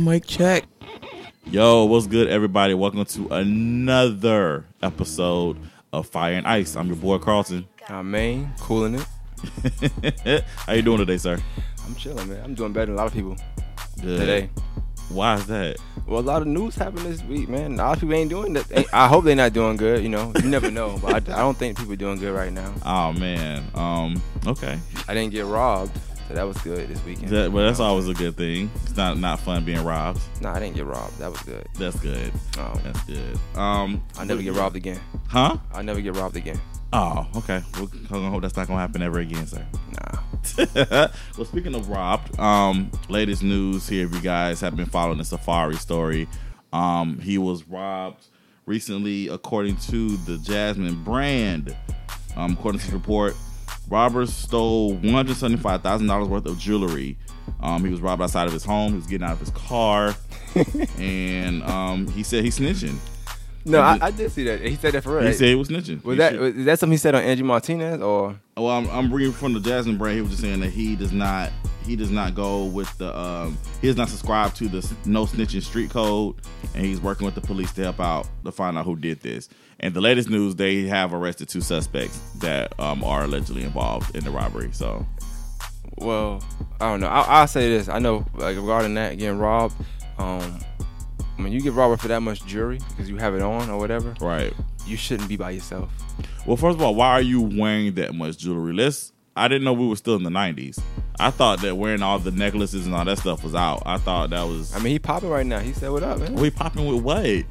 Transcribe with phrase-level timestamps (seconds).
[0.00, 0.64] Mic check.
[1.50, 2.72] Yo, what's good, everybody?
[2.72, 5.58] Welcome to another episode
[5.92, 6.74] of Fire and Ice.
[6.74, 7.68] I'm your boy Carlton.
[7.86, 10.44] I mean, cooling it.
[10.66, 11.38] How you doing today, sir?
[11.84, 12.42] I'm chilling, man.
[12.42, 13.36] I'm doing better than a lot of people
[14.00, 14.20] Good.
[14.20, 14.50] today.
[15.10, 15.76] Why is that?
[16.06, 17.72] Well, a lot of news happened this week, man.
[17.72, 18.86] A lot of people ain't doing that.
[18.94, 20.02] I hope they're not doing good.
[20.02, 20.98] You know, you never know.
[21.02, 22.72] But I, I don't think people are doing good right now.
[22.86, 23.64] Oh man.
[23.74, 24.22] Um.
[24.46, 24.78] Okay.
[25.08, 25.98] I didn't get robbed,
[26.30, 27.28] so that was good this weekend.
[27.30, 28.70] That, well, that's always a good thing.
[28.84, 30.20] It's not not fun being robbed.
[30.40, 31.18] Nah, I didn't get robbed.
[31.18, 31.66] That was good.
[31.76, 32.32] That's good.
[32.56, 33.38] Um, That's good.
[33.56, 34.04] Um.
[34.16, 35.00] I'll never get robbed again.
[35.26, 35.56] Huh?
[35.72, 36.60] I'll never get robbed again.
[36.92, 37.62] Oh, okay.
[37.80, 39.66] We're gonna hope that's not gonna happen ever again, sir.
[39.92, 40.20] Nah.
[41.36, 44.06] well, speaking of robbed, um, latest news here.
[44.06, 46.28] If you guys have been following the Safaree story,
[46.72, 48.24] um, he was robbed
[48.66, 51.76] recently, according to the Jasmine brand.
[52.36, 53.34] Um, according to the report,
[53.90, 57.18] robbers stole one hundred seventy-five thousand dollars worth of jewelry.
[57.60, 58.92] Um, he was robbed outside of his home.
[58.92, 60.14] He was getting out of his car,
[60.98, 62.96] and um, he said he's snitching.
[63.66, 64.62] No, I, I did see that.
[64.62, 65.26] He said that for real.
[65.26, 66.02] He said he was snitching.
[66.02, 68.40] was He that should- is that something he said on Angie Martinez or?
[68.56, 70.16] Well, I'm, I'm reading from the Jasmine brand.
[70.16, 71.50] He was just saying that he does not
[71.84, 75.62] he does not go with the um he does not subscribe to the no snitching
[75.62, 76.36] street code,
[76.74, 79.48] and he's working with the police to help out to find out who did this.
[79.80, 84.24] And the latest news, they have arrested two suspects that um are allegedly involved in
[84.24, 84.70] the robbery.
[84.72, 85.06] So
[85.96, 86.42] Well,
[86.80, 87.08] I don't know.
[87.08, 87.88] I, I'll say this.
[87.88, 89.74] I know, like regarding that getting robbed.
[90.18, 90.60] Um,
[91.36, 94.14] when you get robbed for that much jewelry because you have it on or whatever,
[94.20, 94.52] right.
[94.86, 95.90] you shouldn't be by yourself.
[96.46, 98.72] Well, first of all, why are you wearing that much jewelry?
[98.72, 99.12] Let's.
[99.36, 100.82] I didn't know we were still in the '90s.
[101.18, 103.82] I thought that wearing all the necklaces and all that stuff was out.
[103.86, 104.74] I thought that was.
[104.74, 105.60] I mean, he popping right now.
[105.60, 107.44] He said, "What up, man?" we popping with what?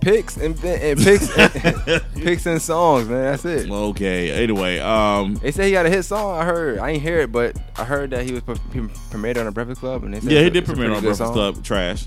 [0.00, 3.22] Picks and, and picks, and, picks and songs, man.
[3.24, 3.70] That's it.
[3.70, 4.30] Okay.
[4.30, 6.38] Anyway, um, They say he got a hit song.
[6.40, 6.78] I heard.
[6.78, 9.50] I ain't hear it, but I heard that he was pre- pre- premiered on the
[9.52, 11.32] Breakfast Club, and they said Yeah, he did a premiere on Breakfast song.
[11.34, 11.62] Club.
[11.64, 12.06] Trash.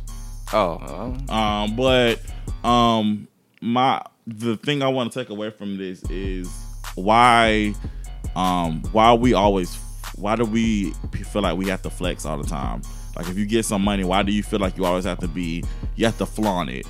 [0.51, 1.33] Oh, oh.
[1.33, 2.19] Um, but
[2.67, 3.27] um,
[3.61, 6.49] my the thing I want to take away from this is
[6.95, 7.73] why
[8.35, 9.75] um why we always
[10.15, 10.91] why do we
[11.31, 12.81] feel like we have to flex all the time?
[13.15, 15.27] Like if you get some money, why do you feel like you always have to
[15.27, 15.63] be
[15.95, 16.85] you have to flaunt it?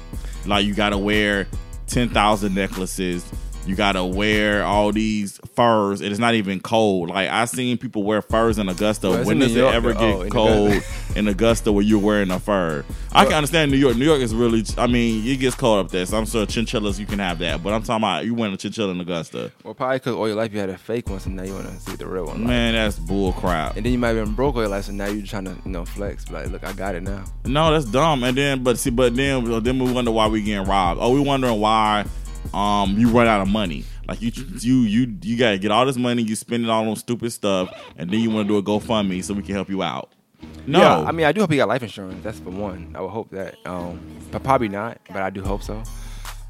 [0.45, 1.47] Like you gotta wear
[1.87, 3.23] ten thousand necklaces.
[3.65, 6.01] You gotta wear all these furs.
[6.01, 7.09] It is not even cold.
[7.09, 9.09] Like I seen people wear furs in Augusta.
[9.09, 10.73] Well, when in does it ever get Oh, cold
[11.15, 12.83] in Augusta where you're wearing a fur?
[13.13, 13.95] I can understand New York.
[13.95, 14.63] New York is really.
[14.77, 16.05] I mean, it gets cold up there.
[16.05, 17.63] So I'm sure chinchillas you can have that.
[17.63, 19.51] But I'm talking about you wearing a chinchilla in Augusta.
[19.63, 21.67] Well, probably because all your life you had a fake one, so now you want
[21.67, 22.39] to see the real one.
[22.39, 23.77] like- Man, that's bull crap.
[23.77, 25.55] And then you might have been broke all your life, so now you're trying to,
[25.63, 26.29] you know, flex.
[26.31, 27.23] Like, look, I got it now.
[27.45, 28.23] No, that's dumb.
[28.23, 30.99] And then, but see, but then, then we wonder why we getting robbed.
[31.01, 32.05] Oh, we wondering why,
[32.53, 33.85] um, you run out of money.
[34.07, 36.23] Like you, you, you, you gotta get all this money.
[36.23, 39.23] You spend it all on stupid stuff, and then you want to do a GoFundMe
[39.23, 40.11] so we can help you out.
[40.67, 42.21] No, Yeah, I mean, I do hope you got life insurance.
[42.23, 42.93] That's for one.
[42.95, 43.55] I would hope that.
[43.65, 43.99] Um,
[44.31, 44.97] but probably not.
[45.07, 45.81] But I do hope so.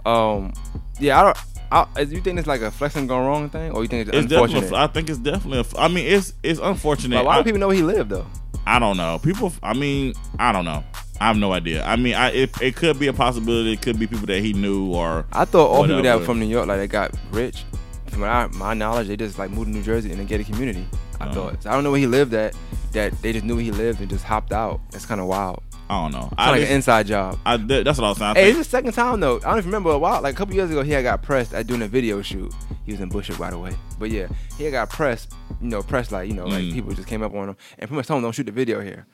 [0.05, 0.53] Um,
[0.99, 1.37] yeah, I don't.
[1.71, 4.31] I, you think it's like a flexing gone wrong thing, or you think it's, it's
[4.33, 4.73] unfortunate?
[4.73, 5.59] I think it's definitely.
[5.59, 7.15] a- I mean, it's it's unfortunate.
[7.17, 8.25] Like, why I- do people know where he lived though?
[8.65, 9.19] I don't know.
[9.19, 9.51] People.
[9.61, 10.83] I mean, I don't know.
[11.21, 11.83] I have no idea.
[11.85, 13.73] I mean, I it, it could be a possibility.
[13.73, 15.25] It could be people that he knew or.
[15.31, 16.19] I thought all people that Whatever.
[16.19, 17.63] were from New York, like they got rich.
[18.07, 20.45] From my, my knowledge, they just like moved to New Jersey and in a gated
[20.47, 20.85] community.
[21.19, 21.33] I Oh.
[21.33, 21.63] thought.
[21.63, 22.55] So I don't know where he lived at.
[22.91, 24.79] That they just knew where he lived and just hopped out.
[24.91, 25.63] That's kind of wild.
[25.89, 26.19] I don't know.
[26.27, 27.39] Kind I like just- an inside job.
[27.45, 28.31] I, that- that's what I was saying.
[28.31, 29.37] I Hey, think- is the second time though.
[29.37, 30.21] I don't even remember a while.
[30.21, 32.53] Like a couple years ago, he had got pressed at doing a video shoot.
[32.85, 33.71] He was in Bushwick, by the way.
[33.97, 35.31] But yeah, he had got pressed.
[35.61, 36.73] You know, pressed like you know, like Mm.
[36.73, 38.81] people just came up on him and pretty much told him don't shoot the video
[38.81, 39.05] here.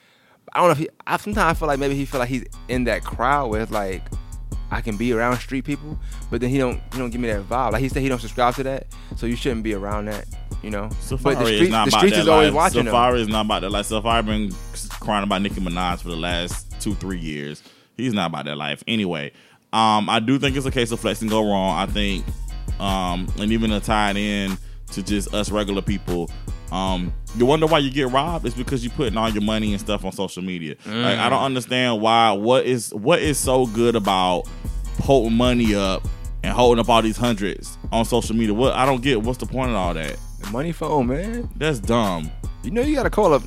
[0.53, 0.89] I don't know if he.
[1.05, 3.71] I sometimes I feel like maybe he feel like he's in that crowd where it's
[3.71, 4.03] like
[4.71, 5.97] I can be around street people,
[6.29, 6.81] but then he don't.
[6.91, 7.71] He don't give me that vibe.
[7.71, 10.25] Like he said, he don't subscribe to that, so you shouldn't be around that.
[10.61, 10.89] You know.
[11.01, 12.73] Safaree but the is streets, not the about streets that is always life.
[12.75, 12.85] watching.
[12.85, 13.87] Safaree is not about that life.
[13.87, 14.51] Safaree been
[14.99, 17.63] crying about Nicki Minaj for the last two, three years.
[17.97, 18.83] He's not about that life.
[18.87, 19.31] Anyway,
[19.73, 21.77] um, I do think it's a case of flexing go wrong.
[21.77, 22.25] I think,
[22.79, 24.57] um, and even to tie it in
[24.91, 26.29] to just us regular people,
[26.71, 28.45] um, you wonder why you get robbed.
[28.45, 30.75] It's because you're putting all your money and stuff on social media.
[30.85, 31.29] Like I mm.
[31.29, 32.31] don't understand why.
[32.31, 34.43] What is what is so good about
[35.01, 36.07] holding money up
[36.43, 38.53] and holding up all these hundreds on social media?
[38.53, 39.21] What I don't get.
[39.21, 40.17] What's the point of all that?
[40.51, 41.49] Money phone, man.
[41.55, 42.31] That's dumb.
[42.63, 43.43] You know, you gotta call up.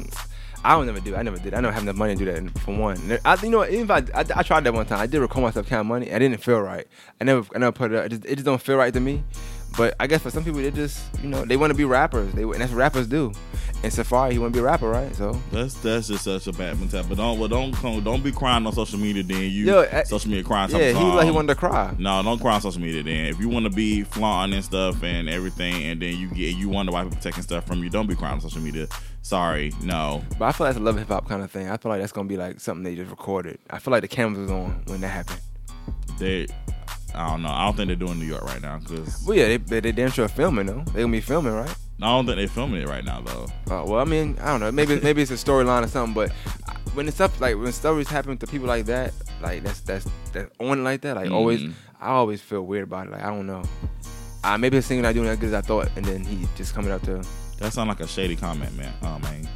[0.64, 1.16] I don't never do.
[1.16, 1.54] I never did.
[1.54, 2.58] I never have enough money to do that.
[2.60, 5.00] For one, I, you know, what, even if I, I, I tried that one time,
[5.00, 6.12] I did record myself counting money.
[6.12, 6.86] I didn't feel right.
[7.20, 7.98] I never, I never put it.
[7.98, 8.06] Up.
[8.06, 9.24] It just, it just don't feel right to me.
[9.76, 12.32] But I guess for some people, they just, you know, they want to be rappers.
[12.34, 13.32] They and that's what rappers do.
[13.82, 15.12] And Safaree, he want to be a rapper, right?
[15.16, 17.08] So That's that's just such a bad mentality.
[17.08, 19.22] But don't well, don't come- don't be crying on social media.
[19.24, 20.70] Then you Yo, I- social media crying.
[20.70, 21.94] yeah, he like he wanted to cry.
[21.98, 23.02] No, don't cry on social media.
[23.02, 26.54] Then if you want to be flaunting and stuff and everything, and then you get
[26.54, 28.86] you wonder why people taking stuff from you, don't be crying on social media.
[29.22, 30.22] Sorry, no.
[30.38, 31.68] But I feel like that's a love hip hop kind of thing.
[31.68, 33.58] I feel like that's gonna be like something they just recorded.
[33.70, 35.40] I feel like the cameras was on when that happened.
[36.18, 36.46] They,
[37.14, 37.48] I don't know.
[37.50, 39.92] I don't think they're doing New York right now because Well, yeah, they they, they
[39.92, 40.82] damn sure filming though.
[40.92, 41.74] They gonna be filming, right?
[42.00, 43.44] I don't think they're filming it right now though.
[43.70, 44.72] Uh, well, I mean, I don't know.
[44.72, 46.14] Maybe maybe it's a storyline or something.
[46.14, 46.32] But
[46.94, 50.50] when it's up, like when stories happen to people like that, like that's that's that's
[50.58, 51.16] on it like that.
[51.16, 51.72] Like always, Mhm.
[52.00, 53.12] I always feel weird about it.
[53.12, 53.62] Like I don't know.
[54.44, 56.74] Uh, maybe the singer not doing as good as I thought, and then he just
[56.74, 57.22] coming up to.
[57.58, 58.92] That sounds like a shady comment, man.
[59.02, 59.48] Oh man.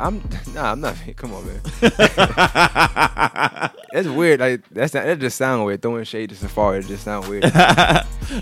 [0.00, 0.22] I'm
[0.54, 0.96] nah, I'm not.
[1.16, 1.60] Come on, man.
[3.92, 4.40] That's weird.
[4.40, 5.80] Like that's not, that just sound weird.
[5.80, 7.44] Throwing shade to Safaree, it just sound weird.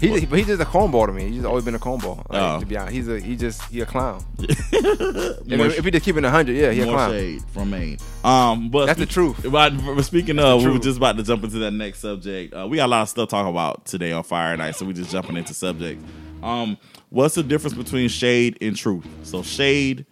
[0.01, 1.25] He's but he's just a cornball to me.
[1.27, 2.19] He's just always been a cornball.
[2.31, 2.61] Like, Oh.
[2.61, 4.25] To be honest, he's a he just he a clown.
[4.39, 7.11] If, if he just keeping a hundred, yeah, he a clown.
[7.11, 7.99] shade from Maine.
[8.25, 9.45] Um, but That's the truth.
[9.51, 12.55] But speaking of, we were just about to jump into that next subject.
[12.55, 14.95] Uh, we got a lot of stuff talking about today on Fire Night, so we
[14.95, 16.03] just jumping into subject.
[16.43, 16.79] Um,
[17.11, 19.07] what's the difference between shade and truth?
[19.23, 20.07] So shade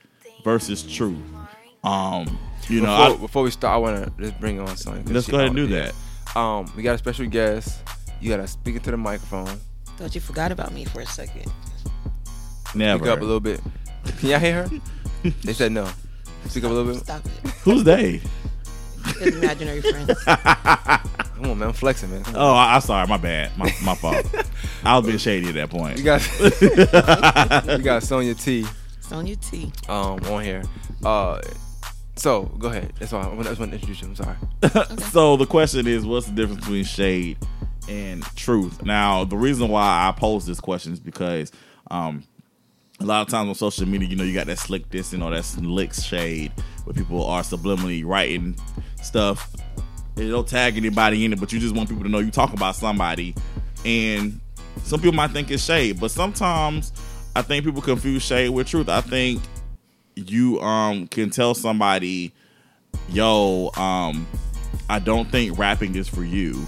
[0.44, 1.18] versus truth.
[1.82, 2.38] Um,
[2.68, 5.12] you know, before, I, before we start, I want to just bring on something.
[5.12, 6.38] let's go ahead and do already- that.
[6.38, 7.80] Um, we got a special guest.
[8.20, 9.58] You gotta speak into the microphone.
[9.96, 11.50] Thought you forgot about me for a second.
[12.74, 13.04] Never.
[13.04, 13.60] Speak up a little bit.
[14.18, 14.80] Can y'all hear her?
[15.44, 15.88] they said no.
[16.46, 17.02] Speak up a little bit.
[17.02, 17.50] Stop it.
[17.62, 18.20] Who's they?
[19.18, 20.22] His imaginary friends.
[20.24, 21.68] Come on, man.
[21.68, 22.22] I'm flexing, man.
[22.22, 22.36] Come.
[22.36, 23.06] Oh, I, I'm sorry.
[23.06, 23.56] My bad.
[23.58, 24.24] My, my fault.
[24.84, 25.98] I was being shady at that point.
[25.98, 28.66] You got you got Sonya T
[29.10, 29.72] Sonya T.
[29.88, 30.62] um on here.
[31.04, 31.40] Uh,
[32.14, 32.92] so go ahead.
[33.00, 33.22] That's all.
[33.40, 34.06] I just want to introduce you.
[34.06, 34.36] I'm sorry.
[35.10, 37.36] so the question is, what's the difference between shade
[37.88, 38.84] and truth?
[38.84, 41.50] Now, the reason why I pose this question is because
[41.90, 42.22] um,
[43.00, 45.18] a lot of times on social media, you know, you got that slick this, you
[45.18, 46.52] know, that slick shade
[46.84, 48.54] where people are subliminally writing
[49.02, 49.52] stuff.
[50.14, 52.52] They don't tag anybody in it, but you just want people to know you talk
[52.52, 53.34] about somebody.
[53.84, 54.38] And
[54.84, 56.92] some people might think it's shade, but sometimes
[57.36, 58.88] I think people confuse shade with truth.
[58.88, 59.42] I think
[60.16, 62.32] you um can tell somebody,
[63.08, 64.26] yo, um,
[64.88, 66.64] I don't think rapping is for you.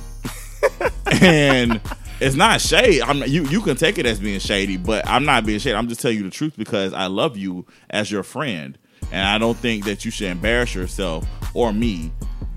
[1.20, 1.80] and
[2.20, 3.02] it's not shade.
[3.02, 5.74] I'm not, you you can take it as being shady, but I'm not being shady.
[5.76, 8.78] I'm just telling you the truth because I love you as your friend.
[9.10, 12.12] And I don't think that you should embarrass yourself or me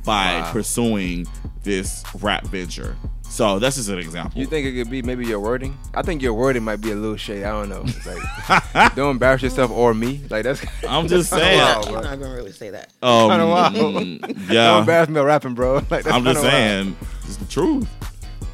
[0.05, 0.51] by Wow.
[0.53, 1.27] pursuing
[1.63, 2.95] this rap venture.
[3.29, 4.39] So that's just an example.
[4.39, 5.77] You think it could be maybe your wording?
[5.93, 7.43] I think your wording might be a little shady.
[7.43, 7.83] I don't know.
[7.85, 10.21] It's Like, don't embarrass yourself or me.
[10.29, 10.65] Like that's.
[10.87, 11.59] I'm just that's saying.
[11.59, 12.01] wild, He's bro.
[12.01, 12.93] not gonna really say that.
[13.03, 13.73] Um, kinda wild.
[13.73, 15.75] mm, Don't yeah, embarrass me by rapping, bro.
[15.89, 16.95] Like that's I'm just kinda wild.
[16.95, 16.95] saying,
[17.25, 17.89] it's the truth.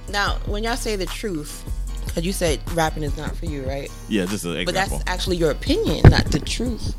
[0.10, 1.64] Now, when y'all say the truth,
[2.08, 3.90] because you said rapping is not for you, right?
[4.10, 4.74] Yeah, just an example.
[4.74, 6.96] But that's actually your opinion, not the truth.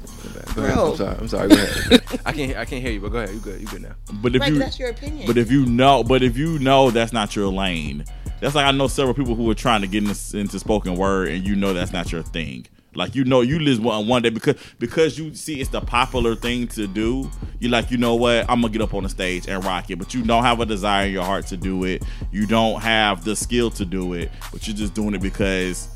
[0.55, 0.75] Go ahead.
[0.75, 0.91] Bro.
[0.93, 1.17] I'm sorry.
[1.19, 1.49] I'm sorry.
[1.49, 2.21] Go ahead.
[2.27, 2.57] I can't.
[2.57, 3.01] I can't hear you.
[3.01, 3.35] But go ahead.
[3.35, 3.61] You good.
[3.61, 3.95] You good now.
[4.15, 5.27] But if Right, you, that's your opinion.
[5.27, 8.05] but if you know, but if you know that's not your lane,
[8.41, 11.29] that's like I know several people who are trying to get into, into spoken word,
[11.29, 12.67] and you know that's not your thing.
[12.95, 16.35] Like you know, you live one one day because because you see it's the popular
[16.35, 17.31] thing to do.
[17.59, 19.99] You like you know what I'm gonna get up on the stage and rock it,
[19.99, 22.03] but you don't have a desire in your heart to do it.
[22.31, 25.89] You don't have the skill to do it, but you're just doing it because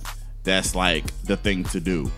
[0.42, 2.10] that's like the thing to do.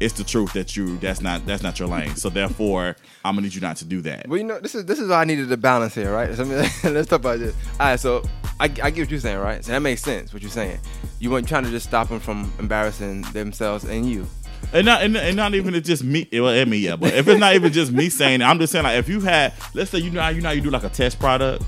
[0.00, 2.14] It's the truth that you that's not that's not your lane.
[2.14, 4.28] So therefore, I'm gonna need you not to do that.
[4.28, 6.32] Well, you know, this is this is why I needed the balance here, right?
[6.34, 6.58] So, I mean,
[6.94, 7.54] let's talk about this.
[7.80, 8.22] All right, so
[8.60, 9.64] I, I get what you're saying, right?
[9.64, 10.32] So that makes sense.
[10.32, 10.78] What you're saying,
[11.18, 14.26] you weren't trying to just stop them from embarrassing themselves and you.
[14.72, 16.28] And not and, and not even it's just me.
[16.32, 16.96] Well, and me, yeah.
[16.96, 19.20] But if it's not even just me saying, it, I'm just saying like if you
[19.20, 21.64] had, let's say you know you know you do like a test product,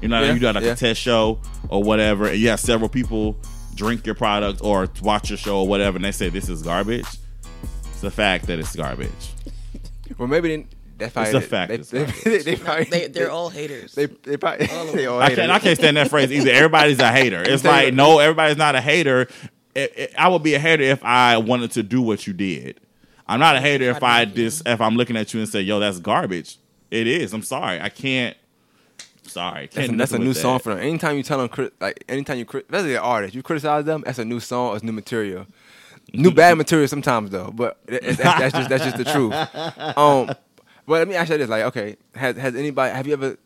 [0.00, 0.72] you know Yeah, you do like yeah.
[0.72, 3.36] a test show or whatever, and you have several people
[3.74, 7.06] drink your product or watch your show or whatever, and they say this is garbage.
[8.02, 9.08] It's the fact that it's garbage.
[10.18, 10.66] Well, maybe they,
[10.98, 12.22] that's probably It's a fact, They, it's they, garbage.
[12.24, 13.94] they, they probably they, they're all haters.
[13.94, 15.52] they, they probably they all I hate can't.
[15.52, 16.50] I can't stand that phrase either.
[16.50, 17.42] Everybody's a hater.
[17.46, 19.28] It's like no, everybody's not a hater.
[19.76, 22.80] It- it- I would be a hater if I wanted to do what you did.
[23.28, 25.78] I'm not a hater if I just if I'm looking at you and say, "Yo,
[25.78, 26.58] that's garbage."
[26.90, 27.32] It is.
[27.32, 27.80] I'm sorry.
[27.80, 28.36] I can't.
[29.22, 29.66] Sorry.
[29.72, 30.82] That's, Can't a, that's a new with song for them.
[30.84, 34.02] Anytime you tell them, crit- like anytime you, crit- especially an artist, you criticize them.
[34.04, 34.74] That's a new song.
[34.74, 35.46] It's new material.
[36.12, 39.32] New bad material sometimes though, but that's, that's just that's just the truth.
[39.96, 40.26] Um,
[40.86, 43.28] but let me ask you this: like, okay, has has anybody have you ever?
[43.30, 43.36] All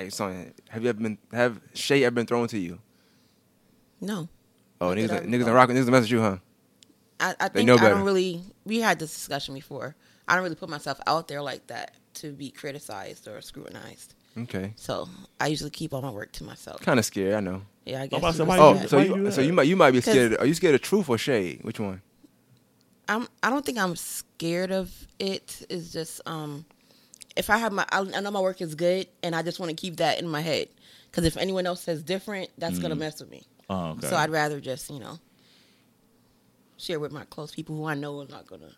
[0.00, 2.78] right, sorry, have you ever been have shade ever been thrown to you?
[4.00, 4.28] no.
[4.80, 6.38] Oh, niggas, I niggas and rockin' niggas message you, huh?
[7.20, 7.94] I, I They think know I better.
[7.94, 8.42] don't really.
[8.64, 9.94] We had this discussion before.
[10.28, 14.14] I don't really put myself out there like that to be criticized or scrutinized.
[14.36, 15.08] Okay, So
[15.40, 16.80] I usually keep all my work to myself.
[16.80, 17.34] kind of scared.
[17.34, 17.62] I know.
[17.84, 18.18] Yeah, I guess.
[18.18, 18.90] about to say, you why Oh, say do that.
[18.90, 20.32] so Why you you so you might you might be scared.
[20.34, 21.60] Of, are you scared of truth or shade?
[21.62, 22.02] Which one?
[23.08, 23.28] I'm.
[23.42, 25.66] I don't think I'm scared of it.
[25.68, 26.64] It's just um,
[27.36, 29.70] if I have my, I, I know my work is good, and I just want
[29.70, 30.68] to keep that in my head.
[31.10, 33.44] Because if anyone else says different, that's gonna mess with me.
[33.70, 34.08] Oh, okay.
[34.08, 35.18] So I'd rather just you know
[36.76, 38.72] share with my close people who I know are not gonna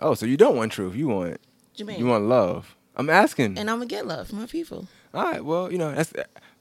[0.00, 0.94] Oh, so you don't want truth?
[0.96, 1.40] You want
[1.76, 1.98] Jermaine.
[1.98, 2.76] you want love?
[2.96, 3.58] I'm asking.
[3.58, 4.86] and I'm gonna get love from my people.
[5.12, 5.44] All right.
[5.44, 6.12] Well, you know, that's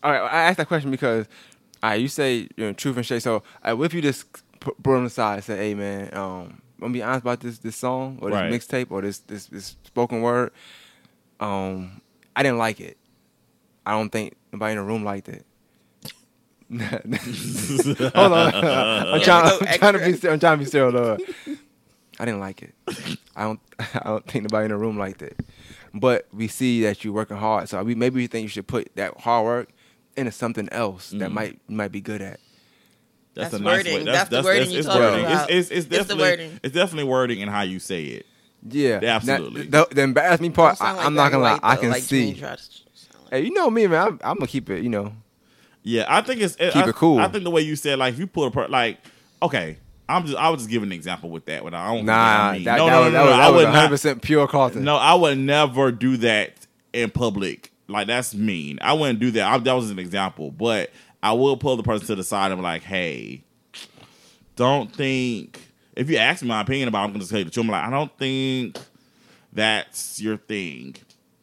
[0.03, 0.21] all right.
[0.21, 1.25] I asked that question because,
[1.81, 3.21] all right, you say you know truth and shade.
[3.21, 4.25] So, uh, what if you just
[4.59, 7.39] put put on the side and say, "Hey, man, um, I'm gonna be honest about
[7.39, 8.51] this this song or this Right.
[8.51, 10.51] mixtape or this this this spoken word.
[11.39, 12.01] Um,
[12.35, 12.97] I didn't like it.
[13.85, 15.45] I don't think nobody in the room liked it.
[16.73, 19.59] Hold on, I'm trying.
[19.67, 20.13] I'm trying to be.
[20.13, 20.93] ser- I'm trying to be serious.
[20.93, 21.21] Lord.
[22.19, 22.73] I didn't like it.
[23.35, 23.59] I don't.
[23.79, 25.39] I don't think nobody in the room liked it.
[25.93, 28.95] But we see that you're working hard, so we maybe we think you should put
[28.95, 29.69] that hard work
[30.15, 31.33] into something else that Mhm.
[31.33, 32.39] might might be good at.
[33.35, 33.93] That's, That's a nice wording.
[34.05, 34.11] way.
[34.11, 35.25] That's the wording you it's talking wording.
[35.25, 35.49] about.
[35.49, 36.59] It's, it's, it's It's the definitely wording.
[36.63, 38.25] it's definitely wording and how you say it.
[38.69, 39.67] Yeah, Yeah, absolutely.
[39.67, 42.03] Now, the, the embarrassing part, I, like I'm not gonna lie, White, I can like
[42.03, 42.33] see.
[42.33, 43.33] Jermaine tried to sound like.
[43.33, 44.01] Hey, you know me, man.
[44.07, 44.83] I'm, I'm gonna keep it.
[44.83, 45.13] You know,
[45.81, 47.17] Yeah, I think it's Keep I, it cool.
[47.19, 48.99] I think the way you said like if you put apart like
[49.41, 49.77] okay,
[50.07, 51.63] I'm just I was just giving an example with that.
[51.63, 52.87] When I don't nah, think that, I mean.
[52.87, 53.89] no, that no, was no, that no, was, I that was would 100 not.
[53.89, 54.83] percent pure Carlton.
[54.83, 56.53] No, I would never do that
[56.93, 57.71] in public.
[57.87, 58.79] Like that's mean.
[58.81, 59.45] I wouldn't do that.
[59.45, 62.59] I, that was an example, but I will pull the person to the side and
[62.59, 63.43] be like, "Hey,
[64.55, 65.59] don't think."
[65.95, 67.65] If you ask me my opinion about, it, I'm going to say the truth.
[67.65, 68.79] I'm like, I don't think
[69.51, 70.95] that's your thing.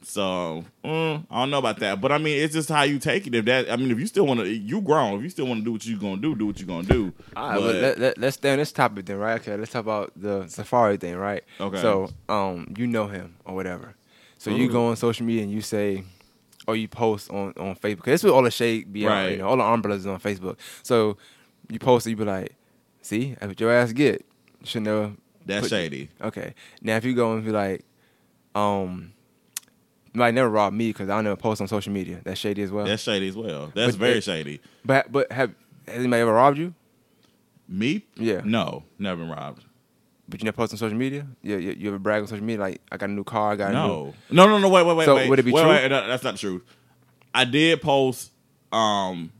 [0.02, 3.28] So mm, I don't know about that, but I mean, it's just how you take
[3.28, 3.34] it.
[3.34, 5.14] If that, I mean, if you still want to, you grown.
[5.18, 7.12] If you still want to do what you're gonna do, do what you're gonna do.
[7.36, 9.40] All right, but let, let, let's stay on this topic then, right?
[9.40, 11.44] Okay, let's talk about the Safaree thing, right?
[11.60, 11.80] Okay.
[11.80, 13.94] So, um, you know him or whatever.
[14.38, 16.02] So you go on social media and you say,
[16.66, 18.08] or you post on on Facebook.
[18.08, 19.30] is where all the shade be on, Right.
[19.32, 20.56] you know, all the umbrellas is on Facebook.
[20.82, 21.16] So
[21.68, 22.54] you post it, you be like,
[23.02, 24.24] see, that's what your ass get.
[24.60, 25.12] You should never.
[25.46, 26.10] that's shady.
[26.20, 26.54] Okay.
[26.82, 27.84] Now if you go and be like,
[28.54, 29.12] um,
[30.12, 32.20] might never rob me because I don't never post on social media.
[32.24, 32.84] That's shady as well.
[32.84, 33.72] That's shady as well.
[33.74, 34.60] That's But very it- shady.
[34.84, 35.54] But but have
[35.86, 36.74] has anybody ever robbed you?
[37.68, 38.04] Me?
[38.16, 38.40] Yeah.
[38.44, 39.64] No, never been robbed.
[40.30, 41.26] But you never post on social media?
[41.42, 43.56] You, you, you ever brag on social media like I got a new car, I
[43.56, 44.68] got a new No, no, no, no.
[44.68, 45.04] Wait, wait, wait.
[45.04, 45.28] So, wait.
[45.28, 45.70] would it be wait, true?
[45.70, 46.62] Wait, no, that's not true.
[47.34, 48.30] I did post
[48.72, 49.32] um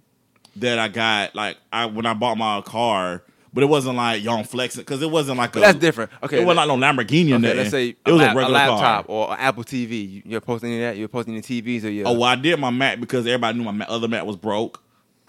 [0.56, 3.22] that I got like I when I bought my car,
[3.54, 5.60] but it wasn't like y'all flexing because it wasn't like a.
[5.60, 6.10] that's different.
[6.24, 7.32] Okay, It wasn't like no Lamborghini.
[7.32, 9.14] or Okay, let's say it was a, lap- regular laptop car.
[9.14, 10.10] or Apple TV.
[10.10, 10.98] You, you're posting any of that?
[10.98, 13.70] You're posting the TVs or your Oh, well, I did my Mac because everybody knew
[13.70, 14.82] my other Mac was broke.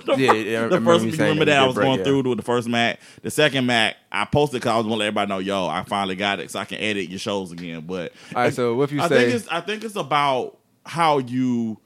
[0.06, 2.04] The Yeah, fir- yeah, I the remember first remember that I was break, going yeah.
[2.04, 3.00] through with the first Mac.
[3.22, 5.82] The second Mac, I posted because I was want to let everybody know, yo, I
[5.84, 7.82] finally got it, so I can edit your shows again.
[7.86, 10.58] But All right, so what if you I say think it's I think it's about
[10.86, 11.78] how you.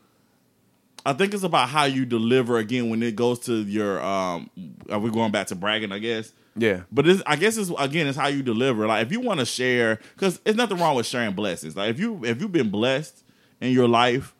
[1.06, 4.02] I think it's about how you deliver again when it goes to your.
[4.02, 4.50] um
[4.90, 5.92] Are we going back to bragging?
[5.92, 6.33] I guess.
[6.56, 6.83] yeah.
[6.90, 8.87] But I guess it's again, it's how you deliver.
[8.87, 11.76] Like if you want to share, because it's nothing wrong with sharing blessings.
[11.76, 13.23] Like if you if you've been blessed
[13.61, 14.35] in your life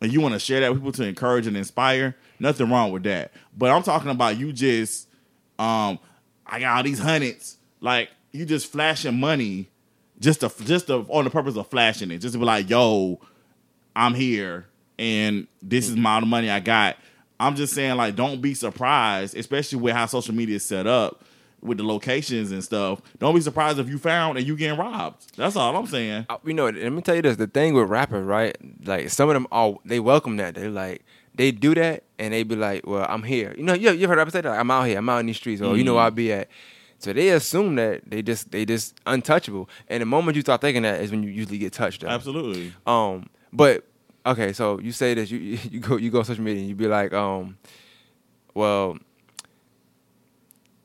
[0.00, 3.04] and you want to share that with people to encourage and inspire, nothing wrong with
[3.04, 3.32] that.
[3.56, 5.08] But I'm talking about you just,
[5.58, 5.98] um,
[6.46, 9.68] I got all these hundreds, like you just flashing money,
[10.20, 13.20] just to just to, on the purpose of flashing it, just to be like, yo,
[13.96, 14.66] I'm here
[14.98, 16.96] and this is my money I got.
[17.38, 21.24] I'm just saying, like, don't be surprised, especially with how social media is set up
[21.60, 23.00] with the locations and stuff.
[23.18, 25.36] Don't be surprised if you found and you getting robbed.
[25.36, 26.26] That's all I'm saying.
[26.28, 28.56] Uh, You know, let me tell you this: the thing with rappers, right?
[28.86, 30.54] Like some of them, all they welcome that.
[30.54, 33.90] They like they do that, and they be like, "Well, I'm here." You know, you
[33.92, 34.48] you heard rappers say that?
[34.50, 34.98] Like, I'm out here.
[34.98, 36.48] I'm out in these streets, or you know, where I be at.
[36.98, 39.68] So they assume that they just they just untouchable.
[39.88, 42.00] And the moment you start thinking that is when you usually get touched.
[42.02, 42.08] Though.
[42.08, 42.72] Absolutely.
[42.86, 43.84] Um, but
[44.24, 45.38] okay, so you say that you
[45.70, 47.58] you go you go on social media and you be like, um,
[48.54, 48.96] well,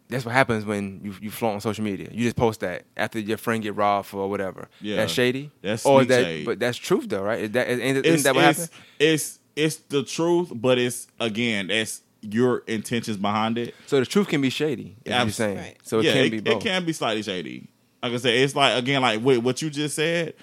[0.09, 2.09] that's what happens when you you flaunt on social media.
[2.11, 4.67] You just post that after your friend get robbed or whatever.
[4.81, 4.97] Yeah.
[4.97, 5.51] that's shady.
[5.61, 6.45] That's or that, shade.
[6.45, 7.41] but that's truth though, right?
[7.41, 8.77] Is that isn't, It's, that what it's, happened?
[8.99, 13.75] it's it's the truth, but it's again, it's your intentions behind it.
[13.87, 14.97] So the truth can be shady.
[15.05, 15.57] Is what you're saying.
[15.57, 15.77] Right.
[15.83, 17.69] So it yeah, can it, be it can be slightly shady.
[18.01, 20.33] Like I said, it's like again, like wait, what you just said.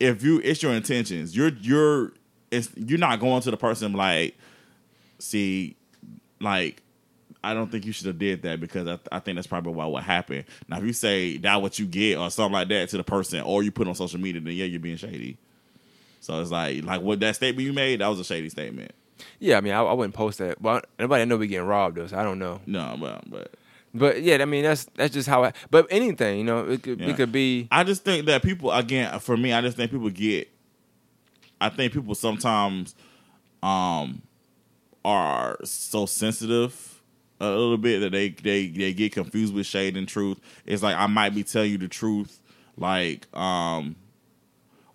[0.00, 1.36] If you, it's your intentions.
[1.36, 2.12] You're you're
[2.50, 4.36] it's you're not going to the person like,
[5.18, 5.76] see,
[6.40, 6.82] like
[7.44, 9.86] I don't think you should have did that because I, I think that's probably why
[9.86, 10.44] what happened.
[10.68, 13.40] Now, if you say that what you get or something like that to the person,
[13.40, 15.38] or you put on social media, then yeah, you're being shady.
[16.22, 18.92] So it's like like what that statement you made that was a shady statement.
[19.40, 20.62] Yeah, I mean, I, I wouldn't post that.
[20.62, 22.60] But nobody know we getting robbed though, so I don't know.
[22.64, 23.54] No, but but
[23.92, 25.42] But yeah, I mean, that's that's just how.
[25.44, 27.08] I, but anything, you know, it could Yeah.
[27.08, 27.66] it could be.
[27.72, 30.48] I just think that people again for me, I just think people get
[31.60, 32.94] I think people sometimes
[33.64, 34.22] um
[35.04, 37.00] are so sensitive
[37.40, 40.38] a little bit that they they they get confused with shade and truth.
[40.66, 42.40] It's like I might be telling you the truth
[42.76, 43.96] like um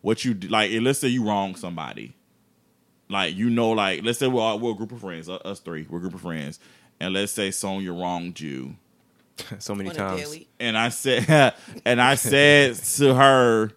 [0.02, 2.14] what you d- like let's say you wrong somebody.
[3.10, 5.60] Like you know like let's say we're all, we're a group of friends, uh, us
[5.60, 6.60] three, we're a group of friends.
[7.00, 8.76] And let's say Sonya wronged you
[9.60, 10.20] so many times.
[10.60, 11.54] and I said,
[11.86, 13.72] and I said to her,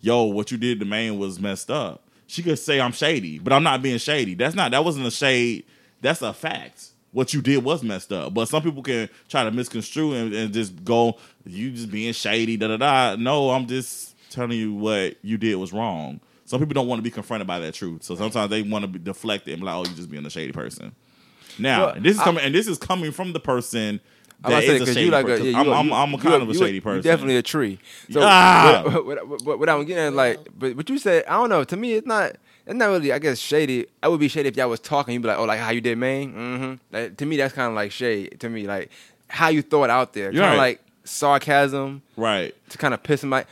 [0.00, 3.52] "Yo, what you did to Maine was messed up." She could say I'm shady, but
[3.52, 4.34] I'm not being shady.
[4.34, 4.70] That's not.
[4.70, 5.66] That wasn't a shade.
[6.00, 6.88] That's a fact.
[7.10, 8.32] What you did was messed up.
[8.32, 12.56] But some people can try to misconstrue and, and just go, "You just being shady."
[12.56, 13.16] Da da da.
[13.16, 16.20] No, I'm just telling you what you did was wrong.
[16.44, 18.88] Some people don't want to be confronted by that truth, so sometimes they want to
[18.88, 20.92] be deflected and be like, "Oh, you just being a shady person."
[21.58, 24.00] Now, Well, and this is I- coming, and this is coming from the person
[24.44, 25.46] I that saying is a shady you like person.
[25.46, 27.02] yeah, you I'm, a- I'm, I'm a you kind of a you shady you person.
[27.02, 27.78] definitely a tree.
[28.10, 28.82] So Ah!
[28.84, 31.64] what, what, what, what I'm getting at, like, but what you said, I don't know.
[31.64, 32.36] To me, it's not.
[32.66, 33.12] It's not really.
[33.12, 33.86] I guess shady.
[34.02, 35.14] I would be shady if y'all was talking.
[35.14, 36.94] You'd be like, "Oh, like how you did, man." Mm-hmm.
[36.94, 38.38] Like, to me, that's kind of like shade.
[38.40, 38.90] To me, like
[39.28, 40.56] how you throw it out there, kind of right.
[40.58, 42.54] like sarcasm right.
[42.70, 43.30] to kind of piss him.
[43.30, 43.46] somebody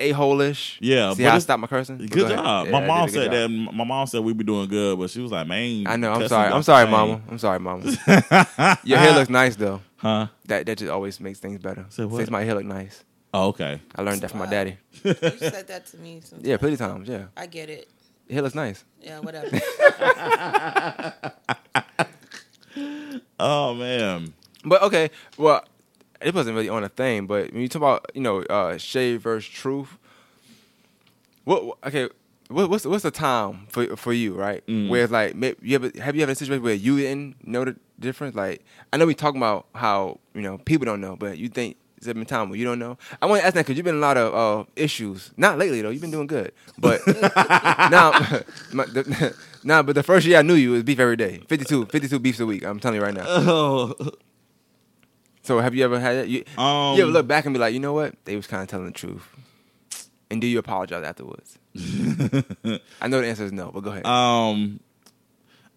[0.00, 0.78] a hole-ish.
[0.80, 1.98] Yeah, See but how I stopped my cursing?
[1.98, 2.66] Good Go job.
[2.66, 3.32] Yeah, my mom said job.
[3.32, 3.48] that.
[3.74, 6.12] My mom said we'd be doing good, but she was like, "Man, I know.
[6.12, 6.50] I'm sorry.
[6.52, 7.20] I'm sorry, chain." mama.
[7.30, 7.84] I'm sorry, mama.
[8.84, 9.80] Your hair looks nice though.
[9.96, 10.28] Huh?
[10.46, 11.84] That that just always makes things better.
[11.90, 12.18] Say what?
[12.18, 13.04] Makes my hair look nice.
[13.32, 13.80] Oh, okay.
[13.94, 14.76] I learned that from my daddy.
[15.04, 16.20] You said that to me.
[16.24, 16.48] Sometimes.
[16.48, 17.08] Yeah, plenty times.
[17.08, 17.88] Yeah, I get it.
[18.26, 18.84] your hair looks nice.
[19.00, 19.48] Yeah, whatever.
[23.38, 24.34] Oh man.
[24.64, 25.64] But okay, well,
[26.20, 27.26] it wasn't really on a thing.
[27.26, 29.98] But when you talk about you know uh, shade versus truth,
[31.44, 32.08] what okay.
[32.48, 34.66] What, what's what's the time for for you, right?
[34.66, 34.88] Mm.
[34.88, 37.76] Where it's like, you ever have you ever a situation where you didn't know the
[38.00, 38.34] difference?
[38.34, 41.76] Like, I know we talking about how you know people don't know, but you think
[42.00, 42.96] there been time where you don't know?
[43.20, 45.32] I want to ask that because you've been in a lot of uh, issues.
[45.36, 45.90] Not lately though.
[45.90, 48.12] You've been doing good, but now,
[48.72, 49.82] my, the, nah.
[49.82, 51.42] But the first year I knew you was beef every day.
[51.48, 52.64] 52, 52 beefs a week.
[52.64, 53.24] I'm telling you right now.
[53.26, 53.94] Oh.
[55.50, 56.28] So have you ever had that?
[56.28, 56.96] You, Um.
[56.96, 58.14] you ever look back and be like, you know what?
[58.24, 59.28] They was kind of telling the truth.
[60.30, 61.58] And do you apologize afterwards?
[63.00, 64.06] I know the answer is no, but go ahead.
[64.06, 64.78] Um,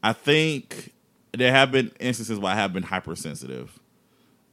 [0.03, 0.94] I think
[1.32, 3.80] there have been instances where I have been hypersensitive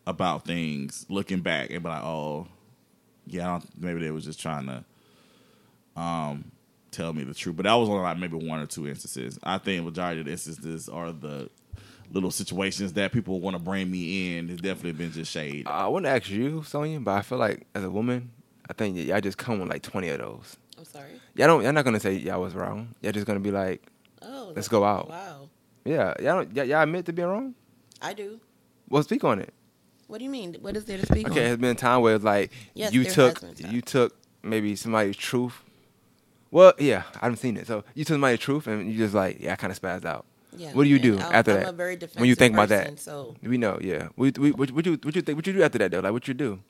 [0.06, 2.46] about things, looking back and be like, "Oh,
[3.26, 6.50] yeah, I don't, maybe they was just trying to um
[6.92, 9.38] tell me the truth." But that was only like maybe one or two instances.
[9.42, 11.50] I think majority of the instances are the
[12.10, 14.50] little situations that people want to bring me in.
[14.50, 15.66] It's definitely been just shade.
[15.66, 18.30] I want to ask you, Sonya, but I feel like as a woman,
[18.68, 20.56] I think y- y'all just come with like 20 of those.
[20.78, 21.10] I'm sorry.
[21.34, 21.62] Y'all don't.
[21.62, 22.94] Y'all not gonna say y'all was wrong.
[23.02, 23.82] Y'all just gonna be like,
[24.22, 25.08] Oh, Let's go out.
[25.08, 25.48] Wow,
[25.84, 26.54] yeah, y'all don't.
[26.56, 27.54] Y'all, y'all admit to being wrong.
[28.02, 28.40] I do.
[28.88, 29.52] Well, speak on it.
[30.08, 30.56] What do you mean?
[30.60, 31.46] What is there to speak Okay, on?
[31.46, 33.74] has been a time where it's like Yes, you took has been time.
[33.74, 35.62] you took maybe somebody's truth.
[36.50, 37.66] Well, yeah, I haven't seen it.
[37.68, 40.26] So you took somebody's truth and you just like, yeah, I kind of spazzed out.
[40.56, 41.68] Yeah, What do you do I'm- after I'm that?
[41.68, 43.00] a very When you think about person, that.
[43.00, 44.08] So We know, yeah.
[44.16, 45.36] We, we, what, what you what you think?
[45.36, 46.00] What you do after that though?
[46.00, 46.60] Like what you do?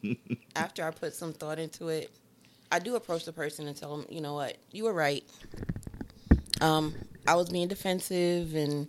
[0.56, 2.10] after I put some thought into it,
[2.70, 5.24] I do approach the person and tell them, you know what, you were right.
[6.60, 6.94] Um,
[7.26, 8.86] I was being defensive, and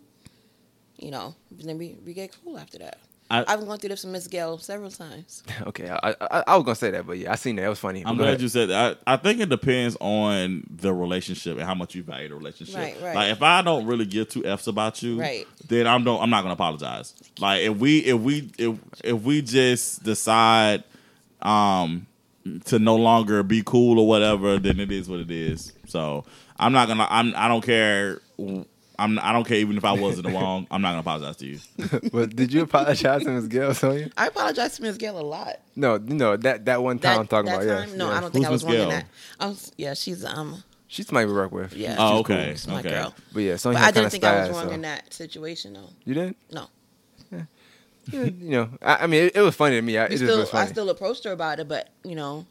[0.97, 2.99] you know, then we, we get cool after that.
[3.29, 5.41] I- I've gone through this with Miss Gail several times.
[5.67, 7.63] okay, I, I I was gonna say that, but yeah, I seen that.
[7.65, 8.05] It was funny.
[8.05, 8.41] I'm go glad ahead.
[8.41, 8.99] you said that.
[9.07, 12.75] I, I think it depends on the relationship and how much you value the relationship.
[12.75, 13.15] Right, right.
[13.15, 15.47] Like if I don't really give two f's about you, Right.
[15.67, 17.15] then I'm don't I'm not gonna apologize.
[17.39, 20.83] Like if we if we if if we just decide
[21.41, 22.05] um
[22.65, 25.73] to no longer be cool or whatever, then it is what it is.
[25.87, 26.25] So
[26.59, 28.21] I'm not gonna I'm I don't care.
[28.97, 30.67] I'm I don't care even if I was in the wrong.
[30.71, 31.59] I'm not gonna apologize to you.
[32.11, 34.09] but did you apologize to Miss Gail, Sonya?
[34.17, 35.59] I apologize to Miss Gail a lot.
[35.75, 37.79] No, no, that that one time That, I'm talking that about.
[37.81, 38.17] time, Yeah, no, yeah.
[38.17, 39.05] I don't think Who's I was Miss wrong in that.
[39.39, 41.73] I was, yeah, she's um, She's somebody we work with.
[41.73, 42.35] yeah, Oh, she's cool.
[42.35, 42.89] okay, She's my okay.
[42.89, 43.13] girl.
[43.33, 44.73] But yeah, Sonya But I didn't of think I was wrong so.
[44.73, 45.89] in that situation, though.
[46.05, 46.37] You didn't?
[46.51, 46.67] No,
[47.31, 47.41] Yeah,
[48.25, 49.97] you know, I, I mean, it, it was funny to me.
[49.97, 52.45] I, it we just still, was I still approached her about it, but you know,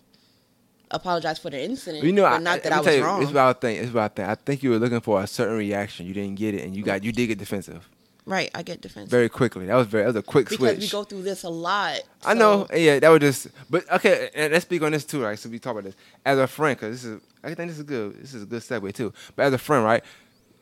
[0.90, 2.04] apologize for the incident.
[2.04, 3.22] you know, but I, not that let I was you, wrong.
[3.22, 3.76] It's about thing.
[3.76, 4.26] It's about thing.
[4.26, 6.06] I think you were looking for a certain reaction.
[6.06, 7.88] You didn't get it, and you got you did get defensive
[8.26, 9.66] right, I get defensive very quickly.
[9.66, 10.04] That was very.
[10.04, 10.80] That was a quick because switch.
[10.80, 12.00] we go through this a lot.
[12.24, 12.66] I know.
[12.70, 13.48] so- Yeah, that was just.
[13.70, 15.38] But okay, and let's speak on this too, right?
[15.38, 17.20] So we talk about this as a friend, because this is.
[17.42, 18.20] I think this is good.
[18.20, 19.12] This is a good segue too.
[19.36, 20.02] But as a friend, right?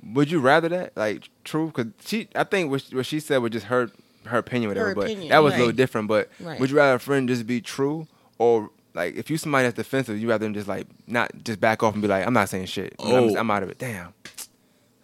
[0.04, 1.66] Would you rather that, like, true?
[1.68, 3.90] Because she, I think what, what she said was just her
[4.26, 4.88] her opinion, whatever.
[4.88, 6.08] Her but that was a little different.
[6.08, 6.58] But Right.
[6.58, 8.08] would you rather a friend just be true,
[8.38, 11.82] or like if you somebody that's defensive, you rather them just like not just back
[11.82, 12.94] off and be like, I'm not saying shit.
[12.98, 13.36] I'm, Oh.
[13.36, 13.78] I'm out of it.
[13.78, 14.12] Damn.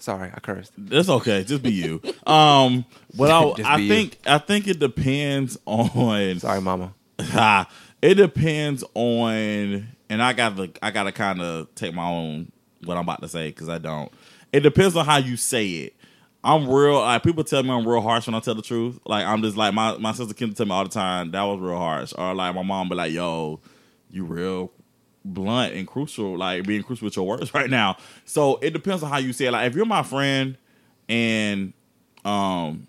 [0.00, 0.72] Sorry, I cursed.
[0.78, 1.42] That's okay.
[1.42, 2.00] Just be you.
[2.26, 2.84] Um,
[3.16, 3.88] but I, I be you.
[3.88, 6.38] think I think it depends on.
[6.40, 6.94] Sorry, mama.
[8.00, 12.52] It depends on, and I got to I got to kind of take my own
[12.84, 14.12] what I'm about to say because I don't.
[14.52, 15.96] It depends on how you say it.
[16.44, 17.00] I'm real.
[17.00, 19.00] Like people tell me I'm real harsh when I tell the truth.
[19.04, 21.58] Like I'm just like my my sister Kim tell me all the time that was
[21.58, 22.12] real harsh.
[22.16, 23.58] Or like my mom be like, "Yo,
[24.10, 24.72] you real
[25.24, 29.10] blunt and crucial, like being crucial with your words right now." So it depends on
[29.10, 29.52] how you say it.
[29.52, 30.56] Like if you're my friend
[31.08, 31.72] and
[32.24, 32.86] um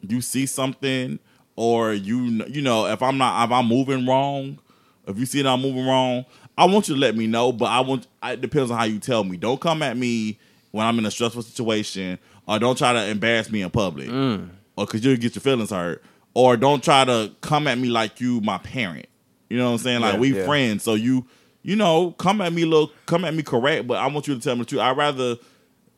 [0.00, 1.18] you see something
[1.56, 4.58] or you you know if I'm not if I'm moving wrong,
[5.06, 6.24] if you see that I'm moving wrong,
[6.56, 7.52] I want you to let me know.
[7.52, 9.36] But I want it depends on how you tell me.
[9.36, 10.38] Don't come at me
[10.70, 14.50] when I'm in a stressful situation, or don't try to embarrass me in public, Mm.
[14.76, 18.20] or because you'll get your feelings hurt, or don't try to come at me like
[18.20, 19.06] you my parent.
[19.50, 20.00] You know what I'm saying?
[20.00, 20.46] Like Yeah, we yeah.
[20.46, 21.26] friends, so you
[21.62, 24.40] you know come at me look come at me correct, but I want you to
[24.40, 24.80] tell me the truth.
[24.80, 25.36] I'd rather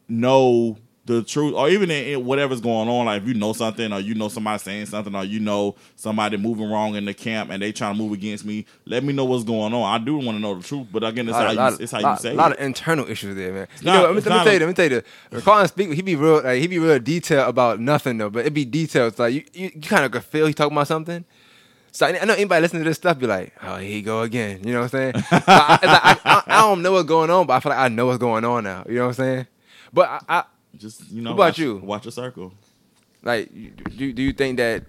[0.08, 3.06] know the truth, or even in, in whatever's going on.
[3.06, 6.36] Like if you know something, or you know somebody saying something, or you know somebody
[6.36, 8.66] moving wrong in the camp, and they trying to move against me.
[8.86, 10.00] Let me know what's going on.
[10.00, 12.18] I do want to know the truth, but again, it's how you, it's how lot,
[12.18, 12.58] you say a lot it.
[12.58, 13.68] of internal issues there, man.
[13.80, 15.40] You not- know, let me, let me tell you, let me tell you.
[15.42, 18.54] Colin speak, he be real, like, he be real detailed about nothing though, but it
[18.54, 19.18] be details.
[19.18, 21.24] Like you, you, you kind of could feel he talking about something.
[21.94, 24.22] So I I know anybody listening to this stuff be like, oh, here you go
[24.22, 24.62] again.
[24.64, 25.24] You know what I'm saying?
[25.30, 27.78] But I, like, I, I, I don't know what's going on, but I feel like
[27.78, 28.84] I know what's going on now.
[28.88, 29.46] You know what I'm saying?
[29.92, 30.44] But I, I
[30.76, 31.76] Just you know, What about watch, you?
[31.76, 32.54] Watch a circle.
[33.22, 34.84] like, do do you think that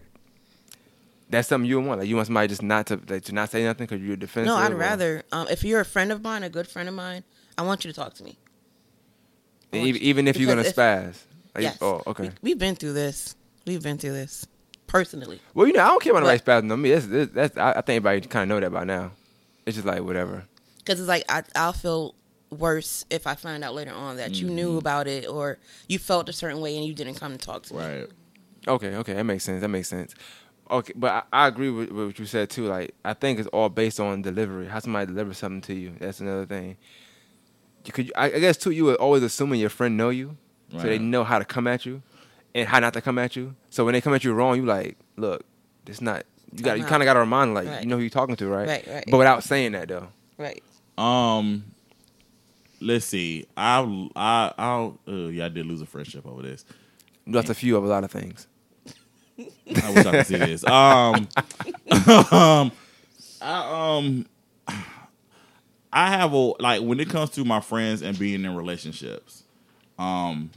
[1.29, 1.99] that's something you would want?
[1.99, 4.47] Like, you want somebody just not to like, to not say nothing because you're defensive?
[4.47, 6.95] No, I'd or- rather um, if you're a friend of mine, a good friend of
[6.95, 7.25] mine,
[7.57, 8.37] I want you to talk to me.
[9.73, 11.15] Even, even if you're gonna because spaz.
[11.55, 11.77] Like, yes.
[11.81, 12.31] Oh, okay.
[12.41, 13.35] We, have been through this.
[13.65, 14.45] We've been through this
[14.93, 15.41] personally.
[15.53, 16.91] Well, you know, I don't care about nobody But- spazzing on me.
[16.91, 19.11] That's, that's, that's I, I think everybody kind of know that by now.
[19.65, 20.43] It's just like whatever.
[20.77, 22.15] because it's like I, I'll feel
[22.49, 24.55] worse if I find out later on that you Mm-hmm.
[24.55, 27.63] knew about it or you felt a certain way and you didn't come to talk
[27.63, 27.79] to me.
[27.79, 28.07] Right.
[28.67, 29.59] Okay, okay, that makes sense.
[29.61, 30.13] That makes sense.
[30.71, 32.65] Okay, but I, I agree with, with what you said too.
[32.67, 34.67] Like, I think it's all based on delivery.
[34.67, 35.93] How somebody delivers something to you.
[35.99, 36.77] That's another thing.
[37.85, 40.37] You could, I, I guess too, you would always assuming your friend know you,
[40.71, 41.01] so they Right.
[41.01, 42.01] know how to come at you,
[42.55, 43.55] and how not to come at you.
[43.69, 45.43] So when they come at you wrong, you like, look,
[45.87, 46.25] it's not.
[46.55, 47.81] You got, you kind of got to remind, like, Right.
[47.81, 48.67] you know who you're talking to, right?
[48.67, 49.03] Right, right.
[49.09, 50.07] But without saying that though.
[50.37, 50.61] Right.
[50.97, 51.63] Um,
[52.79, 53.47] let's see.
[53.57, 56.63] I I I'll uh, yeah, I did lose a friendship over this.
[57.25, 58.47] That's a few of a lot of things.
[59.39, 60.63] I wish I could see this.
[60.65, 61.27] Um,
[62.31, 62.71] um,
[63.41, 64.25] I um,
[65.91, 69.43] I have a like when it comes to my friends and being in relationships,
[69.97, 70.51] um,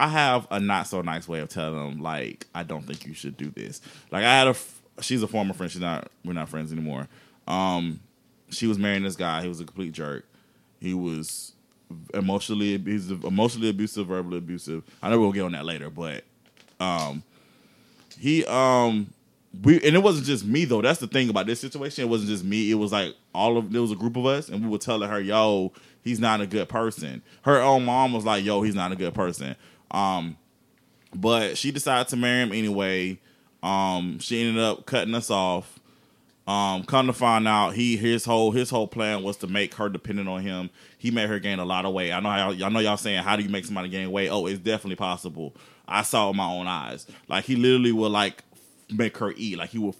[0.00, 3.12] I have a not so nice way of telling them like I don't think you
[3.12, 3.82] should do this.
[4.10, 4.54] Like I had a
[5.02, 5.70] she's a former friend.
[5.70, 6.10] She's not.
[6.24, 7.06] We're not friends anymore.
[7.46, 8.00] Um,
[8.48, 9.42] she was marrying this guy.
[9.42, 10.24] He was a complete jerk.
[10.80, 11.52] He was
[12.14, 14.84] emotionally abusive, emotionally abusive, verbally abusive.
[15.02, 16.24] I know we'll get on that later, but
[16.80, 17.22] um,
[18.18, 19.12] he um
[19.62, 20.80] we and it wasn't just me though.
[20.80, 22.04] That's the thing about this situation.
[22.04, 22.70] It wasn't just me.
[22.70, 25.10] It was like all of there was a group of us, and we were telling
[25.10, 28.92] her, "Yo, he's not a good person." Her own mom was like, "Yo, he's not
[28.92, 29.56] a good person."
[29.90, 30.36] Um,
[31.14, 33.18] but she decided to marry him anyway.
[33.62, 35.78] Um, she ended up cutting us off.
[36.46, 39.88] Um, come to find out, he his whole his whole plan was to make her
[39.88, 40.70] dependent on him.
[40.98, 42.12] He made her gain a lot of weight.
[42.12, 44.30] I know how y'all know y'all saying, how do you make somebody gain weight?
[44.30, 45.54] Oh, it's definitely possible.
[45.86, 47.06] I saw it with my own eyes.
[47.28, 48.42] Like he literally would like
[48.90, 49.58] make her eat.
[49.58, 49.94] Like he would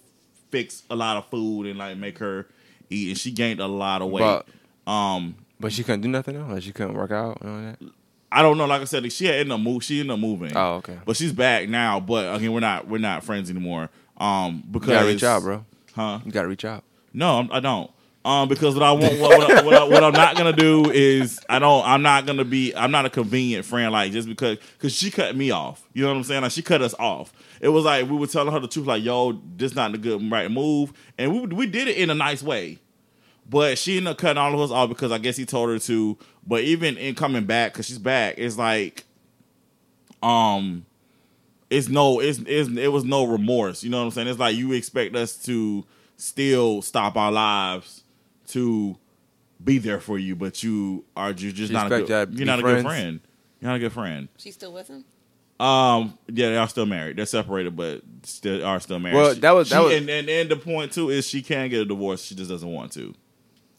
[0.49, 2.47] fix a lot of food and like make her
[2.89, 4.43] eat, and she gained a lot of weight.
[4.85, 6.53] But um, but she couldn't do nothing though.
[6.53, 7.93] Like she couldn't work out and all that.
[8.31, 8.65] I don't know.
[8.65, 9.83] Like I said, she had ended up move.
[9.83, 10.55] She ended up moving.
[10.55, 10.97] Oh, okay.
[11.05, 11.99] But she's back now.
[11.99, 13.89] But again, we're not we're not friends anymore.
[14.17, 15.65] Um, because You gotta reach out, bro.
[15.95, 16.19] Huh?
[16.25, 16.83] You gotta reach out.
[17.13, 17.91] No, I'm- I don't.
[18.23, 20.91] Um, because what I want, what, what, I, what, I, what I'm not gonna do
[20.91, 21.83] is I don't.
[21.87, 22.71] I'm not gonna be.
[22.75, 23.91] I'm not a convenient friend.
[23.91, 25.83] Like just because, because she cut me off.
[25.93, 26.43] You know what I'm saying?
[26.43, 27.33] Like she cut us off.
[27.59, 28.85] It was like we were telling her the truth.
[28.85, 32.15] Like, yo, this not the good right move, and we we did it in a
[32.15, 32.77] nice way.
[33.49, 35.79] But she ended up cutting all of us off because I guess he told her
[35.79, 36.17] to.
[36.45, 39.05] But even in coming back, because she's back, it's like,
[40.23, 40.85] um,
[41.69, 43.83] it's no, it's, it's it was no remorse.
[43.83, 44.27] You know what I'm saying?
[44.27, 45.85] It's like you expect us to
[46.17, 48.03] still stop our lives
[48.49, 48.97] to
[49.63, 52.31] be there for you, but you are you just She not a y'all to good,
[52.31, 53.19] be you're not a good friend.
[53.59, 54.27] You're not a good friend.
[54.37, 55.05] She's still with him?
[55.59, 57.17] Um, yeah, they are still married.
[57.17, 59.15] They're separated, but still are still married.
[59.17, 61.69] Well, that was- that she- was- and, and and the point too is she can
[61.69, 62.23] get a divorce.
[62.23, 63.13] She just doesn't want to.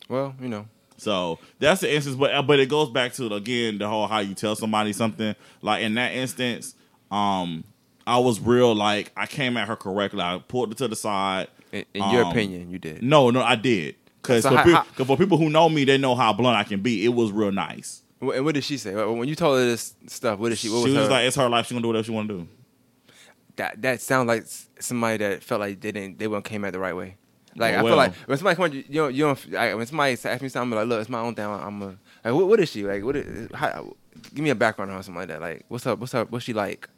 [0.09, 0.67] Well, you know.
[1.03, 4.35] So that's the instance, but but it goes back to again the whole how you
[4.35, 5.35] tell somebody something.
[5.61, 6.75] Like in that instance,
[7.11, 7.65] um,
[8.07, 10.21] I was real like I came at her correctly.
[10.21, 11.49] I pulled her to the side.
[11.73, 13.03] In, in your Um, opinion, you did.
[13.03, 13.97] No, no, I did.
[14.21, 16.63] Because So for, how- pe- for people who know me, they know how blunt I
[16.65, 17.05] can be.
[17.05, 18.03] It was real nice.
[18.21, 20.39] And what did she say When you told her this stuff?
[20.39, 20.69] What did she?
[20.69, 21.67] She What was, was, her, like, "It's her life.
[21.67, 22.49] She gonna do whatever she want to do."
[23.57, 23.83] that?
[23.83, 24.45] That sounds like
[24.79, 26.21] somebody that felt like they didn't.
[26.21, 27.17] They weren't came at the right way.
[27.55, 29.15] Like Oh, I feel like when somebody come at you, you don't.
[29.15, 31.45] You don't like, when somebody asks me something, I'm like, look, it's my own thing.
[31.45, 31.87] I'm a.
[32.25, 33.05] Like, what, what is she like?
[33.05, 33.17] What?
[33.17, 33.95] Is, how,
[34.35, 35.41] give me a background on her, something like that.
[35.41, 35.99] Like, what's up?
[35.99, 36.31] What's up?
[36.31, 36.89] What's she like?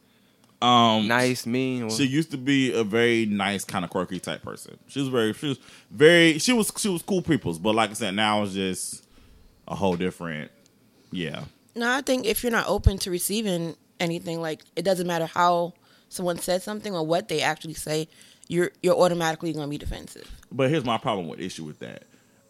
[0.62, 1.84] Um, Nice, mean?
[1.84, 4.78] Or, She used to be a very nice, kind of quirky type person.
[4.88, 5.58] She was very, she was
[5.90, 7.58] very, she was, she was cool people's.
[7.58, 9.04] But like I said, now it's just
[9.68, 10.50] a whole different.
[11.10, 11.44] Yeah,
[11.76, 15.74] No, I think if you're not open to receiving anything, like it doesn't matter how
[16.08, 18.08] someone says something or what they actually say,
[18.48, 20.28] you're you're automatically going to be defensive.
[20.54, 22.04] But here's my problem with issue with that.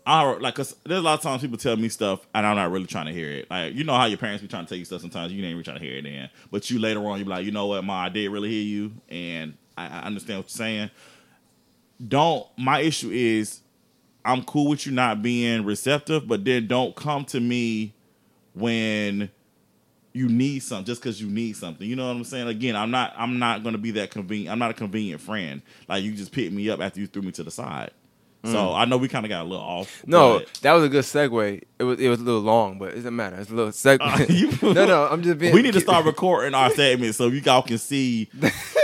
[0.07, 2.71] I like, cause there's a lot of times people tell me stuff and I'm not
[2.71, 3.51] really trying to hear it.
[3.51, 5.55] Like, you know how your parents be trying to tell you stuff sometimes you ain't
[5.55, 6.29] really trying to hear it then.
[6.51, 8.63] But you later on, you be like, you know what, ma, I did really hear
[8.63, 10.91] you and I, I understand what you're saying.
[12.07, 13.63] Don't, my issue is
[14.27, 17.95] I'm cool with you not being receptive, but then don't come to me
[18.53, 19.31] when
[20.15, 21.87] you need something just because you need something.
[21.87, 22.49] You know what I'm saying?
[22.49, 24.51] Again, I'm not I'm not gonna be that convenient.
[24.53, 25.61] I'm not a convenient friend.
[25.89, 27.91] Like you just picked me up after you threw me to the side.
[28.47, 30.03] So I know we kind of got a little off.
[30.07, 31.63] No, but- that was a good segue.
[31.79, 33.37] It was it was a little long, but it doesn't matter.
[33.37, 33.99] It's a little segue.
[34.03, 35.55] Uh, no, no, I'm just being.
[35.55, 38.29] we need to start recording our segment so you all can see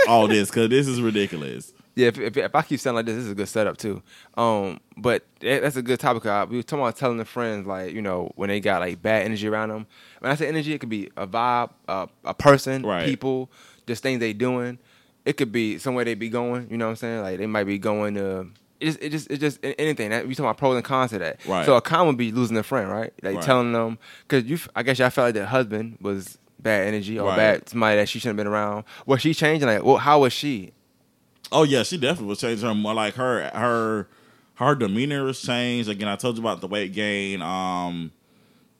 [0.07, 1.73] all this because this is ridiculous.
[1.95, 4.01] Yeah, if, if, if I keep sounding like this, this is a good setup too.
[4.37, 6.25] Um, but that's a good topic.
[6.25, 9.01] Uh, We were talking about telling the friends like you know when they got like
[9.01, 9.87] bad energy around them.
[10.19, 13.05] When I say energy, it could be a vibe, uh, a person, Right.
[13.05, 13.51] people,
[13.87, 14.79] just things they doing.
[15.25, 16.67] It could be somewhere they be going.
[16.71, 17.21] You know what I'm saying?
[17.21, 18.47] Like they might be going to.
[18.79, 20.09] It just, it just, it just anything.
[20.09, 21.45] That we talking about pros and cons to that.
[21.45, 21.65] Right.
[21.65, 23.13] So a con would be losing a friend, right?
[23.21, 23.43] Like Right.
[23.43, 24.57] telling them because you.
[24.75, 27.35] I guess y'all felt like their husband was bad energy or Right.
[27.35, 28.85] bad somebody that she shouldn't have been around.
[29.05, 29.67] Was she changing?
[29.67, 30.71] Like, well, how was she?
[31.51, 34.07] Oh yeah, she definitely was changing her more like her her
[34.55, 35.89] her demeanor was changed.
[35.89, 37.41] Again, I told you about the weight gain.
[37.41, 38.11] Um,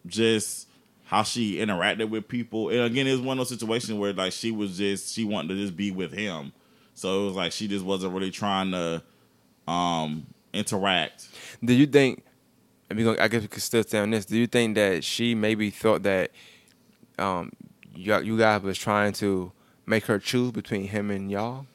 [0.05, 0.67] just
[1.05, 2.69] how she interacted with people.
[2.69, 5.49] And again, it was one of those situations where like she was just she wanted
[5.49, 6.53] to just be with him.
[6.93, 9.03] So it was like she just wasn't really trying to
[9.67, 11.27] um interact.
[11.63, 12.23] Do you think?
[12.89, 14.25] I mean, I guess we could still stay on this.
[14.25, 16.31] Do you think that she maybe thought that
[17.17, 17.53] um,
[17.95, 19.53] you, you guys was trying to
[19.85, 21.65] make her choose between him and y'all?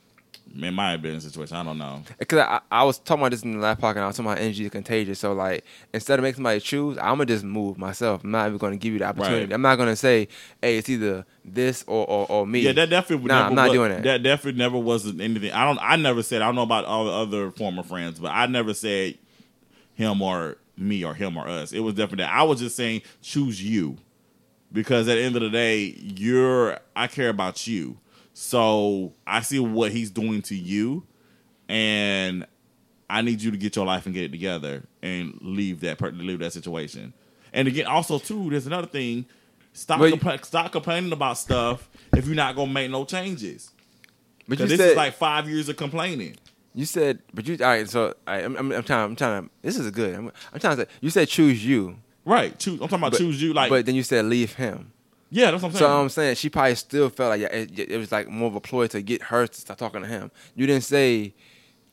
[0.62, 1.56] It might have been a situation.
[1.56, 2.02] I don't know.
[2.18, 4.32] Because I, I was talking about this in the last podcast, and I was talking
[4.32, 5.18] about energy is contagious.
[5.18, 8.24] So, like, instead of making somebody choose, I'm gonna just move myself.
[8.24, 9.46] I'm not even gonna give you the opportunity.
[9.46, 9.52] Right.
[9.52, 10.28] I'm not gonna say,
[10.62, 13.26] "Hey, it's either this or or, or me." Yeah, that definitely.
[13.26, 14.02] Nah, never I'm not was, doing that.
[14.02, 15.52] That definitely never was anything.
[15.52, 15.78] I don't.
[15.82, 16.42] I never said.
[16.42, 19.18] I don't know about all the other former friends, but I never said
[19.94, 21.72] him or me or him or us.
[21.72, 22.32] It was definitely that.
[22.32, 23.96] I was just saying choose you
[24.72, 26.78] because at the end of the day, you're.
[26.94, 27.98] I care about you,
[28.38, 31.06] so I see what he's doing to you,
[31.70, 32.46] and
[33.08, 36.10] I need you to get your life and get it together and leave that per-
[36.10, 37.14] leave that situation.
[37.54, 39.24] And again, also too, there's another thing.
[39.72, 40.02] Stop
[40.44, 43.70] stop complaining about stuff if you're not gonna make no changes.
[44.46, 46.36] but you this said is like five years of complaining.
[46.74, 47.88] you said, but you all right.
[47.88, 49.04] So I, I'm, I'm, I'm trying.
[49.04, 49.48] I'm trying.
[49.62, 50.14] This is good.
[50.14, 50.90] I'm, I'm trying to say.
[51.00, 51.96] You said choose you,
[52.26, 52.58] Right.
[52.58, 53.54] Choose, I'm talking about but, choose you.
[53.54, 54.92] Like, but then you said leave him.
[55.30, 55.88] Yeah, that's what I'm saying.
[55.90, 58.60] So I'm saying she probably still felt like it, it was like more of a
[58.60, 60.30] ploy to get her to start talking to him.
[60.54, 61.34] You didn't say,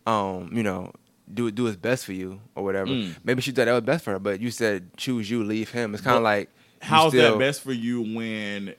[0.05, 0.91] um, you know,
[1.33, 2.91] do do what's best for you or whatever.
[2.91, 3.15] Mm.
[3.23, 5.93] Maybe she thought that was best for her, but you said choose you, leave him.
[5.93, 6.49] It's kind of like
[6.81, 8.75] How's still- that best for you when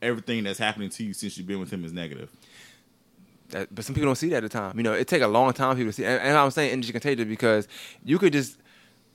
[0.00, 2.30] everything that's happening to you since you've been with him is negative?
[3.50, 4.76] that- but some people don't see that at the time.
[4.76, 6.04] You know, it take a long time for people to see.
[6.04, 7.68] And, and I'm saying energy contagious because
[8.04, 8.58] you could just.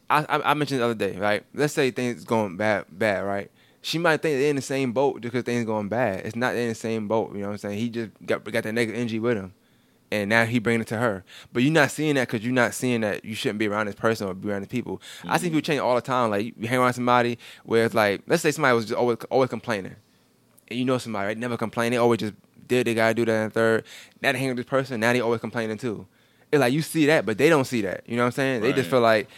[0.10, 1.44] I, I, I mentioned the other day, right?
[1.54, 3.52] Let's say things going bad, bad, right?
[3.88, 6.26] She might think they're in the same boat because things going bad.
[6.26, 7.32] It's not in the same boat.
[7.32, 7.80] You know what I'm saying?
[7.80, 9.54] He just got got that negative energy with him,
[10.12, 11.24] and now he bringing it to her.
[11.54, 13.96] But you're not seeing that because you're not seeing that you shouldn't be around this
[13.96, 15.02] person or be around these people.
[15.24, 15.56] I see mm-hmm.
[15.56, 16.32] people change all the time.
[16.32, 19.50] Like you hang around somebody where it's like, let's say somebody was just always always
[19.50, 19.96] complaining,
[20.68, 21.92] and you know somebody right, never complain.
[21.92, 22.34] They always just
[22.68, 23.86] did they gotta do that and third.
[24.22, 25.00] Now they hang with this person.
[25.00, 26.08] Now they always complaining too.
[26.52, 28.04] It's like you see that, but they don't see that.
[28.06, 28.62] You know what I'm saying?
[28.64, 29.30] They just feel like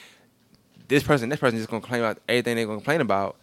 [0.88, 3.38] this person, this person just gonna complain about everything they're gonna complain about.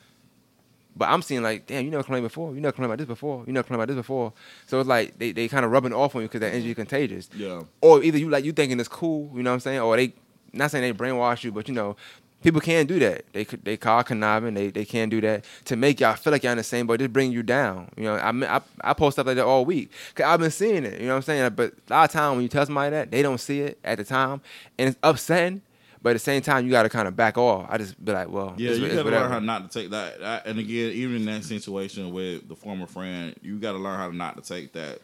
[0.97, 2.55] But I'm seeing like, damn, you never complained before.
[2.55, 3.45] You never complained about this before.
[3.47, 4.33] You never complained about this before.
[4.67, 6.75] So it's like they, they kind of rubbing off on you because that energy is
[6.75, 7.29] contagious.
[7.37, 7.63] Yeah.
[7.81, 10.15] Or either you like you thinking it's cool, you know what I'm saying, or they
[10.53, 11.97] not saying they brainwash you, but you know,
[12.43, 13.25] people can do that.
[13.33, 14.55] They they call conniving.
[14.55, 17.01] They they can do that to make y'all feel like y'all in the same boat,
[17.01, 17.91] just bring you down.
[17.97, 20.51] You know, I mean, I I post stuff like that all week because I've been
[20.51, 21.01] seeing it.
[21.01, 21.53] You know what I'm saying?
[21.55, 23.99] But a lot of time when you tell somebody that, they don't see it at
[23.99, 24.41] the time,
[24.79, 25.63] and it's upsetting.
[26.07, 27.67] But at the same time, you got to kind of back off.
[27.69, 30.21] I just be like, well, Yeah, it's, you gotta learn how not to take that.
[30.21, 34.13] that- And again, even in that situation with the former friend, you gotta learn how
[34.13, 35.01] not to take that,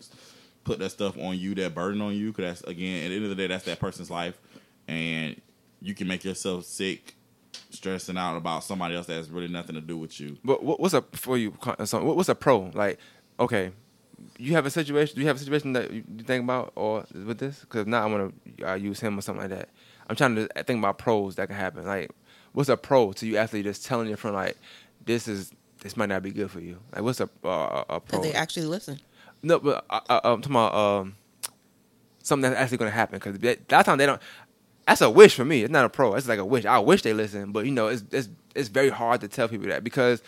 [0.63, 2.29] put that stuff on you, that burden on you.
[2.31, 4.39] Because that's again, at the end of the day, that's that person's life,
[4.87, 5.41] and
[5.81, 7.17] you can make yourself sick,
[7.71, 10.39] stressing out about somebody else that has really nothing to do with you.
[10.45, 11.51] But what- what's a for you?
[11.51, 12.71] what- What's a pro?
[12.75, 13.01] Like,
[13.41, 13.73] okay,
[14.39, 15.17] you have a situation.
[15.17, 17.59] Do you have a situation that you you think about or with this?
[17.59, 19.69] Because now I want to uh, use him or something like that.
[20.09, 21.87] I'm trying to think about pros that can happen.
[21.87, 22.11] Like,
[22.53, 24.57] what's a pro to you actually just telling your friend like,
[25.05, 26.79] this is this might not be good for you.
[26.95, 28.21] Like, what's a uh, a pro?
[28.21, 29.01] That they actually listen.
[29.43, 31.17] No, but uh, uh, I'm talking about um,
[32.23, 34.23] something that's actually going to happen because that, that time they don't.
[34.87, 35.63] That's a wish for me.
[35.63, 36.15] It's not a pro.
[36.15, 36.65] It's like a wish.
[36.65, 39.69] I wish they listen, but you know, it's it's it's very hard to tell people
[39.69, 40.23] that because,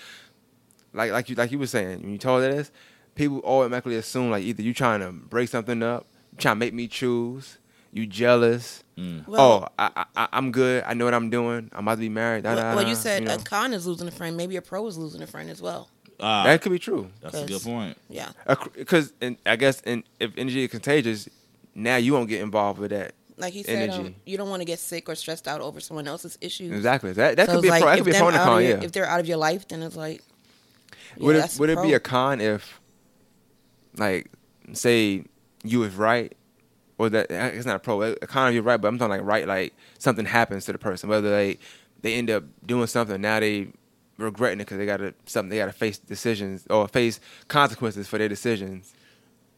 [0.93, 2.71] like like you like you were saying, when you told this,
[3.15, 6.07] people automatically assume like either you trying to break something up,
[6.39, 7.59] trying to make me choose,
[7.95, 8.83] you jealous.
[8.99, 10.85] Well- oh, I, I, I'm good.
[10.87, 11.71] I know what I'm doing.
[11.73, 12.43] I'm about to be married.
[12.43, 13.35] Da, Well, da, well, you said know.
[13.37, 14.37] a con is losing a friend.
[14.37, 15.89] Maybe a pro is losing a friend as well.
[16.21, 17.09] Uh, that could be true.
[17.23, 17.97] that's a good point.
[18.09, 18.31] Yeah.
[18.77, 19.13] Because
[19.47, 21.29] I guess in, if energy is contagious,
[21.75, 23.15] now you won't get involved with that.
[23.37, 26.07] Like he said, um, you don't want to get sick or stressed out over someone
[26.07, 26.71] else's issues.
[26.71, 27.13] Exactly.
[27.13, 27.89] That that So could be it's a pro.
[27.91, 28.63] That could be a pro and a con.
[28.63, 28.85] your- Yeah.
[28.85, 30.23] If they're out of your life, then it's like,
[31.17, 32.81] yeah, would it would it be a con if,
[33.97, 34.31] like,
[34.73, 35.25] say
[35.65, 36.33] you was right,
[36.99, 38.03] or that it's not a pro.
[38.03, 40.79] A con if you're right, but I'm talking like right, like something happens to the
[40.79, 41.59] person, whether they
[42.03, 43.69] they end up doing something now they
[44.19, 48.07] regretting it because they got to something they got to face decisions or face consequences
[48.07, 48.95] for their decisions.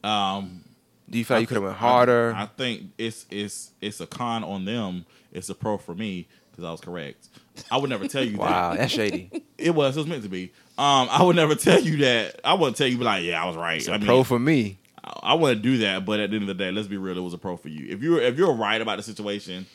[0.02, 0.64] Um,
[1.10, 2.32] Do you feel like you could have went harder?
[2.36, 5.06] I, think it's it's it's a con on them.
[5.32, 7.28] It's a pro for me because I was correct.
[7.70, 8.78] I would never tell you that wow, that.
[8.78, 9.30] that's shady.
[9.58, 9.96] It was.
[9.96, 10.52] It was meant to be.
[10.76, 12.42] Um, I would never tell you that.
[12.44, 13.88] I wouldn't tell you, be like, yeah, I was right.
[13.88, 14.78] I mean, pro for me.
[15.06, 16.04] I, want wouldn't do that.
[16.04, 17.16] But at the end of the day, let's be real.
[17.16, 17.86] It was a pro for you.
[17.88, 19.66] If you're if you're right about the situation,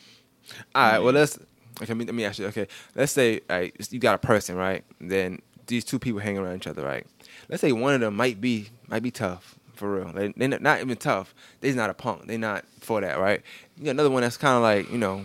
[0.74, 0.98] All right.
[0.98, 1.38] Well, let's.
[1.80, 2.46] Okay, let me, let me ask you.
[2.46, 4.84] Okay, let's say right, you got a person, right?
[5.00, 7.06] Then these two people hang around each other, right?
[7.48, 10.12] Let's say one of them might be might be tough for real.
[10.12, 11.34] They they not even tough.
[11.60, 12.26] They's not a punk.
[12.26, 13.42] They not for that, right?
[13.78, 15.24] You got another one that's kind of like you know.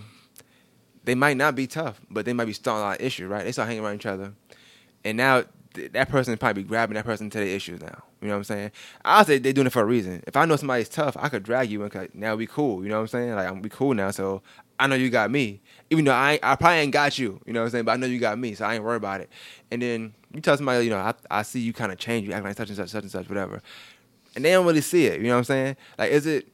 [1.04, 3.46] They might not be tough, but they might be starting a lot of issues, right?
[3.46, 4.34] They start hanging around each other,
[5.06, 5.44] and now
[5.74, 8.04] th- that person is probably grabbing that person to their issues now.
[8.22, 8.72] You know what I'm saying?
[9.06, 10.24] I say they're doing it for a reason.
[10.26, 12.84] If I know somebody's tough, I could drag you and like, now we cool.
[12.84, 13.36] You know what I'm saying?
[13.36, 14.42] Like I'm we cool now, so
[14.80, 15.62] I know you got me.
[15.90, 17.40] Even though I I probably ain't got you.
[17.46, 17.86] You know what I'm saying?
[17.86, 19.30] But I know you got me, so I ain't worried about it.
[19.70, 22.28] And then you tell somebody, you know, I, I see you kind of change.
[22.28, 23.62] You act like such and such, such and such, whatever.
[24.36, 25.20] And they don't really see it.
[25.20, 25.78] You know what I'm saying?
[25.98, 26.48] Like, is it?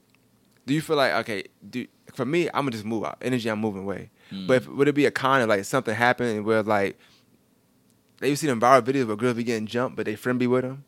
[0.65, 1.45] Do you feel like okay?
[1.69, 3.17] Do for me, I'm gonna just move out.
[3.21, 4.09] Energy, I'm moving away.
[4.31, 4.47] Mm.
[4.47, 6.97] But if, would it be a con of like something happened where like
[8.19, 10.63] they you see them viral videos where girls be getting jumped, but they friendly with
[10.63, 10.85] them?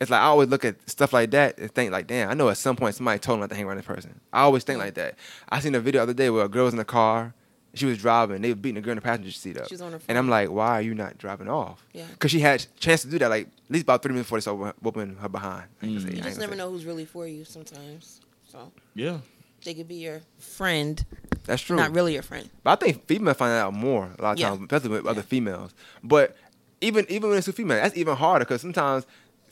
[0.00, 2.48] It's like I always look at stuff like that and think like, damn, I know
[2.48, 4.18] at some point somebody told me not to hang around this person.
[4.32, 5.16] I always think like that.
[5.48, 7.34] I seen a video the other day where a girl was in the car,
[7.74, 9.68] she was driving, they were beating the girl in the passenger seat up.
[9.68, 11.84] She was on her and I'm like, why are you not driving off?
[11.92, 12.06] Yeah.
[12.12, 14.42] Because she had chance to do that like at least about three minutes before they
[14.42, 15.66] started whooping her behind.
[15.82, 16.02] I mm.
[16.02, 16.58] say- You just never say.
[16.58, 18.22] know who's really for you sometimes.
[18.48, 19.18] So yeah,
[19.64, 21.04] they could be your friend,
[21.44, 21.76] That's true.
[21.76, 22.48] not really your friend.
[22.64, 24.48] But I think females find out more a lot of Yeah.
[24.48, 25.74] times, especially with other females.
[26.02, 26.36] But
[26.80, 29.04] even even when it's a female, that's even harder because sometimes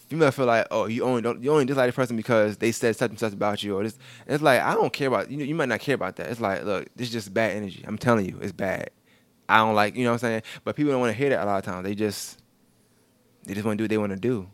[0.09, 2.97] females feel like, oh, you only don't you only dislike this person because they said
[2.97, 3.99] such and such about you, or this.
[4.27, 5.38] It's like I don't care about you.
[5.38, 6.27] Know, you might not care about that.
[6.29, 7.85] It's like, look, this is just bad energy.
[7.87, 8.90] I'm telling you, it's bad.
[9.49, 10.42] I don't like, you know what I'm saying.
[10.64, 11.85] But people don't want to hear that a lot of times.
[11.85, 12.38] They just
[13.44, 14.49] they just want to do what they want to do.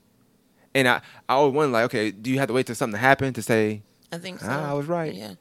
[0.75, 3.33] And I I always wonder like, okay, do you have to wait till something happen
[3.35, 3.83] to say?
[4.13, 4.47] I think so.
[4.49, 5.13] Ah, I was right.
[5.15, 5.35] Yeah.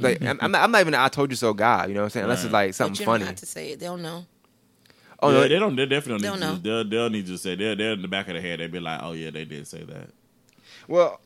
[0.00, 2.00] Like I'm, I'm, not, I'm not even an I told you so guy, you know
[2.00, 2.24] what I'm saying?
[2.24, 2.66] Unless it's Right.
[2.66, 3.24] like But something you don't funny.
[3.26, 3.80] have to say it.
[3.80, 4.26] They'll know.
[5.24, 5.76] Oh yeah, no, they don't.
[5.76, 6.54] They definitely don't need know.
[6.56, 6.60] to.
[6.62, 7.54] They'll, they'll need to say.
[7.54, 8.60] They're, they're in the back of the head.
[8.60, 10.10] They'd be like, oh yeah, they did say that.
[10.88, 11.20] well,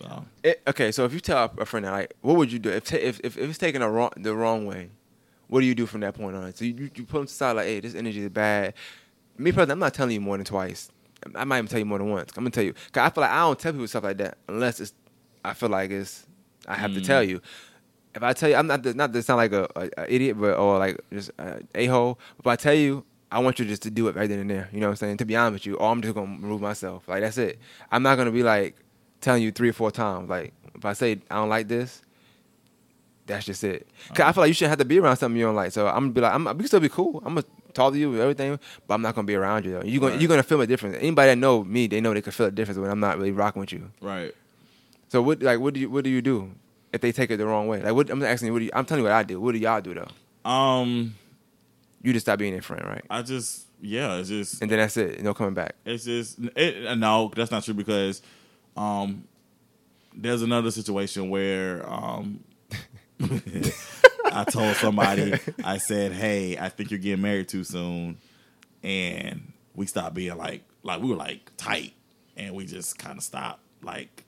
[0.00, 2.70] So, It, okay, so if you tell a friend that, like, what would you do
[2.70, 4.90] if ta- if, if if it's taken a wrong the wrong way?
[5.48, 6.54] What do you do from that point on?
[6.54, 8.72] So you, you put them to side like, hey, this energy is bad.
[9.36, 10.90] Me personally, I'm not telling you more than twice.
[11.34, 12.30] I might even tell you more than once.
[12.36, 14.38] I'm gonna tell you, cause I feel like I don't tell people stuff like that
[14.48, 14.92] unless it's
[15.44, 16.26] I feel like it's
[16.68, 17.04] I have to Mm.
[17.06, 17.40] tell you.
[18.14, 20.56] If I tell you, I'm not not to sound like a, a, a idiot, but
[20.56, 21.30] or like just
[21.74, 22.18] a hole.
[22.38, 24.68] If I tell you, I want you just to do it right then and there.
[24.72, 25.16] You know what I'm saying?
[25.18, 27.06] To be honest with you, or I'm just gonna remove myself.
[27.08, 27.58] Like that's it.
[27.92, 28.76] I'm not gonna be like
[29.20, 30.28] telling you three or four times.
[30.28, 32.02] Like if I say I don't like this,
[33.26, 33.86] that's just it.
[34.08, 35.70] Cause I feel like you shouldn't have to be around something you don't like.
[35.72, 37.18] So I'm gonna be like, I'm, we can still be cool.
[37.24, 39.72] I'm gonna talk to you and everything, but I'm not gonna be around you.
[39.74, 39.82] Though.
[39.84, 40.20] You gonna Right.
[40.20, 40.96] you're gonna feel a difference.
[40.98, 43.30] Anybody that know me, they know they can feel a difference when I'm not really
[43.30, 43.90] rocking with you.
[44.00, 44.34] right.
[45.08, 46.50] So what like what do you what do you do
[46.92, 47.82] if they take it the wrong way?
[47.82, 49.40] Like what I'm asking you, what do you, I'm telling you what I do.
[49.40, 50.50] What do y'all do though?
[50.50, 51.14] Um,
[52.02, 53.04] You just stop being their friend, right?
[53.10, 55.22] I just yeah, it's just And then that's it.
[55.22, 55.74] No coming back.
[55.84, 58.20] It's just it, no, that's not true because
[58.76, 59.24] um,
[60.14, 62.44] there's another situation where um,
[64.32, 68.18] I told somebody I said, "Hey, I think you're getting married too soon,"
[68.82, 71.94] and we stopped being like like we were like tight,
[72.36, 74.24] and we just kind of stopped like.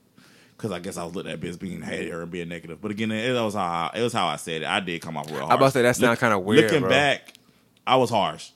[0.63, 3.11] Cause I guess I was looked at as being hater and being negative, but again,
[3.11, 4.65] it was how I, it was how I said it.
[4.65, 5.51] I did come off real hard.
[5.51, 6.89] I about to say that sound Look- kinda weird, Looking bro.
[6.89, 7.33] back,
[7.85, 8.51] I was harsh,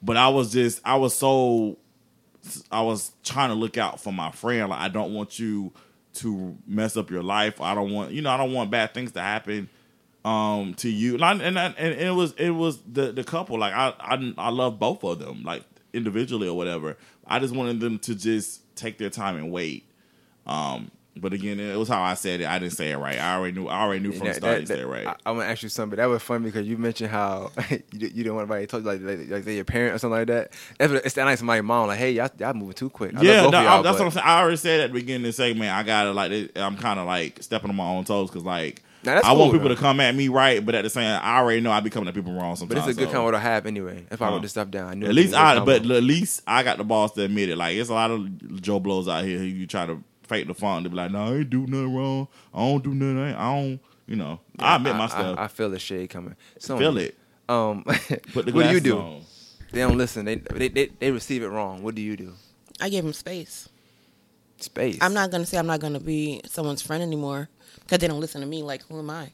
[0.00, 1.76] but I was just I was so
[2.70, 4.68] I was trying to look out for my friend.
[4.70, 5.72] Like I don't want you
[6.14, 7.60] to mess up your life.
[7.60, 9.68] I don't want you know I don't want bad things to happen
[10.24, 11.14] um to you.
[11.14, 13.58] And I, and, I, and it was it was the the couple.
[13.58, 16.96] Like I I I love both of them like individually or whatever.
[17.26, 19.86] I just wanted them to just take their time and wait.
[20.46, 22.46] Um But again, it was how I said it.
[22.46, 23.18] I didn't say it right.
[23.18, 23.66] I already knew.
[23.66, 25.06] I already knew from the start that- you said it right.
[25.06, 25.96] I, I'm gonna ask you something.
[25.96, 29.00] That was funny because you mentioned how you, you didn't want anybody to talk like
[29.00, 30.52] like, like they're your parent or something like that.
[30.78, 33.16] That's what, it's that like somebody's mom like, hey, y'all, y'all moving too quick.
[33.16, 34.26] I yeah, no, I, that's but- what I'm saying.
[34.26, 35.70] I already said at the beginning of the segment.
[35.70, 36.52] I gotta like.
[36.56, 39.74] I'm kind of like stepping on my own toes because like I want people though.
[39.74, 41.90] to come at me right, but at the same, time, I already know I be
[41.90, 42.80] coming at people wrong sometimes.
[42.80, 43.18] But it's a good so.
[43.18, 44.04] convo to have anyway.
[44.08, 44.88] That's why I wrote this stuff down.
[44.90, 47.56] I knew At least I, but at least I got the balls to admit it.
[47.56, 50.54] Like it's a lot of Joe blows out here who you try to fake the
[50.54, 52.28] phone to be like, no, I ain't do nothing wrong.
[52.54, 53.34] I don't do nothing.
[53.34, 54.40] I don't, you know.
[54.58, 55.38] I admit my stuff.
[55.38, 56.36] I, feel the shade coming.
[56.58, 57.16] So, Feel it.
[57.48, 57.82] Um,
[58.32, 58.98] Put the what do you do?
[58.98, 59.22] on.
[59.72, 60.24] They don't listen.
[60.24, 61.82] They, they they they receive it wrong.
[61.82, 62.32] What do you do?
[62.80, 63.68] I give them space.
[64.58, 64.98] Space.
[65.00, 67.48] I'm not gonna say I'm not gonna be someone's friend anymore
[67.80, 68.62] because they don't listen to me.
[68.62, 69.30] Like, who am I?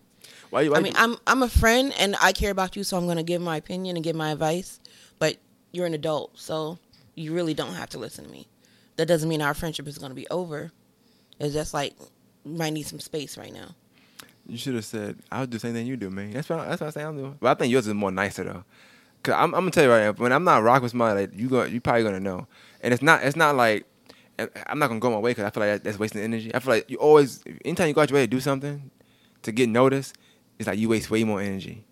[0.51, 0.73] Why you?
[0.73, 3.23] Why I mean, I'm I'm a friend and I care about you, so I'm gonna
[3.23, 4.81] give my opinion and give my advice.
[5.19, 5.37] But
[5.73, 6.79] you're an adult, so
[7.15, 8.49] you really don't have to listen to me.
[8.97, 10.73] That doesn't mean our friendship is gonna be over.
[11.39, 11.95] It's just like
[12.45, 13.75] might need some space right now.
[14.47, 16.81] You should have said, "I'll do the same thing you do, man." That's what that's
[16.81, 17.37] what I say I'm doing.
[17.41, 18.65] But I think yours is more nicer though.
[19.23, 21.31] Cause I'm, I'm gonna tell you right now, when I'm not rocking with somebody, like
[21.35, 22.47] you go, you probably gonna know.
[22.83, 23.87] And it's not, it's not like
[24.67, 26.55] I'm not gonna go my way because I feel like that's wasting energy.
[26.55, 28.91] I feel like you always, anytime you go out your way to do something
[29.43, 30.17] to get noticed,
[30.59, 31.87] it's like you waste way more energy.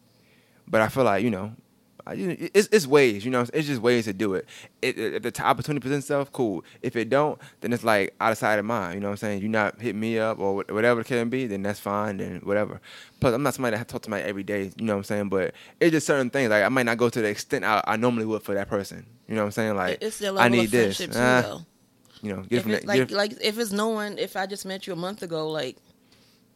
[0.69, 1.55] But I feel like you know,
[2.07, 2.15] I,
[2.55, 4.47] it's, it's ways, you know, it's just ways to do it.
[4.81, 6.65] it if the opportunity presents itself, cool.
[6.83, 8.95] If it don't, then it's like out of sight of mind.
[8.95, 9.41] You know what I'm saying?
[9.43, 12.17] You're not hitting me up or whatever it can be, then that's fine.
[12.17, 12.81] Then whatever.
[13.21, 14.71] Plus, I'm not somebody that have to talk to somebody every day.
[14.77, 15.29] You know what I'm saying?
[15.29, 16.51] But it's just certain things.
[16.51, 19.07] Like I might not go to the extent I, I normally would for that person.
[19.29, 19.77] You know what I'm saying?
[19.77, 20.99] Like it's the level I need of this.
[20.99, 21.61] too, uh, though.
[22.23, 22.89] you know, get If from it's that.
[22.89, 25.49] like get- like if it's no one, if I just met you a month ago,
[25.49, 25.77] like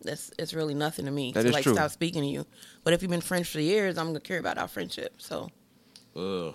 [0.06, 1.74] that's it's really nothing to me That to is like true.
[1.74, 2.46] stop speaking to you.
[2.84, 5.14] But if you've been friends for years, I'm gonna care about our friendship.
[5.18, 5.50] So,
[6.16, 6.54] Ugh.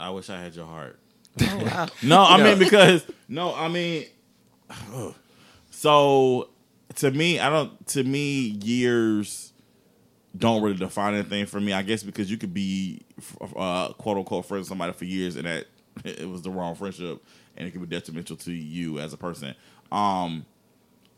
[0.00, 0.98] I wish I had your heart.
[1.40, 4.06] oh wow, No, I mean because no, I mean
[5.70, 6.48] so
[6.96, 9.52] to me, I don't to me years
[10.36, 11.72] don't really define anything for me.
[11.72, 13.02] I guess because you could be
[13.56, 15.66] uh, quote unquote friends with somebody for years and that
[16.04, 17.22] it was the wrong friendship
[17.56, 19.54] and it could be detrimental to you as a person.
[19.90, 20.44] Um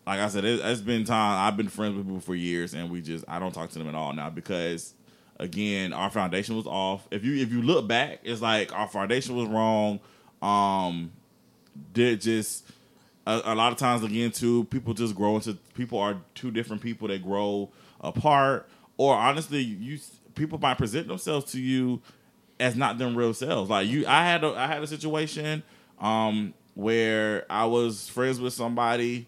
[0.06, 1.46] like I said, it, it's been time.
[1.46, 3.88] I've been friends with people for years, and we just I don't talk to them
[3.88, 4.94] at all now because,
[5.38, 7.06] again, our foundation was off.
[7.10, 10.00] If you if you look back, it's like our foundation was wrong.
[10.42, 11.12] Um,
[11.92, 12.66] did just
[13.26, 16.82] a, a lot of times again too, people just grow into people are two different
[16.82, 17.70] people that grow
[18.00, 19.98] apart, or honestly, you
[20.34, 22.00] people might present themselves to you
[22.58, 23.70] as not them real selves.
[23.70, 25.62] Like you, I had a I had a situation
[26.00, 29.26] um where I was friends with somebody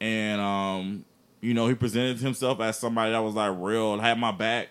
[0.00, 1.04] and um,
[1.40, 4.68] you know, he presented himself as somebody that was like real, had my back.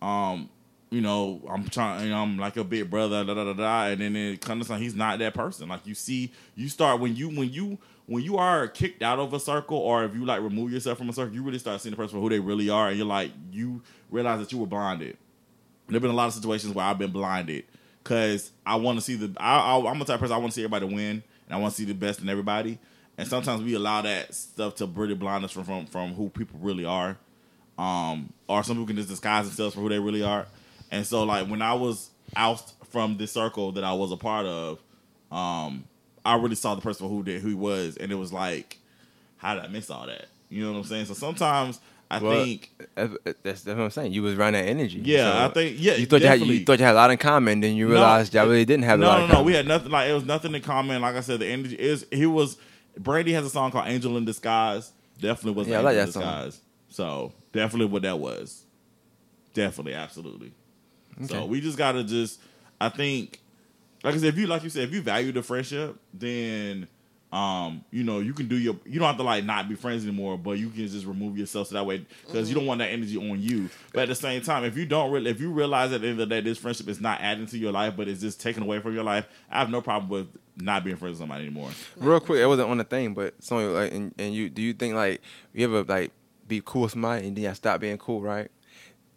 [0.00, 0.48] Um,
[0.90, 3.86] you know, I'm trying, you know, I'm like a big brother, da da da da,
[3.86, 5.68] and then it comes like he's not that person.
[5.68, 9.32] Like you see, you start when you when you when you are kicked out of
[9.34, 11.90] a circle, or if you like remove yourself from a circle, you really start seeing
[11.90, 14.66] the person for who they really are, and you're like, you realize that you were
[14.66, 15.16] blinded.
[15.88, 17.64] There've been a lot of situations where I've been blinded
[18.02, 19.32] because I want to see the.
[19.38, 21.74] I, I, I'm the type person I want to see everybody win, and I want
[21.74, 22.78] to see the best in everybody.
[23.18, 26.58] And sometimes we allow that stuff to really blind us from from, from who people
[26.60, 27.16] really are,
[27.78, 30.46] um, or some people can just disguise themselves for who they really are.
[30.90, 34.46] And so, like when I was out from this circle that I was a part
[34.46, 34.80] of,
[35.32, 35.84] um,
[36.24, 38.78] I really saw the person who they, who he was, and it was like,
[39.38, 40.26] how did I miss all that?
[40.48, 41.06] You know what I'm saying?
[41.06, 43.12] So sometimes I Well, think that's,
[43.42, 44.12] that's, what I'm saying.
[44.12, 45.00] You was around that energy.
[45.04, 45.94] Yeah, So I think yeah.
[45.94, 47.94] you thought you had you thought you had a lot in common, then you No,
[47.94, 49.42] realized y'all really didn't have a no, lot no, no.
[49.42, 51.00] We had nothing like it was nothing in common.
[51.02, 52.58] Like I said, the energy is he was.
[52.98, 56.06] Brandy has a song called "Angel in Disguise." Definitely was Yeah, I Angel like in
[56.06, 56.22] that song.
[56.22, 56.60] Disguise.
[56.88, 58.64] So definitely what that was.
[59.54, 60.52] Definitely, absolutely.
[61.26, 62.40] So we just gotta just.
[62.78, 63.40] I think,
[64.04, 66.88] like I said, if you like you said, if you value the friendship, then.
[67.32, 68.76] Um, you know, you can do your.
[68.86, 71.68] You don't have to like not be friends anymore, but you can just remove yourself
[71.68, 73.68] so that way because you don't want that energy on you.
[73.92, 76.20] But at the same time, if you don't really, if you realize at the end
[76.20, 78.62] of the day this friendship is not adding to your life, but it's just taken
[78.62, 81.70] away from your life, I have no problem with not being friends with somebody anymore.
[81.96, 84.72] Real quick, it wasn't on the thing, but Sonya, like, and, and you, do you
[84.72, 85.20] think like
[85.52, 86.12] you ever like
[86.46, 88.50] be cool with somebody and then you stop being cool, right?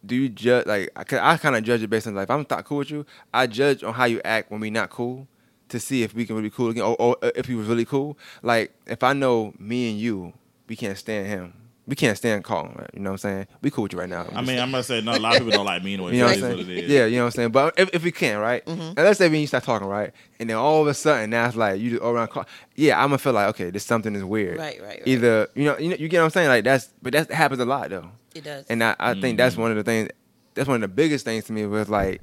[0.04, 0.90] Do you judge like?
[0.96, 2.90] I, 'cause I kind of judge it based on like if I'm not cool with
[2.90, 5.28] you, I judge on how you act when we not cool
[5.70, 7.66] to see if we can really be cool again, or, or uh, if he was
[7.66, 8.18] really cool.
[8.42, 10.32] Like if I know me and you,
[10.68, 11.54] we can't stand him.
[11.86, 12.90] We can't stand Colin, right?
[12.94, 13.46] You know what I'm saying?
[13.62, 14.26] We cool with you right now.
[14.32, 15.12] I mean, I'm gonna say no.
[15.12, 16.12] A lot of people don't like me anyway.
[16.14, 16.56] You know what I'm saying?
[16.58, 16.90] what it is.
[16.90, 17.50] Yeah, you know what I'm saying.
[17.50, 18.64] But if, if we can, right?
[18.64, 18.80] Mm-hmm.
[18.80, 21.46] And let's say when you start talking, right, and then all of a sudden now
[21.46, 22.28] it's like you just all around.
[22.28, 22.46] Call,
[22.76, 24.58] yeah, I'm gonna feel like okay, this something is weird.
[24.58, 25.02] Right, right, right.
[25.04, 26.48] Either you know, you know, you get what I'm saying.
[26.48, 28.10] Like that's, but that happens a lot though.
[28.36, 28.66] it does.
[28.68, 29.62] And I, I think that's mm-hmm.
[29.62, 30.10] one of the things.
[30.54, 32.22] That's one of the biggest things to me was like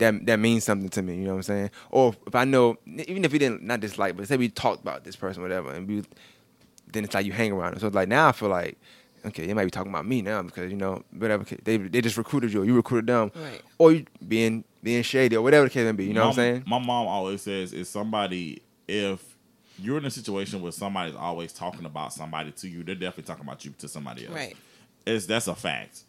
[0.00, 0.26] that.
[0.26, 1.14] That means something to me.
[1.16, 1.70] You know what I'm saying?
[1.90, 5.04] Or if I know, even if we didn't not dislike, but say we talked about
[5.04, 6.02] this person, whatever, and we
[6.92, 7.80] then it's like you hang around them.
[7.80, 8.76] So it's like now I feel like,
[9.24, 12.16] okay, they might be talking about me now because you know whatever they they just
[12.16, 13.62] recruited you, or you recruited them, Right.
[13.78, 16.06] or you being being shady or whatever the case may be.
[16.06, 16.64] You know what I'm saying?
[16.66, 19.36] My mom always says, "Is somebody if
[19.78, 23.44] you're in a situation where somebody's always talking about somebody to you, they're definitely talking
[23.44, 24.34] about you to somebody else.
[24.34, 24.56] Right.
[25.06, 26.02] It's that's a fact.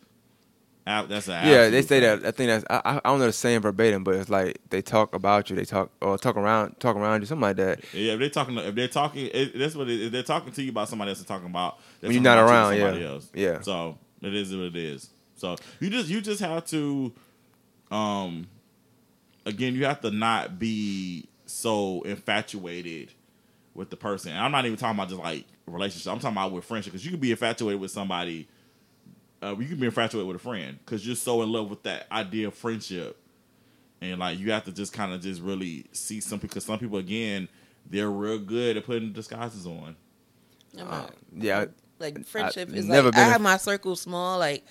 [0.85, 2.25] That's a Yeah, they say that.
[2.25, 2.65] I think that's.
[2.69, 5.65] I, I don't know the saying verbatim, but it's like they talk about you, they
[5.65, 7.83] talk or talk around, talk around you, something like that.
[7.93, 10.63] Yeah, if they're talking, if they're talking, it, that's what it, if they're talking to
[10.63, 13.07] you about somebody else, they're talking about When you're not you around, somebody yeah.
[13.07, 13.29] else.
[13.33, 13.61] Yeah.
[13.61, 15.09] So it is what it is.
[15.35, 17.13] So you just you just have to,
[17.91, 18.47] um,
[19.45, 23.13] again, you have to not be so infatuated
[23.73, 24.31] with the person.
[24.31, 26.11] And I'm not even talking about just like relationship.
[26.11, 28.47] I'm talking about with friendship because you could be infatuated with somebody.
[29.43, 32.05] Uh, you can be infatuated with a friend because you're so in love with that
[32.11, 33.17] idea of friendship
[34.01, 36.97] and like you have to just kind of just really see some because some people
[36.99, 37.47] again
[37.89, 39.95] they're real good at putting disguises on.
[40.79, 41.65] Uh, yeah,
[41.99, 44.37] like friendship I've is never like been I a- have my circle small.
[44.39, 44.63] Like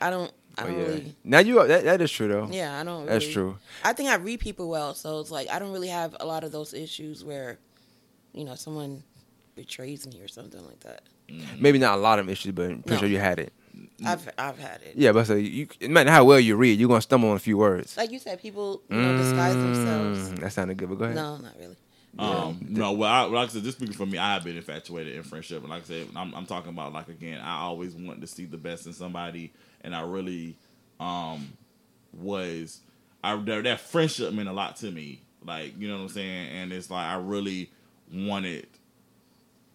[0.00, 0.32] I don't.
[0.58, 0.84] I Oh, don't yeah.
[0.86, 1.16] really.
[1.22, 2.48] Now you are- that that is true though.
[2.50, 3.06] Yeah, I don't.
[3.06, 3.56] That's true.
[3.84, 6.42] I think I read people well, so it's like I don't really have a lot
[6.44, 7.58] of those issues where,
[8.32, 9.02] you know, someone
[9.54, 11.02] betrays me or something like that.
[11.58, 12.98] Maybe not a lot of issues, but I'm pretty No.
[13.00, 13.52] sure you had it.
[14.04, 14.94] I've I've had it.
[14.96, 17.40] Yeah, but so you, it matter how well you read, you're gonna stumble on a
[17.40, 17.96] few words.
[17.96, 20.30] Like you said, people you know disguise themselves.
[20.30, 21.16] Mm, That sounded good, but go ahead.
[21.16, 21.76] No, not really.
[22.18, 25.16] Um, no, well, I, like I said, just speaking for me, I have been infatuated
[25.16, 28.22] in friendship, and like I said, I'm, I'm talking about like again, I always wanted
[28.22, 30.56] to see the best in somebody, and I really
[30.98, 31.52] um
[32.12, 32.80] was
[33.22, 36.48] I that, that friendship meant a lot to me, like you know what I'm saying,
[36.48, 37.70] and it's like I really
[38.12, 38.66] wanted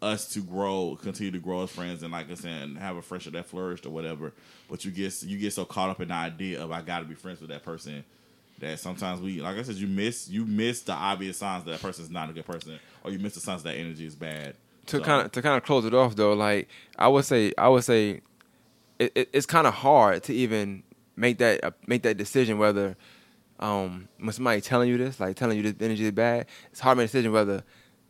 [0.02, 3.02] us to grow, continue to grow as friends, and like I said, and have a
[3.02, 4.34] friendship that flourished or whatever.
[4.70, 7.06] But you get you get so caught up in the idea of I got to
[7.06, 8.04] be friends with that person
[8.60, 11.82] that sometimes we, like I said, you miss you miss the obvious signs that that
[11.82, 14.56] person's not a good person, or you miss the signs that energy is bad.
[14.88, 17.54] to So, kind of to kind of close it off though, like I would say,
[17.58, 18.22] I would say,
[18.98, 20.84] it, it, it's kind of hard to even
[21.16, 22.96] make that uh, make that decision whether
[23.60, 26.96] um when somebody telling you this, like telling you this energy is bad, it's hard
[26.96, 27.64] to make a decision whether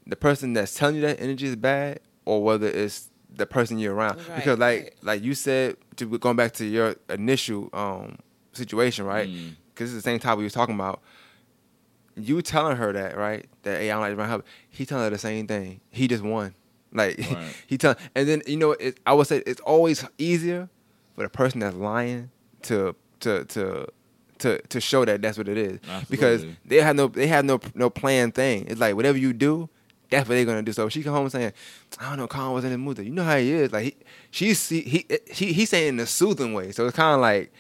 [0.06, 3.94] the person that's telling you that energy is bad or whether it's the person you're
[3.94, 4.18] around.
[4.28, 4.94] Right, because like right.
[5.02, 8.18] like you said, to, going back to your initial um
[8.54, 9.30] situation, right?
[9.30, 9.56] Mm.
[9.74, 11.02] Because it's the same topic we was talking about
[12.16, 13.46] you telling her that, right?
[13.64, 14.46] That hey, I don't like Ron Hubbard.
[14.70, 15.82] He telling her the same thing.
[15.90, 16.56] He just won.
[16.94, 17.56] Like Right.
[17.68, 20.68] he tell, and then you know, it, I would say it's always easier
[21.16, 22.32] for the person that's lying
[22.64, 23.88] to to to
[24.40, 25.80] to to show that that's what it is
[26.10, 28.66] because they have no they have no no planned thing.
[28.68, 29.70] It's like whatever you do.
[30.12, 30.74] That's what they're gonna do.
[30.74, 31.54] So she come home saying,
[32.00, 33.72] "I don't know, Colin was in the mood," you know how he is.
[33.72, 33.96] Like he,
[34.30, 36.72] she's he, he, he he's saying it in a soothing way.
[36.72, 37.52] So it's kind of like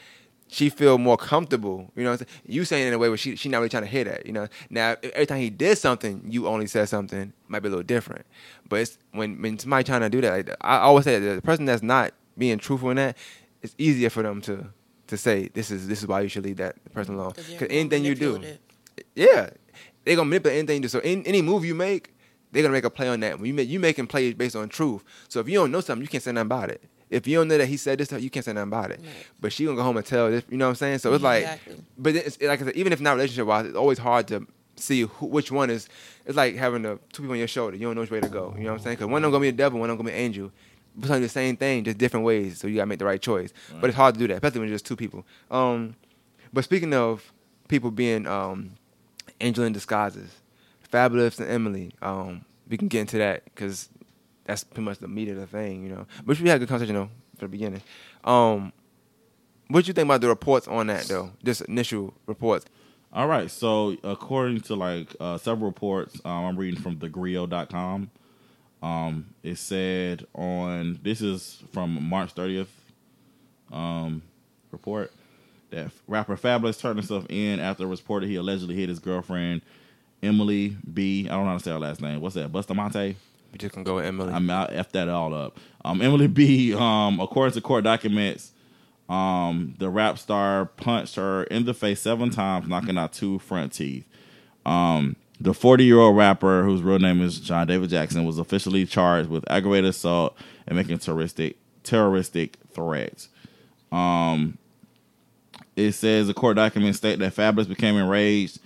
[0.47, 1.89] she feel more comfortable.
[1.95, 2.41] You know, what I'm saying?
[2.45, 4.25] you saying it in a way where she she not really trying to hear that.
[4.25, 7.71] You know, now every time he did something, you only said something might be a
[7.71, 8.25] little different.
[8.67, 11.41] But it's when when somebody trying to do that, like, I always say that the
[11.41, 13.15] person that's not being truthful in that,
[13.61, 14.67] it's easier for them to
[15.07, 17.31] to say this is this is why you should leave that person alone.
[17.31, 18.33] 'Cause Because anything you do,
[19.15, 19.49] yeah,
[20.03, 20.87] they gonna manipulate anything you do.
[20.89, 22.13] So in, any move you make,
[22.51, 23.37] they're gonna make a play on that.
[23.39, 25.03] When you make you making plays based on truth.
[25.29, 26.83] So if you don't know something, you can't say nothing about it.
[27.09, 28.99] If you don't know that he said this, you can't say nothing about it.
[29.03, 29.09] Right.
[29.39, 30.43] But she gonna go home and tell this.
[30.49, 30.99] You know what I'm saying?
[30.99, 31.75] So it's like, Exactly.
[31.97, 34.47] but it's, like I said, even if not relationship wise, it's always hard to
[34.77, 35.89] see who, which one is.
[36.25, 37.75] It's like having the two people on your shoulder.
[37.75, 38.53] You don't know which way to go.
[38.57, 38.95] You know what I'm saying?
[38.97, 40.51] Because one of them gonna be a devil, one of them gonna be an angel.
[40.95, 42.59] But sometimes the same thing, just different ways.
[42.59, 43.53] So you gotta make the right choice.
[43.79, 45.25] But it's hard to do that, especially when it's just two people.
[45.49, 45.95] Um,
[46.53, 47.31] but speaking of
[47.67, 48.71] people being um,
[49.39, 50.29] angel in disguises,
[50.91, 51.93] Fabolous and Emily.
[52.01, 53.89] Um, we can get into that because
[54.45, 56.05] that's pretty much the meat of the thing, you know.
[56.25, 57.81] But we had a good conversation though for the beginning.
[58.23, 58.73] Um,
[59.69, 61.31] what you think about the reports on that though?
[61.43, 62.65] Just initial reports.
[63.13, 63.49] All right.
[63.49, 68.09] So according to like uh, several reports, um, I'm reading from thegrio.com.
[68.81, 72.67] Um, it said on this is from March 30th
[73.71, 74.23] um,
[74.71, 75.11] report
[75.69, 79.61] that rapper Fabolous turned himself in after reported he allegedly hit his girlfriend
[80.23, 81.27] Emily B.
[81.27, 82.21] I don't know how to say her last name.
[82.21, 82.51] What's that?
[82.51, 83.15] Bustamante.
[83.51, 84.33] We just gonna go with Emily.
[84.33, 85.59] I'm out f that all up.
[85.83, 86.73] Um, Emily B.
[86.73, 88.51] Um, according to court documents,
[89.09, 93.73] um, the rap star punched her in the face seven times, knocking out two front
[93.73, 94.05] teeth.
[94.65, 98.85] Um, the 40 year old rapper, whose real name is John David Jackson, was officially
[98.85, 103.27] charged with aggravated assault and making terroristic terroristic threats.
[103.91, 104.57] Um,
[105.75, 108.59] it says the court documents state that Fabolous became enraged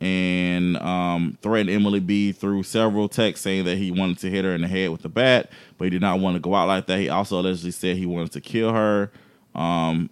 [0.00, 4.54] and um, threatened Emily B through several texts saying that he wanted to hit her
[4.54, 6.86] in the head with a bat, but he did not want to go out like
[6.86, 6.98] that.
[6.98, 9.10] He also allegedly said he wanted to kill her.
[9.54, 10.08] Um,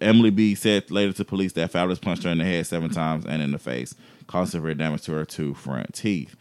[0.00, 3.24] Emily B said later to police that Fabolous punched her in the head seven times
[3.26, 3.94] and in the face,
[4.26, 6.36] causing severe damage to her two front teeth.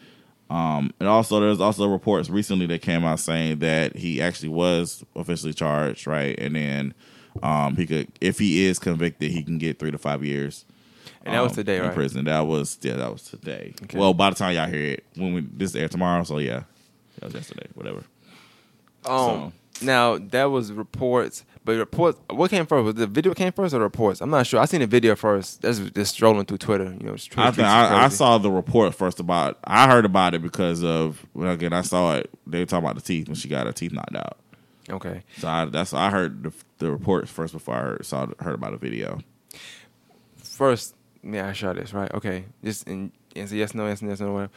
[0.51, 5.03] Um, and also, there's also reports recently that came out saying that he actually was
[5.15, 6.37] officially charged, right?
[6.37, 6.93] And then
[7.41, 10.65] um, he could, if he is convicted, he can get three to five years.
[11.23, 11.93] And that was um, today, in right?
[11.93, 12.25] prison.
[12.25, 13.73] That was yeah, that was today.
[13.83, 13.99] Okay.
[13.99, 16.63] Well, by the time y'all hear it, when we this air tomorrow, so yeah,
[17.19, 17.67] that was yesterday.
[17.75, 18.03] Whatever.
[19.05, 22.19] Um, now that was reports, but reports.
[22.29, 22.85] What came first?
[22.85, 24.21] Was the video came first or the reports?
[24.21, 24.59] I'm not sure.
[24.59, 25.61] I seen the video first.
[25.61, 26.85] That's just strolling through Twitter.
[26.85, 29.59] You know, Twitter I think I, I saw the report first about.
[29.63, 32.29] I heard about it because of well, again I saw it.
[32.47, 34.37] They were talking about the teeth when she got her teeth knocked out.
[34.89, 35.23] Okay.
[35.37, 38.71] So I, that's I heard the, the reports first before I heard, saw heard about
[38.71, 39.19] the video.
[40.37, 42.13] First, yeah, I shot this right.
[42.13, 44.51] Okay, just and answer yes, no, yes, no, yes, no, whatever.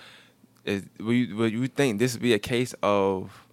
[0.65, 3.47] Is will you, will you think this would be a case of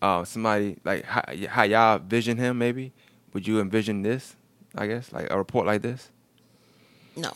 [0.00, 2.58] uh somebody like how, how y'all vision him?
[2.58, 2.92] Maybe
[3.32, 4.36] would you envision this?
[4.74, 6.10] I guess like a report like this.
[7.16, 7.32] No.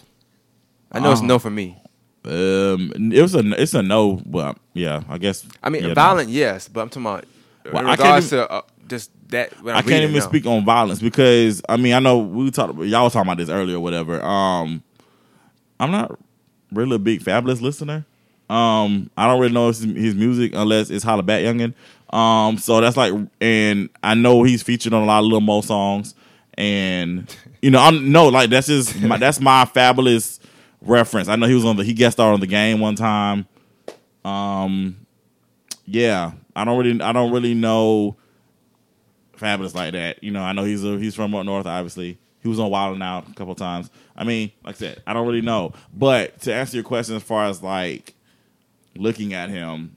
[0.92, 1.78] I know it's Um, no for me.
[2.24, 5.46] Um, it was a it's a no, but yeah, I guess.
[5.62, 5.94] I mean, yeah, no.
[5.94, 7.24] violent, yes, but I'm talking about
[7.72, 9.52] Well, I can't even- to uh, just that.
[9.62, 12.82] When I can't even speak on violence because I mean I know we talked about
[12.86, 14.22] y'all was talking about this earlier or whatever.
[14.22, 14.82] Um,
[15.78, 16.18] I'm not
[16.72, 18.04] really a big Fabolous listener.
[18.48, 21.72] Um, I don't really know his, his music unless it's Holla Back Youngin.
[22.12, 25.60] Um, so that's like, and I know he's featured on a lot of Lil Mo
[25.60, 26.16] songs,
[26.54, 27.32] and
[27.62, 30.40] you know I'm no like that's just my, that's my Fabolous
[30.80, 31.28] reference.
[31.28, 33.46] I know he was on the he guest starred on the game one time.
[34.24, 35.06] Um,
[35.90, 38.16] yeah, I don't really I don't really know
[39.36, 40.22] Fabolous like that.
[40.22, 41.66] You know, I know he's a, he's from up north.
[41.66, 43.90] Obviously, he was on Wild and Out a couple times.
[44.16, 45.72] I mean, like I said, I don't really know.
[45.92, 48.14] But to answer your question, as far as like
[48.96, 49.96] looking at him,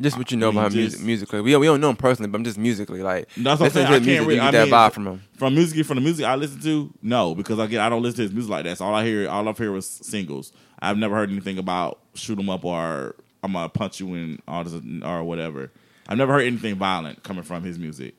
[0.00, 1.40] Just what you know I mean, about him music, musically.
[1.40, 3.28] We don't, we don't know him personally, but I'm just musically like.
[3.36, 3.86] that's what I'm saying.
[3.86, 4.38] I can't really.
[4.38, 5.22] I get mean, that vibe from him.
[5.36, 8.22] From music, from the music I listen to, no, because again, I don't listen to
[8.22, 8.78] his music like that.
[8.78, 10.52] So all I hear, all I've heard was singles.
[10.78, 14.64] I've never heard anything about shoot 'em up or I'm gonna punch you in or,
[15.04, 15.70] or whatever.
[16.08, 18.14] I've never heard anything violent coming from his music.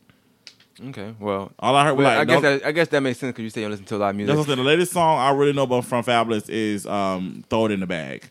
[0.90, 3.20] Okay, well, All I heard was well, like, I guess that, I guess that makes
[3.20, 4.34] sense because you say you listen to a lot of music.
[4.36, 4.64] That's what I'm.
[4.64, 7.88] The latest song I really know about from Fabolous is um, "Throw It in the
[7.88, 8.24] Bag."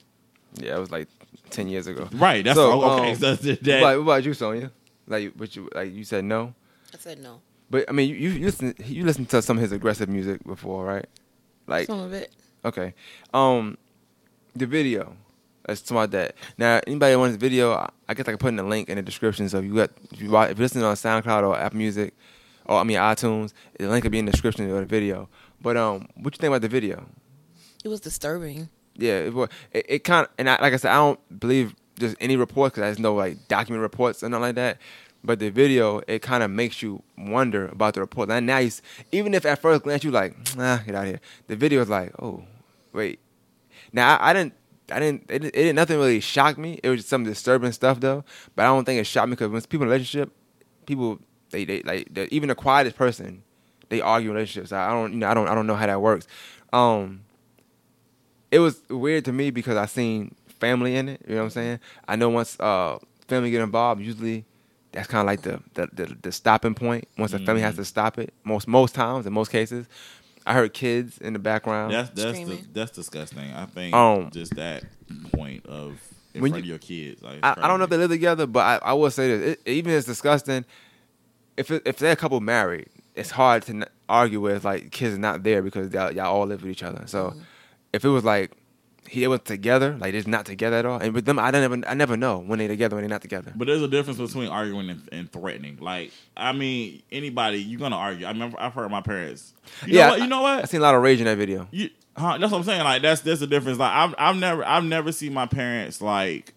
[0.54, 1.08] Yeah, it was like
[1.50, 2.08] ten years ago.
[2.12, 2.42] Right.
[2.42, 3.10] That's So, all, okay.
[3.10, 4.70] um, so that, What about, what about you, Sonya?
[5.06, 5.92] Like, what you like?
[5.92, 6.54] You said no,
[6.94, 7.42] I said no.
[7.68, 10.42] but I mean, you you, you listen you listened to some of his aggressive music
[10.44, 11.06] before, right?
[11.66, 12.32] Like, Some of it.
[12.64, 12.94] okay,
[13.34, 13.76] um,
[14.56, 15.14] the video.
[15.68, 16.34] Let's talk about that.
[16.56, 19.02] Now, anybody wants the video, I- guess I can put in the link in the
[19.02, 19.48] description.
[19.50, 22.14] So if you got if you you're listening on SoundCloud or Apple Music,
[22.64, 25.28] or I mean iTunes, the link will be in the description of the video.
[25.60, 27.06] But um, what you think about the video?
[27.84, 28.70] It was disturbing.
[28.96, 31.74] Yeah, it, wa- it, it kind of, and I, like I said, I don't believe
[31.98, 34.78] just any reports because there's no like document reports or nothing like that.
[35.22, 38.30] But the video, it kind of makes you wonder about the report.
[38.30, 38.70] And now, you,
[39.12, 41.20] even if at first glance you like, nah, get out of here.
[41.48, 42.44] The video is like, oh,
[42.92, 43.18] wait.
[43.92, 44.54] Now I, I didn't,
[44.90, 46.80] I didn't, it, it didn't, nothing really shocked me.
[46.82, 48.24] It was just some disturbing stuff though.
[48.56, 50.30] But I don't think it shocked me because when people in a relationship,
[50.86, 51.18] people
[51.50, 53.42] they they like even the quietest person,
[53.88, 54.72] they argue in relationships.
[54.72, 56.26] I, I don't, you know, I don't, I don't know how that works.
[56.72, 57.22] Um,
[58.50, 61.20] it was weird to me because I seen family in it.
[61.26, 61.80] You know what I'm saying?
[62.06, 64.44] I know once uh, family get involved, usually
[64.92, 67.06] that's kind of like the, the the the stopping point.
[67.18, 67.82] Once the family has Mm-hmm.
[67.82, 69.86] to stop it, most most times in most cases,
[70.48, 71.92] I heard kids in the background.
[71.92, 73.52] that's that's the, that's disgusting.
[73.52, 74.84] I think Um, just that
[75.32, 76.00] point of
[76.34, 77.22] in when front you- of your kids.
[77.22, 79.52] Like, I, I don't know if they live together, but I, I will say this:
[79.64, 80.64] it, even it's disgusting.
[81.56, 85.18] If it, if they're a couple married, it's hard to argue with like kids are
[85.18, 87.02] not there because y'all, y'all all live with each other.
[87.06, 87.34] So
[87.92, 88.52] if it was like
[89.08, 91.62] he they were together, like they're not together at all, and with them, I don't
[91.62, 93.52] ever I never know when they're together when they're not together.
[93.56, 95.78] But there's a difference between arguing and, and threatening.
[95.80, 98.26] Like, I mean, anybody you're gonna argue.
[98.26, 99.54] I remember I've heard my parents.
[99.86, 100.20] You yeah, know what?
[100.20, 100.62] You know what?
[100.62, 101.68] I seen a lot of rage in that video.
[101.70, 102.84] You, huh, that's what I'm saying.
[102.84, 103.78] Like that's that's the difference.
[103.78, 106.54] Like I've I've never I've never seen my parents like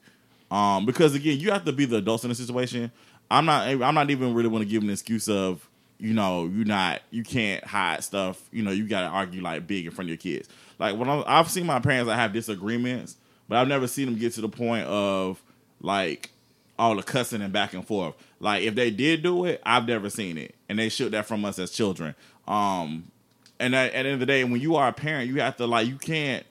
[0.49, 2.91] um because again you have to be the adults in the situation.
[3.29, 5.67] I'm not I'm not even really want to give an excuse of
[6.01, 8.41] you know you not you can't hide stuff.
[8.51, 10.49] You know you got to argue like big in front of your kids.
[10.79, 14.17] Like when I'm, I've seen my parents I have disagreements, but I've never seen them
[14.17, 15.41] get to the point of
[15.79, 16.31] like
[16.79, 18.15] all the cussing and back and forth.
[18.39, 21.45] Like if they did do it, I've never seen it, and they shook that from
[21.45, 22.15] us as children.
[22.47, 23.11] Um,
[23.59, 25.57] and at, at the end of the day, when you are a parent, you have
[25.57, 26.43] to like you can't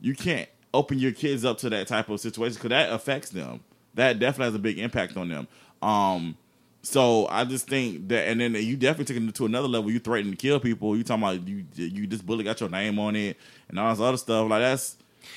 [0.00, 3.64] you can't open your kids up to that type of situation because that affects them.
[3.94, 5.48] That definitely has a big impact on them.
[5.82, 6.36] Um,
[6.82, 9.90] so I just think that, and then you definitely take it to another level.
[9.90, 10.96] You threaten to kill people.
[10.96, 13.36] You talking about you you this bullet got your name on it
[13.68, 14.48] and all this other stuff.
[14.50, 14.96] Like that's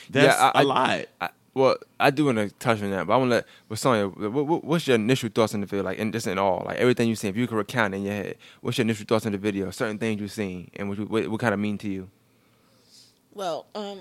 [0.10, 1.06] that's Yeah, I- a I- lot.
[1.22, 3.46] I, well, I do want to touch on that, but I want to let.
[3.70, 5.86] But Sonya, what, what, what's your initial thoughts on the video?
[5.86, 8.12] Like, in, just in all, like everything you seen, if you could recount in your
[8.14, 9.72] head, what's your initial thoughts on the video?
[9.72, 12.10] Certain things you've seen, and what, what, what kind of mean to you?
[13.34, 14.00] Well, um,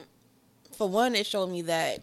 [0.77, 2.01] for one, it showed me that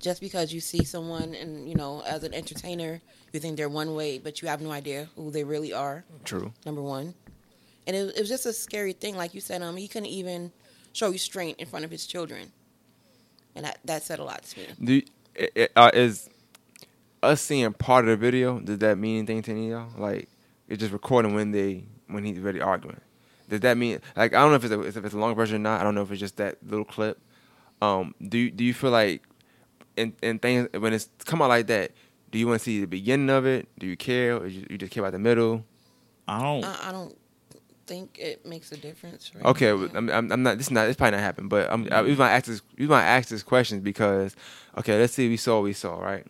[0.00, 3.00] just because you see someone and you know as an entertainer
[3.32, 6.52] you think they're one way but you have no idea who they really are True.
[6.66, 7.14] number one
[7.86, 10.52] and it, it was just a scary thing like you said um he couldn't even
[10.92, 12.52] show restraint in front of his children
[13.54, 15.02] and that, that said a lot to me Do you,
[15.38, 16.28] i- i- uh, is
[17.22, 18.60] us seeing part of the video?
[18.60, 20.00] Does that mean anything to any of y'all?
[20.00, 20.28] Like
[20.68, 23.00] it's just recording when they when he's really arguing.
[23.48, 25.56] Does that mean like I don't know if it's a, if it's a long version
[25.56, 25.80] or not.
[25.80, 27.20] I don't know if it's just that little clip.
[27.82, 29.22] Um, do you, do you feel like
[29.98, 31.90] in in things when it's come out like that?
[32.30, 33.68] Do you want to see the beginning of it?
[33.78, 35.64] Do you care, or you, you just care about the middle?
[36.28, 36.64] I don't.
[36.64, 37.16] I, I don't
[37.86, 39.88] think it makes a difference right Okay, now.
[39.94, 40.58] I'm, I'm, I'm not.
[40.58, 40.86] This is not.
[40.86, 41.48] This probably not happen.
[41.48, 41.88] But I'm.
[41.92, 42.62] I, we might ask this.
[42.78, 44.36] We might ask this question because,
[44.78, 45.28] okay, let's see.
[45.28, 45.60] We saw.
[45.60, 45.98] We saw.
[45.98, 46.26] Right.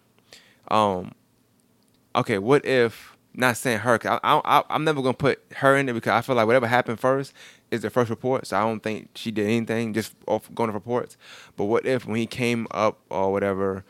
[0.69, 1.13] Um.
[2.17, 2.39] Okay.
[2.39, 3.17] What if?
[3.33, 3.97] Not saying her.
[3.99, 6.67] 'cause I, I, I'm never gonna put her in there because I feel like whatever
[6.67, 7.33] happened first
[7.71, 8.47] is the first report.
[8.49, 11.17] So I don't think she did anything just off going to reports.
[11.57, 13.85] But what if when he came up or whatever,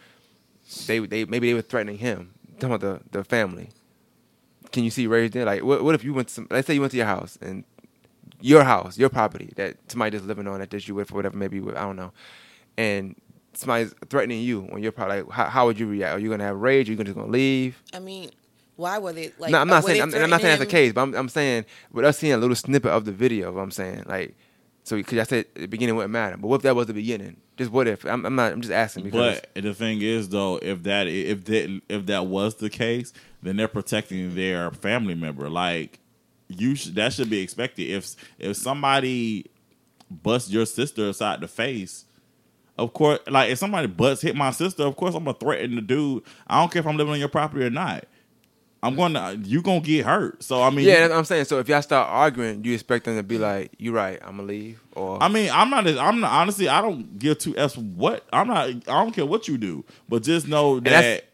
[0.87, 2.35] they they maybe they were threatening him.
[2.59, 3.71] Talking about the the family.
[4.73, 5.45] Can you see raised there?
[5.45, 7.37] Like, what, what if you went to some, let's say you went to your house
[7.41, 7.65] and
[8.41, 11.37] your house, your property that somebody just living on that just you with or whatever,
[11.37, 12.13] maybe you with, I don't know,
[12.79, 13.17] and
[13.53, 15.23] somebody's threatening you on your property.
[15.23, 16.15] Like, how, how would you react?
[16.15, 16.89] Are you gonna have rage?
[16.89, 17.83] Are you just gonna leave?
[17.93, 18.31] i mean
[18.77, 20.01] why were they like no, I'm not saying.
[20.01, 22.39] I'm, I'm not saying that's the case, but I'm, I'm saying with us seeing a
[22.39, 23.59] little snippet of the video.
[23.59, 24.35] I'm saying like,
[24.91, 27.37] so because I said the beginning wouldn't matter, but what if that was the beginning?
[27.57, 28.05] Just what if?
[28.05, 28.51] I'm, I'm not.
[28.51, 32.27] I'm just asking because But the thing is, though, if that if that if that
[32.27, 35.49] was the case, then they're protecting their family member.
[35.49, 36.01] Like
[36.49, 37.85] you, should, that should be expected.
[37.85, 39.47] If if somebody
[40.11, 42.07] busts your sister aside the face,
[42.77, 45.83] of course, like if somebody butts hit my sister, of course I'm gonna threaten the
[45.83, 46.25] dude.
[46.49, 48.07] I don't care if I'm living on your property or not.
[48.83, 50.43] I'm gonna you gonna get hurt.
[50.43, 51.45] So I mean, yeah, I'm saying.
[51.45, 54.45] So if y'all start arguing, you expect them to be like, "You right, I'm gonna
[54.49, 55.87] leave," or I mean, I'm not.
[55.87, 56.33] I'm not.
[56.33, 58.25] Honestly, I don't give two f's what.
[58.33, 58.69] I'm not.
[58.69, 61.25] I don't care what you do, but just know that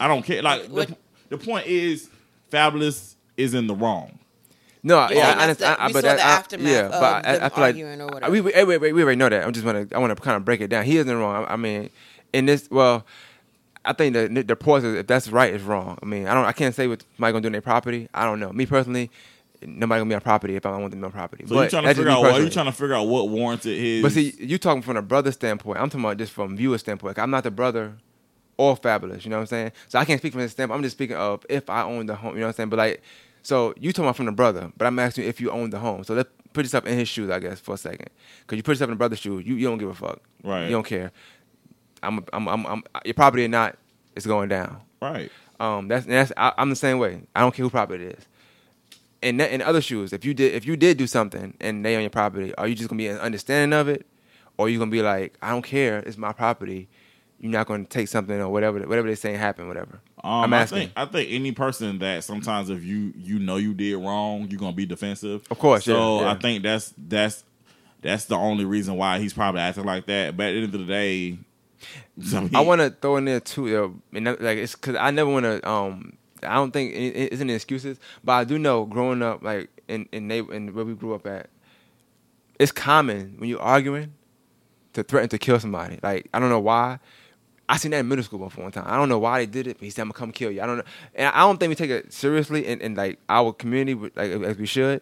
[0.00, 0.42] I don't care.
[0.42, 0.96] Like the,
[1.28, 2.10] the point is,
[2.50, 4.18] Fabolous is in the wrong.
[4.82, 6.30] No, Yeah, yeah, and I, that's I, the- I, we but saw that, the I-
[6.30, 8.32] aftermath yeah, of but I, them I feel like arguing or I- whatever.
[8.32, 9.44] we, we, wait, wait, we already know that.
[9.44, 10.84] I'm just want to I want to kind of break it down.
[10.84, 11.44] He isn't wrong.
[11.44, 11.90] I, I mean,
[12.32, 13.04] in this, well,
[13.86, 15.98] I think the the is- if that's right is wrong.
[16.02, 18.08] I mean, I don't, I can't say what somebody gonna do in their property.
[18.12, 18.52] I don't know.
[18.52, 19.10] Me personally,
[19.62, 21.44] nobody gonna be on property if I don't want them on property.
[21.46, 23.78] So but you trying to figure out what you trying to figure out what warranted
[23.78, 24.02] his.
[24.02, 25.78] But see, you talking from a brother standpoint.
[25.78, 27.18] I'm talking about just from viewer standpoint.
[27.18, 27.94] I'm not the brother
[28.56, 29.24] or Fabolous.
[29.24, 29.72] You know what I'm saying?
[29.88, 30.78] So I can't speak from his standpoint.
[30.78, 32.34] I'm just speaking of if I own the home.
[32.34, 32.68] You know what I'm saying?
[32.70, 33.02] But like,
[33.42, 35.78] so you talking about from the brother, but I'm asking you if you own the
[35.78, 36.04] home.
[36.04, 38.08] So let's put yourself in his shoes, I guess, for a second.
[38.40, 40.20] Because you put yourself in the brother's shoes, you, you don't give a fuck.
[40.42, 40.64] Right.
[40.64, 41.12] You don't care.
[42.02, 43.76] I'm, I'm, I'm, I'm your property or not,
[44.14, 44.80] it's going down.
[45.00, 45.30] right.
[45.58, 47.22] Um, that's that's I, I'm the same way.
[47.34, 48.26] I don't care who property it is.
[49.22, 52.02] And in other shoes, if you did if you did do something and they on
[52.02, 54.06] your property, are you just gonna be an understanding of it,
[54.58, 56.88] or you gonna be like, I don't care, it's my property.
[57.40, 60.00] You're not gonna take something or whatever whatever they're saying happen, whatever.
[60.22, 60.78] Um, I'm I asking.
[60.78, 64.60] think I think any person that sometimes if you you know you did wrong, you're
[64.60, 65.46] gonna be defensive.
[65.50, 66.32] Of course, So yeah, yeah.
[66.32, 67.44] I think that's that's
[68.02, 70.36] that's the only reason why he's probably acting like that.
[70.36, 71.38] But at the end of the day,
[72.34, 75.10] I, mean, I want to throw in there too, and that- like it's because I
[75.10, 75.68] never want to.
[75.68, 79.70] Um, I don't think it, it isn't excuses, but I do know growing up, like
[79.88, 81.48] in in, neighbor, in where we grew up at,
[82.58, 84.14] it's common when you're arguing
[84.94, 85.98] to threaten to kill somebody.
[86.02, 86.98] Like I don't know why.
[87.68, 88.84] I seen that in middle school before one time.
[88.86, 90.62] I don't know why they did it, but he said I'm gonna come kill you.
[90.62, 93.52] I don't know, and I don't think we take it seriously in, in like our
[93.52, 95.00] community, like as we should.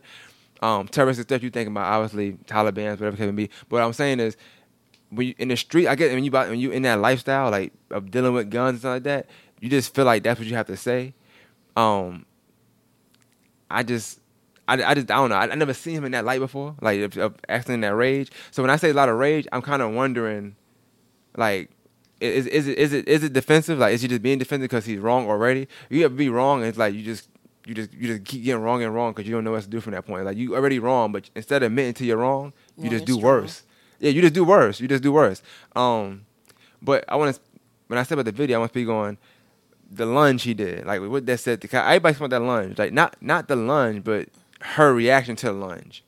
[0.63, 3.51] Um, terroristic stuff you think about, obviously Taliban's, whatever it can be.
[3.69, 4.37] But what I'm saying is,
[5.17, 7.51] when you in the street, I get when you about- when you in that lifestyle
[7.51, 9.27] like of dealing with guns and stuff like that,
[9.61, 11.15] you just feel like that's what you have to say.
[11.77, 12.27] Um,
[13.71, 14.21] I just,
[14.69, 15.37] I, I just I don't know.
[15.37, 17.95] I, I never seen him in that light before, like of, of acting in that
[17.95, 18.31] rage.
[18.51, 20.57] So when I say a lot of rage, I'm kind of wondering,
[21.37, 21.71] like,
[22.21, 23.79] is is it is it is it defensive?
[23.79, 25.67] Like, is he just being defensive because he's wrong already?
[25.91, 27.29] You ever be wrong and it's like you just.
[27.67, 29.69] You just you just keep getting wrong and wrong because you don't know what to
[29.71, 30.27] do from that point.
[30.27, 33.15] Like you already wrong, but instead of admitting to you're wrong, you Wrong just do
[33.15, 33.25] strong.
[33.25, 33.63] worse.
[33.99, 34.81] Yeah, you just do worse.
[34.81, 35.43] You just do worse.
[35.75, 36.27] Um,
[36.83, 37.41] but I want to
[37.87, 39.19] when I said about the video, I want to speak on
[39.91, 40.87] the lunge he did.
[40.87, 41.61] Like what that said.
[41.61, 42.79] To, everybody want that lunge.
[42.79, 44.29] Like not not the lunge, but
[44.61, 46.05] her reaction to the lunge.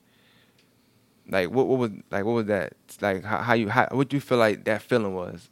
[1.29, 4.19] Like what what was like what was that like how, how you how what you
[4.19, 5.49] feel like that feeling was?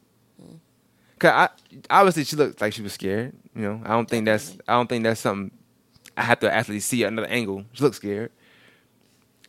[1.18, 1.48] Cause I
[1.90, 3.34] obviously she looked like she was scared.
[3.54, 5.56] You know I don't think that's I don't think that's something
[6.16, 7.64] I have to actually see another angle.
[7.72, 8.32] She looked scared.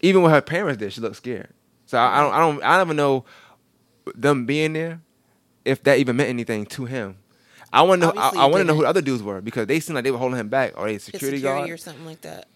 [0.02, 1.54] Even with her parents there, she looked scared.
[1.88, 3.26] So I, I don't I don't I never know
[4.16, 5.02] them being there
[5.66, 7.18] if that even meant anything to him.
[7.74, 8.14] I want to know.
[8.14, 9.96] I, Obviously I it want to know who the other dudes were because they seemed
[9.96, 11.70] like they were holding him back or they His security, security guard.
[11.70, 12.48] or something like that.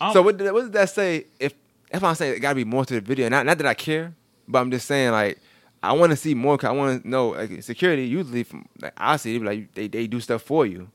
[0.00, 1.26] I'm- So what did, what did that say?
[1.38, 1.54] If
[1.90, 3.28] that's what I'm saying, it got to be more to the video.
[3.28, 4.14] Not not that I care,
[4.48, 5.38] but I'm just saying like
[5.82, 6.58] I want to see more.
[6.58, 8.04] 'cause I want to know like security.
[8.06, 10.88] Usually, from like I see, they like they they do stuff for you.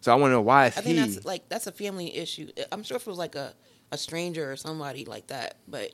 [0.00, 1.00] So I want to know why is I think he?
[1.04, 2.48] that's like that's a family issue.
[2.72, 3.54] I'm sure if it was like a,
[3.92, 5.90] a stranger or somebody like that, but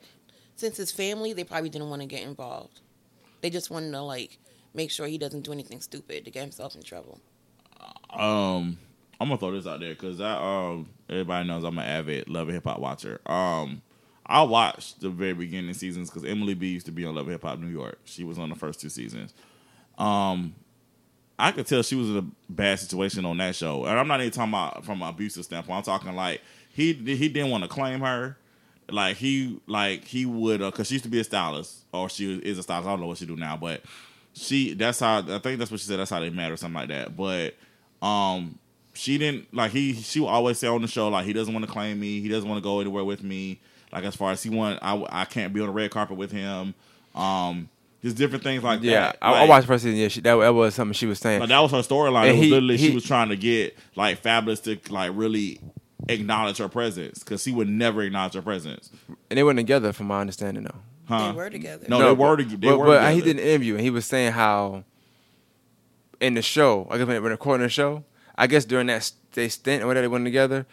[0.59, 2.81] since his family, they probably didn't want to get involved.
[3.41, 4.39] They just wanted to like
[4.75, 7.21] make sure he doesn't do anything stupid to get himself in trouble.
[8.11, 8.79] Um,
[9.21, 12.49] I'm gonna throw this out there because I um everybody knows I'm an avid Love
[12.49, 13.21] and Hip Hop watcher.
[13.27, 13.83] Um,
[14.27, 17.33] I watched the very beginning seasons because Emily B used to be on Love and
[17.33, 18.01] Hip Hop New York.
[18.05, 19.35] She was on the first two seasons.
[19.97, 20.55] Um,
[21.39, 24.21] I could tell she was in a bad situation on that show, and I'm not
[24.21, 25.79] even talking about from an abusive standpoint.
[25.79, 26.43] I'm talking like
[26.73, 28.37] he he didn't want to claim her.
[28.91, 32.59] Like he like he would because she used to be a stylist or she is
[32.59, 32.87] a stylist.
[32.87, 33.83] I don't know what she do now, but
[34.33, 35.99] she that's how I think that's what she said.
[35.99, 37.17] That's how they met or something like that.
[37.17, 37.55] But
[38.01, 38.59] um,
[38.95, 39.95] she didn't like he.
[39.95, 42.21] She would always say on the show like he doesn't want to claim me.
[42.21, 43.61] He doesn't want to go anywhere with me.
[43.93, 46.33] Like as far as he want, I I can't be on the red carpet with
[46.33, 46.75] him.
[47.15, 47.69] Um,
[48.03, 49.19] just different things like yeah, that.
[49.21, 49.97] I, I watched season.
[49.97, 51.41] Yeah, she, that, that was something she was saying.
[51.41, 52.29] like that was her storyline.
[52.29, 55.61] It was he- literally she he- was trying to get like Fabolous to like really
[56.09, 58.91] acknowledge her presence because he would never acknowledge her presence.
[59.31, 60.79] and they weren't together, from my understanding, though.
[61.07, 61.33] Huh?
[61.33, 61.87] They were together.
[61.89, 62.37] No, they were.
[62.37, 63.35] to- They but, were but he together.
[63.35, 64.85] did an interview and he was saying how
[66.21, 68.05] in the show, I guess when when recording the show,
[68.37, 70.67] I guess during that they stint or whatever they went together.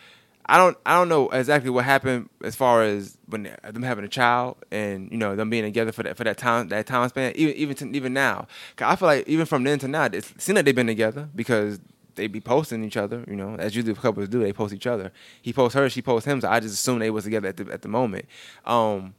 [0.47, 4.07] I don't I don't know exactly what happened as far as when them having a
[4.07, 7.31] child and you know them being together for that for that time that time span
[7.36, 10.23] even even to, even now 'Cause I feel like even from then to now it
[10.38, 11.79] seems like they've been together because
[12.16, 15.11] they be posting each other you know as usually couples do they post each other
[15.41, 17.72] he posts her she posts him so I just assume they was together at the
[17.72, 18.26] at the moment
[18.66, 19.13] um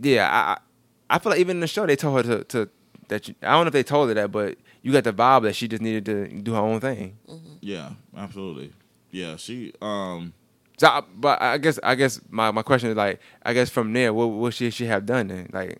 [0.00, 0.58] yeah, I
[1.14, 2.68] I feel like even in the show they told her to, to
[3.08, 5.42] that you, I don't know if they told her that, but you got the vibe
[5.44, 7.16] that she just needed to do her own thing.
[7.60, 8.72] Yeah, absolutely.
[9.10, 9.72] Yeah, she.
[9.80, 10.34] Um,
[10.78, 13.92] So, I, but I guess I guess my, my question is like I guess from
[13.92, 15.48] there what what should she have done then?
[15.52, 15.78] Like,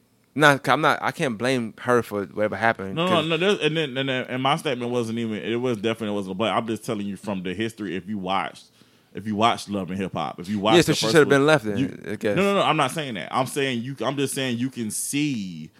[0.59, 2.95] 'cause I'm not I can't blame her for whatever happened.
[2.95, 3.59] no, no, no.
[3.59, 5.37] And then and, then, and my statement wasn't even.
[5.37, 6.39] It was definitely wasn't.
[6.39, 7.97] But I'm just telling you from the history.
[7.97, 8.67] If you watched,
[9.15, 11.29] if you watched Love and Hip Hop, if you watched, Yeah, so she should have
[11.29, 11.99] been left then, you-.
[12.37, 12.63] No, no, no.
[12.63, 13.35] I'm not saying that.
[13.35, 13.97] I'm saying you.
[14.05, 15.71] I'm just saying you can see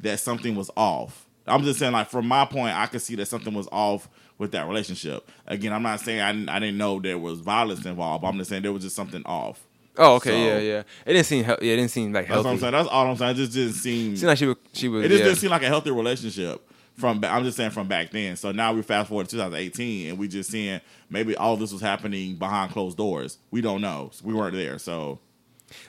[0.00, 1.26] that something was off.
[1.48, 4.52] I'm just saying, like from my point, I could see that something was off with
[4.52, 5.28] that relationship.
[5.46, 8.24] Again, I'm not saying I, didn't- I didn't know there was violence involved.
[8.24, 9.65] I'm just saying there was just something off.
[9.98, 10.78] Oh, okay, So- yeah, yeah.
[11.06, 12.46] It didn't seem hel- yeah, it didn't seem like That's healthy.
[12.46, 12.72] what I'm saying.
[12.72, 13.30] That's all I'm saying.
[13.32, 14.12] It just didn't seem.
[14.12, 15.24] It seemed like she was she was It just yeah.
[15.26, 17.20] didn't seem like a healthy relationship from.
[17.20, 18.36] ba- I'm just saying from back then.
[18.36, 20.80] So now we fast forward to 2018, and we just seeing
[21.10, 23.38] maybe all this was happening behind closed doors.
[23.50, 24.10] We don't know.
[24.22, 24.78] We weren't there.
[24.78, 25.18] So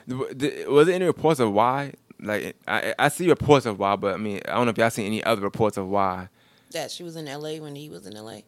[0.06, 1.92] Was there any reports of why?
[2.20, 4.90] Like I I see reports of why, but I mean I don't know if y'all
[4.90, 6.28] seen any other reports of why.
[6.72, 7.60] That she was in L.A.
[7.60, 8.44] when he was in L.A.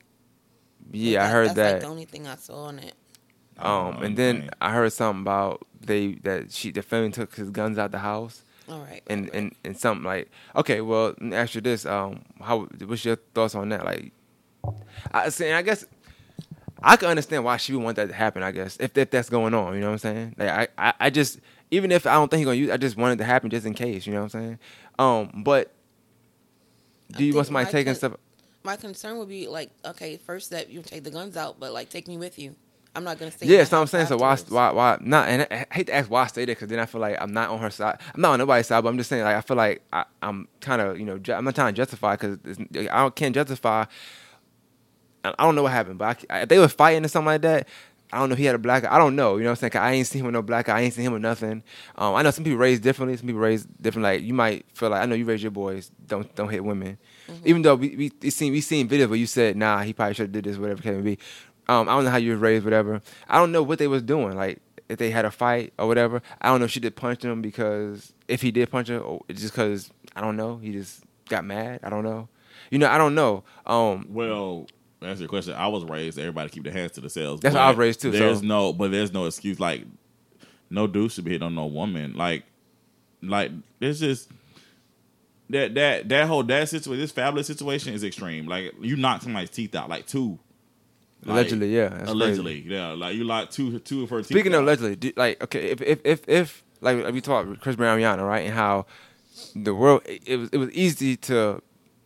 [0.93, 1.73] Yeah, I heard that's that.
[1.75, 2.95] Like the only thing I saw on it.
[3.61, 4.49] Um, Oh, and then okay.
[4.61, 8.43] I heard something about they that she the family took his guns out the house,
[8.69, 9.03] All right.
[9.07, 12.67] and right, and and something like okay, well, let me ask you this: um, how
[12.87, 13.85] what's your thoughts on that?
[13.85, 14.13] Like,
[15.13, 15.85] I saying I guess
[16.83, 18.43] I can understand why she would want that to happen.
[18.43, 20.35] I guess if if that's going on, you know what I'm saying?
[20.39, 21.41] Like I I, I just
[21.71, 23.67] even if I don't think he's gonna use, I just wanted it to happen just
[23.67, 24.59] in case, you know what I'm saying?
[24.99, 25.73] Um, but
[27.11, 28.13] do I you want somebody my taking con- stuff?
[28.63, 31.89] My concern would be like, okay, first step, you take the guns out, but like,
[31.89, 32.55] take me with you.
[32.95, 33.47] I'm not gonna say.
[33.47, 34.07] Yeah, so I'm saying.
[34.07, 34.53] So why, afterwards.
[34.53, 35.28] why, why not?
[35.28, 37.16] And I, I hate to ask why I stay there because then I feel like
[37.20, 38.01] I'm not on her side.
[38.14, 40.49] I'm not on nobody's side, but I'm just saying like I feel like I, I'm
[40.61, 42.38] kind of you know ju- I'm not trying to justify because
[42.74, 43.84] I don't, can't justify.
[45.24, 47.68] I don't know what happened, but I, if they were fighting or something like that,
[48.12, 48.32] I don't know.
[48.32, 48.84] if He had a black.
[48.84, 48.95] eye.
[48.95, 49.36] I don't know.
[49.36, 49.70] You know what I'm saying?
[49.72, 50.68] 'Cause I ain't seen him with no black.
[50.68, 50.78] eye.
[50.78, 51.62] I ain't seen him with nothing.
[51.97, 53.16] Um, I know some people raised differently.
[53.16, 54.03] Some people raised different.
[54.05, 55.91] Like you might feel like I know you raised your boys.
[56.07, 56.99] Don't don't hit women.
[57.45, 60.24] Even though we we, seen we seen videos where you said nah, he probably should
[60.24, 61.18] have did this, whatever it can be.
[61.69, 63.01] Um, I don't know how you was raised, whatever.
[63.29, 64.37] I don't know what they was doing.
[64.37, 64.59] Like
[64.89, 66.21] if they had a fight or whatever.
[66.41, 69.21] I don't know if she did punch him because if he did punch her, or
[69.33, 70.57] just because I don't know.
[70.57, 71.81] He just got mad.
[71.85, 72.29] I don't know.
[72.71, 73.45] You know, I don't know.
[73.67, 74.67] Um, Well,
[75.01, 75.55] answer your question.
[75.55, 76.19] I was raised.
[76.19, 77.41] Everybody keep their hands to themselves.
[77.41, 79.59] That's how I was raised, too, There's so- no, but there's no excuse.
[79.61, 79.85] Like,
[80.69, 82.15] no dude should be hitting on no woman.
[82.15, 82.45] Like,
[83.23, 84.29] like there's just
[85.51, 87.01] that that that whole that situation.
[87.01, 88.47] This Fabolous situation is extreme.
[88.47, 89.89] Like, you knock somebody's teeth out.
[89.89, 90.39] Like two.
[91.23, 91.89] Like, allegedly, yeah.
[91.89, 92.12] that's crazy.
[92.12, 92.93] allegedly, yeah.
[92.93, 94.29] Like you like two two of her teeth.
[94.29, 97.99] Speaking of allegedly, do, like okay, if if if, if like we talked Chris Brown,
[97.99, 98.87] Rihanna, right, and how
[99.55, 101.62] the world it, it was it was easy to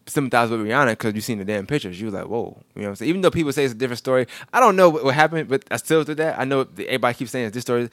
[0.07, 2.01] sympathize with Rihanna because you seen the damn pictures.
[2.01, 3.09] You was like, whoa, you know what I'm saying?
[3.09, 5.65] Even though people say it's a different story, I don't know what, what happened, but
[5.71, 6.39] I still did that.
[6.39, 7.89] I know everybody keeps saying it's this story.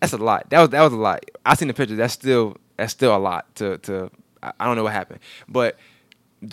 [0.00, 0.50] That's a lot.
[0.50, 1.24] That was that was a lot.
[1.44, 1.96] I seen the pictures.
[1.96, 4.10] That's still that's still a lot to to.
[4.42, 5.78] I, I don't know what happened, but.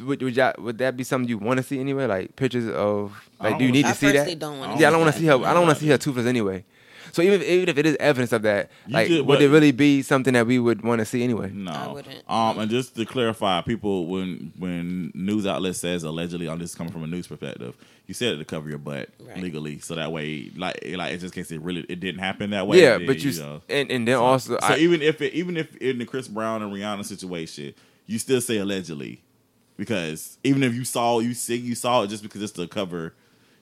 [0.01, 2.05] Would would, y'all, would that be something you want to see anyway?
[2.05, 4.39] Like pictures of like, don't you wanna need I to see that?
[4.39, 4.79] don't want.
[4.79, 5.33] Yeah, I don't want to see her.
[5.35, 6.63] I don't want to see her toothless anyway.
[7.11, 9.49] So even even if it is evidence of that, You like did- would but- it
[9.49, 11.51] really be something that we would want to see anyway?
[11.53, 12.23] No, I wouldn't.
[12.27, 16.91] Um, and just to clarify, people when when news outlet says allegedly, I'm just coming
[16.91, 17.75] from a news perspective,
[18.07, 19.37] you said it to cover your butt Right.
[19.37, 22.49] legally, so that way, like, like it's just in case it really it didn't happen
[22.49, 22.81] that way.
[22.81, 23.61] yeah, then, but you, know.
[23.69, 26.27] and and then So- also so I, even if it, even if in the Chris
[26.27, 27.75] Brown and Rihanna situation,
[28.07, 29.21] you still say allegedly
[29.77, 33.13] because even if you saw you see you saw it just because it's to cover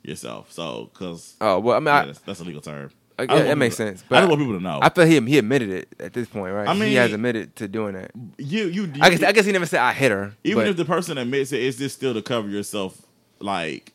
[0.04, 0.52] yourself.
[0.52, 2.92] So because oh well, I mean, I, that's, that's a legal term.
[3.20, 4.04] I- yeah, that makes people- sense.
[4.10, 4.80] I don't want people to know.
[4.82, 6.68] I feel he he admitted it at this point, right?
[6.68, 8.12] I mean, he has admitted to doing that.
[8.38, 10.34] you you I guess I guess he never said I hit her.
[10.44, 13.00] even but- if the person admits it, it's just still to cover yourself,
[13.40, 13.94] like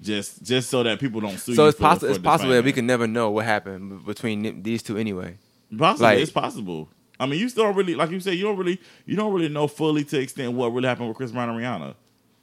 [0.00, 1.68] just just so that people don't sue so you.
[1.68, 5.36] it's possible it's possible that we can never know what happened between these two anyway.
[5.76, 6.88] Possibly, like- it's possible.
[7.18, 9.48] I mean, you still don't really, like you said, you don't really, you don't really
[9.48, 11.94] know fully to extent what really happened with Chris Brown and Rihanna.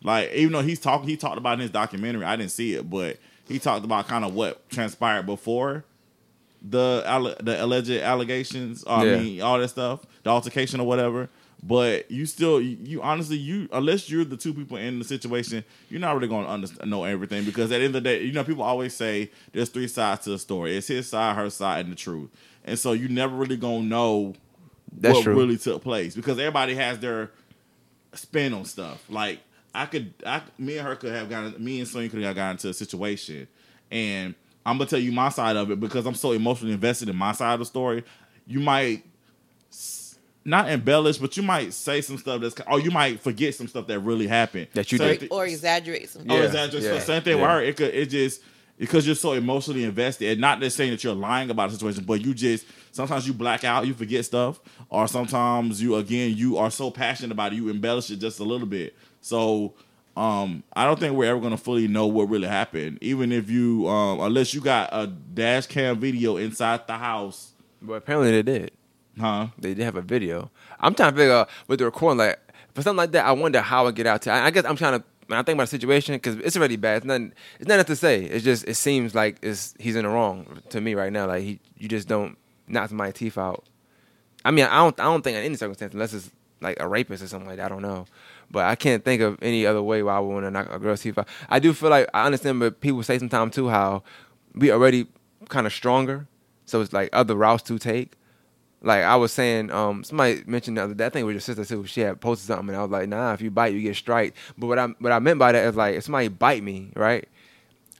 [0.03, 2.25] Like, even though he's talking, he talked about in his documentary.
[2.25, 3.17] I didn't see it, but
[3.47, 5.83] he talked about kind of what transpired before
[6.61, 8.83] the the alleged allegations.
[8.83, 9.13] Or, Yeah.
[9.13, 11.29] I mean, all that stuff, the altercation or whatever.
[11.63, 15.63] But you still, you, you honestly, you unless you're the two people in the situation,
[15.89, 18.23] you're not really going to understand, know everything because at the end of the day,
[18.23, 20.75] you know, people always say there's three sides to the story.
[20.75, 22.29] It's his side, her side, and the truth.
[22.65, 24.33] And so you never really gonna know
[24.91, 25.35] That's what true.
[25.35, 27.31] really took place because everybody has their
[28.13, 29.03] spin on stuff.
[29.09, 29.39] Like
[29.73, 32.51] I could, I, me and her could have gotten, me and Sonya could have gotten
[32.51, 33.47] into a situation,
[33.89, 34.35] and
[34.65, 37.31] I'm gonna tell you my side of it because I'm so emotionally invested in my
[37.31, 38.03] side of the story.
[38.45, 39.03] You might
[40.43, 43.87] not embellish, but you might say some stuff that's, or you might forget some stuff
[43.87, 45.19] that really happened That you Same did.
[45.21, 46.23] thi- or exaggerate some.
[46.29, 46.81] Yeah, exactly.
[46.81, 47.61] So yeah, same thing with her.
[47.61, 48.41] It could it just
[48.77, 52.03] because you're so emotionally invested, and not just saying that you're lying about the situation,
[52.03, 56.57] but you just sometimes you black out, you forget stuff, or sometimes you again you
[56.57, 58.95] are so passionate about it, you embellish it just a little bit.
[59.21, 59.73] So
[60.17, 63.87] um, I don't think we're ever gonna fully know what really happened, even if you
[63.87, 68.71] um, unless you got a dash cam video inside the house, But apparently they did.
[69.19, 69.47] huh?
[69.57, 70.51] They did have a video.
[70.79, 72.39] I'm trying to figure out with the recording, like
[72.73, 74.31] for something like that, I wonder how I get out to.
[74.31, 75.05] I, I guess I'm trying to.
[75.27, 76.97] When I think about the situation, because it's already bad.
[76.97, 77.31] It's nothing.
[77.59, 78.23] It's nothing to say.
[78.25, 78.67] It's just.
[78.67, 81.27] It seems like it's he's in the wrong to me right now.
[81.27, 82.37] Like he, you just don't
[82.71, 83.65] knock somebody's teeth out.
[84.43, 84.99] I mean, I don't.
[84.99, 87.65] I don't think in any circumstance, unless it's like a rapist or something like that.
[87.65, 88.05] I don't know,
[88.49, 90.79] but I can't think of any other way why I would want to knock a
[90.79, 91.27] girl's teeth out.
[91.49, 94.03] I do feel like I understand, but people say sometimes too how
[94.55, 95.07] we already
[95.49, 96.27] kind of stronger,
[96.65, 98.13] so it's like other routes to take.
[98.83, 101.41] Like I was saying, um, somebody mentioned the other day, I think it was your
[101.41, 101.85] sister too.
[101.85, 104.33] She had posted something, and I was like, "Nah, if you bite, you get strike."
[104.57, 107.27] But what I what I meant by that is like, if somebody bite me, right?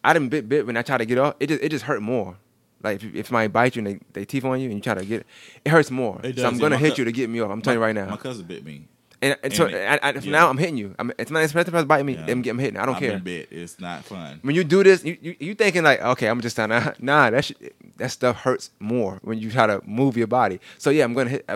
[0.04, 1.36] I didn't bit bit when I tried to get off.
[1.40, 2.38] It just it just hurt more.
[2.84, 4.94] Like if, if somebody bite you and they, they teeth on you and you try
[4.94, 5.28] to get it,
[5.66, 6.20] it hurts more.
[6.24, 6.60] It does, so I'm yeah.
[6.62, 7.52] gonna hit cou- you to get me off.
[7.52, 8.10] I'm telling you right now.
[8.10, 8.88] My cousin bit me.
[9.22, 10.32] and, and so and it- I, I, yeah.
[10.32, 10.96] now I'm hitting you.
[11.00, 12.14] I'm, it's not expected to bite me.
[12.16, 12.26] Yeah.
[12.30, 12.76] I'm getting hit.
[12.78, 13.12] I don't I've care.
[13.14, 13.48] been bit.
[13.52, 14.40] It's not fun.
[14.42, 17.30] When you do this, you, you you thinking like, okay, I'm just trying to nah.
[17.30, 20.60] That shit, that stuff hurts more when you try to move your body.
[20.78, 21.46] So yeah, I'm gonna hit.
[21.48, 21.56] I,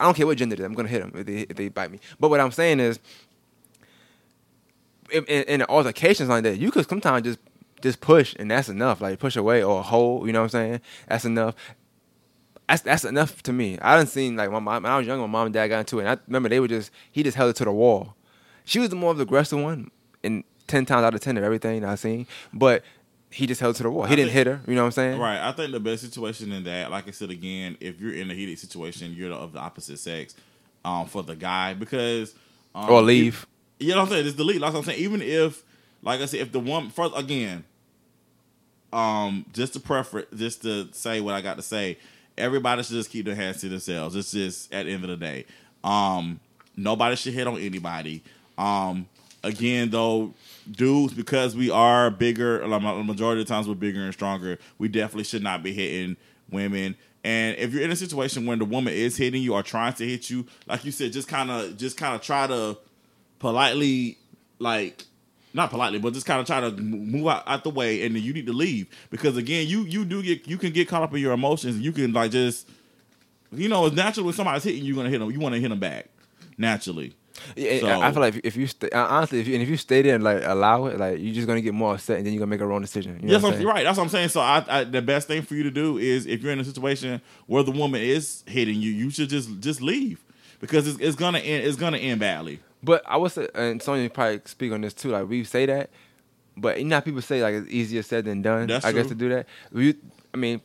[0.00, 0.66] I don't care what gender it is.
[0.66, 1.98] I'm gonna hit them if they if they bite me.
[2.20, 3.00] But what I'm saying is,
[5.10, 7.38] in, in, in altercations like that, you could sometimes just
[7.80, 9.00] just push and that's enough.
[9.00, 10.26] Like push away or hold.
[10.26, 10.80] You know what I'm saying?
[11.08, 11.54] That's enough.
[12.68, 13.78] That's that's enough to me.
[13.80, 15.20] I didn't seen like my mom when I was young.
[15.20, 16.02] My mom and dad got into it.
[16.02, 18.14] And I remember they were just he just held it to the wall.
[18.64, 19.90] She was the more of the aggressive one,
[20.22, 22.26] and ten times out of ten of everything I seen.
[22.52, 22.84] But
[23.30, 24.04] he just held to the wall.
[24.04, 24.60] He I didn't think- hit her.
[24.66, 25.18] You know what I'm saying?
[25.18, 25.38] Right.
[25.38, 28.34] I think the best situation in that, like I said again, if you're in a
[28.34, 30.34] heated situation, you're of the opposite sex
[30.84, 32.34] um, for the guy because
[32.74, 33.46] um, Or leave.
[33.78, 34.26] You, you know what I'm saying?
[34.26, 34.60] It's the lead.
[34.60, 35.62] Like I'm saying, even if,
[36.02, 37.64] like I said, if the one first again,
[38.92, 41.98] um, just to prefer, just to say what I got to say,
[42.36, 44.16] everybody should just keep their hands to themselves.
[44.16, 45.44] It's just at the end of the day,
[45.84, 46.40] um,
[46.76, 48.22] nobody should hit on anybody.
[48.56, 49.06] Um,
[49.42, 50.34] again, though,
[50.70, 54.88] dudes, because we are bigger, the majority of the times we're bigger and stronger, we
[54.88, 56.16] definitely should not be hitting
[56.50, 56.96] women.
[57.24, 60.06] And if you're in a situation when the woman is hitting you or trying to
[60.06, 62.78] hit you, like you said, just kind of, just kind of try to
[63.38, 64.18] politely,
[64.58, 65.04] like,
[65.54, 68.22] not politely, but just kind of try to move out, out the way, and then
[68.22, 71.12] you need to leave because again, you you do get you can get caught up
[71.14, 72.68] in your emotions, and you can like just,
[73.52, 75.60] you know, it's natural when somebody's hitting you, you're gonna hit them, you want to
[75.60, 76.08] hit them back
[76.56, 77.14] naturally.
[77.56, 79.76] Yeah, So- I feel like if you, stay, uh, honestly, if you, and if you
[79.76, 82.32] stay there and like allow it, like you're just gonna get more upset, and then
[82.34, 83.18] you're gonna make a wrong decision.
[83.22, 83.84] You know Yes, I'm, right.
[83.84, 84.30] That's what I'm saying.
[84.30, 86.64] So I, I, the best thing for you to do is if you're in a
[86.64, 90.22] situation where the woman is hitting you, you should just just leave
[90.60, 91.64] because it's, it's gonna end.
[91.64, 92.60] It's gonna end badly.
[92.82, 95.10] But I would say, and Sonya probably speak on this too.
[95.10, 95.90] Like we say that,
[96.56, 98.66] but you know how people say like it's easier said than done.
[98.68, 99.46] That's I guess to do that.
[99.72, 99.94] You,
[100.32, 100.60] I mean,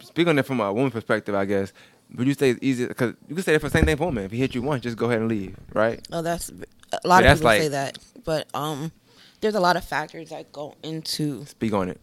[0.00, 1.34] speak on it from a woman perspective.
[1.34, 1.72] I guess.
[2.16, 2.88] Would you say it's easier?
[2.88, 4.24] Because you could say that for the same thing for women.
[4.24, 6.04] If he hit you once, just go ahead and leave, right?
[6.12, 8.90] Oh, that's a lot Yeah, of that's people like- say that, but um,
[9.40, 11.44] there's a lot of factors that go into.
[11.46, 12.00] Speak on it.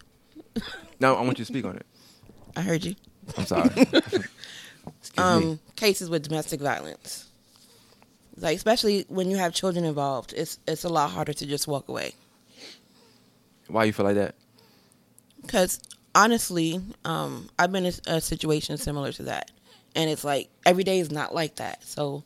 [1.00, 1.86] no, I want you to speak on it.
[2.56, 2.96] I heard you.
[3.38, 3.70] I'm sorry.
[3.76, 4.24] Excuse
[5.18, 5.24] me.
[5.24, 7.27] Um, cases with domestic violence,
[8.38, 11.88] like especially when you have children involved, it's it's a lot harder to just walk
[11.90, 12.14] away.
[13.68, 14.36] Why you feel like that?
[15.42, 15.80] Because
[16.16, 19.52] honestly, um, I've been in a situation similar to that,
[19.96, 21.84] and it's like every day is not like that.
[21.84, 22.24] So,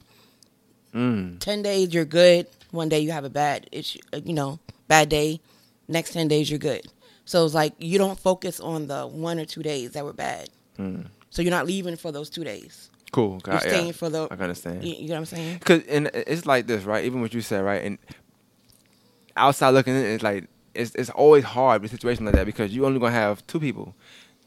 [0.94, 1.40] Mm.
[1.40, 2.48] ten days you're good.
[2.72, 5.40] One day you have a bad issue, uh, you know, bad day.
[5.88, 6.86] Next ten days you're good.
[7.26, 10.50] So it's like you don't focus on the one or two days that were bad.
[10.78, 11.08] Mm.
[11.30, 12.90] So you're not leaving for those two days.
[13.12, 13.42] Cool.
[13.46, 14.28] You're I, yeah, for the.
[14.32, 14.84] I understand.
[14.84, 15.60] You, you know what I'm saying?
[15.60, 17.04] Cause and it's like this, right?
[17.04, 17.84] Even what you said, right?
[17.84, 17.98] And
[19.36, 22.74] outside looking in, it's like it's it's always hard with a situation like that because
[22.74, 23.94] you only gonna have two people.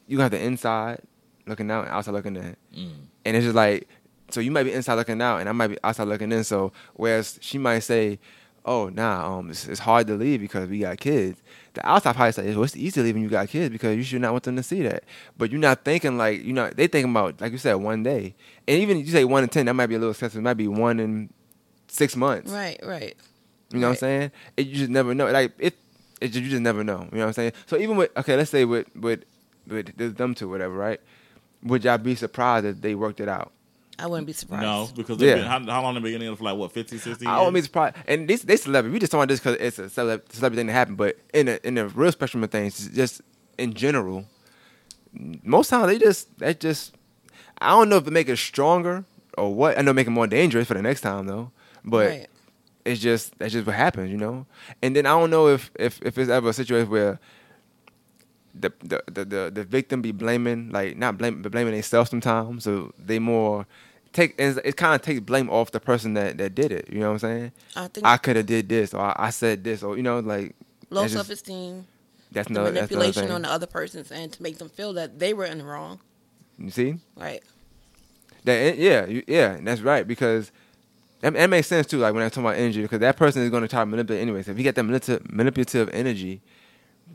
[0.07, 1.01] You gonna have the inside
[1.45, 2.91] looking out and outside looking in, mm.
[3.23, 3.87] and it's just like
[4.29, 6.43] so you might be inside looking out and I might be outside looking in.
[6.43, 8.19] So whereas she might say,
[8.65, 11.41] "Oh, nah, um, it's, it's hard to leave because we got kids."
[11.73, 14.03] The outside probably say, "Well, it's easy to leave when you got kids because you
[14.03, 15.03] should not want them to see that."
[15.37, 18.35] But you're not thinking like you know they thinking about like you said one day,
[18.67, 20.39] and even if you say one in ten, that might be a little excessive.
[20.39, 21.29] It might be one in
[21.87, 22.51] six months.
[22.51, 23.15] Right, right.
[23.71, 24.31] You know what I'm saying?
[24.57, 25.29] It, you just never know.
[25.31, 25.75] Like it,
[26.21, 27.07] it just, you just never know.
[27.11, 27.53] You know what I'm saying?
[27.65, 29.23] So even with okay, let's say with with
[29.67, 31.01] with them two, whatever, right?
[31.63, 33.51] Would y'all be surprised if they worked it out?
[33.97, 34.63] I wouldn't be surprised.
[34.63, 35.35] No, because Yeah.
[35.35, 37.31] they've been, how, how long have they been together for like what 50, 60 years?
[37.33, 37.95] I won't be surprised.
[38.07, 38.93] And this they celebrity.
[38.93, 40.97] We just talking about this because it's a celeb, celebrity thing that happened.
[40.97, 43.21] But in the in the real spectrum of things, just
[43.57, 44.25] in general,
[45.43, 46.93] most times they just that just.
[47.61, 49.05] I don't know if it make it stronger
[49.37, 49.77] or what.
[49.77, 51.51] I know make it more dangerous for the next time though.
[51.85, 52.27] But right.
[52.83, 54.45] it's just that's just what happens, you know.
[54.81, 57.19] And then I don't know if if if it's ever a situation where
[58.57, 62.63] the the the the, the victim be blaming like not blame but blaming themselves sometimes,
[62.63, 63.65] so they more
[64.13, 66.87] take it's, it kind of takes blame off the person that that did it.
[66.89, 67.51] You know what I'm saying?
[67.75, 70.19] I think I could have did this or I, I said this or you know
[70.19, 70.55] like
[70.89, 71.85] low self esteem,
[72.31, 73.31] that's no manipulation thing.
[73.31, 75.99] on the other person's end to make them feel that they were in the wrong.
[76.57, 77.43] You see Right.
[78.45, 80.51] that eh, yeah you, yeah that's right because.
[81.21, 81.97] That, that makes sense too.
[81.97, 84.21] Like when I talk about energy, because that person is going to try to manipulate
[84.21, 84.43] anyway.
[84.43, 86.41] So if you get that manipulative, manipulative energy,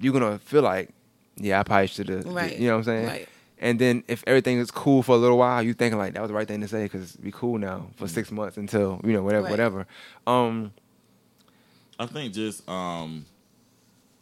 [0.00, 0.88] you're gonna feel like,
[1.36, 2.26] yeah, I probably should have.
[2.26, 2.56] Right.
[2.58, 3.06] You know what I'm saying?
[3.06, 3.28] Right.
[3.62, 6.28] And then if everything is cool for a little while, you thinking like that was
[6.30, 9.22] the right thing to say because we cool now for six months until you know
[9.22, 9.50] whatever, Right.
[9.50, 9.86] whatever.
[10.26, 10.72] Um,
[11.98, 13.26] I think just um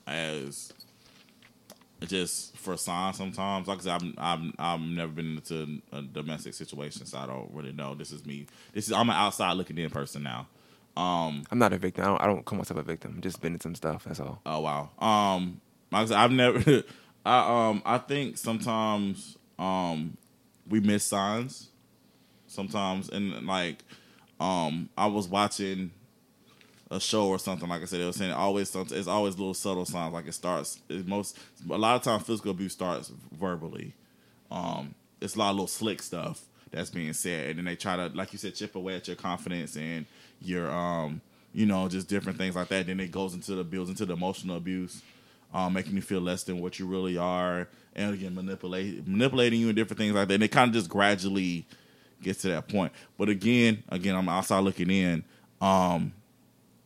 [0.06, 0.72] as
[2.06, 3.66] just for signs sometimes.
[3.68, 7.50] Like I said, I'm I'm I've never been into a domestic situation, so I don't
[7.52, 7.94] really know.
[7.94, 8.46] This is me.
[8.72, 10.46] This is I'm an outside looking in person now.
[10.96, 12.04] Um I'm not a victim.
[12.04, 13.12] I don't, I don't call myself a victim.
[13.16, 14.04] I'm just been in some stuff.
[14.04, 14.40] That's all.
[14.46, 14.90] Oh wow.
[14.98, 16.84] Um, like I I've never.
[17.26, 20.16] I um I think sometimes um
[20.68, 21.68] we miss signs.
[22.46, 23.84] Sometimes and like
[24.40, 25.90] um I was watching
[26.90, 29.52] a show or something like I said it was saying always something it's always little
[29.54, 31.36] subtle signs like it starts it most
[31.70, 33.92] a lot of times physical abuse starts verbally
[34.50, 37.96] um it's a lot of little slick stuff that's being said and then they try
[37.96, 40.06] to like you said chip away at your confidence and
[40.40, 41.20] your um
[41.52, 44.14] you know just different things like that then it goes into the builds into the
[44.14, 45.02] emotional abuse
[45.54, 47.68] um making you feel less than what you really are.
[47.96, 50.34] And again manipulate manipulating you and different things like that.
[50.34, 51.66] And it kind of just gradually
[52.22, 52.92] gets to that point.
[53.16, 55.24] But again again i'm outside looking in
[55.60, 56.12] um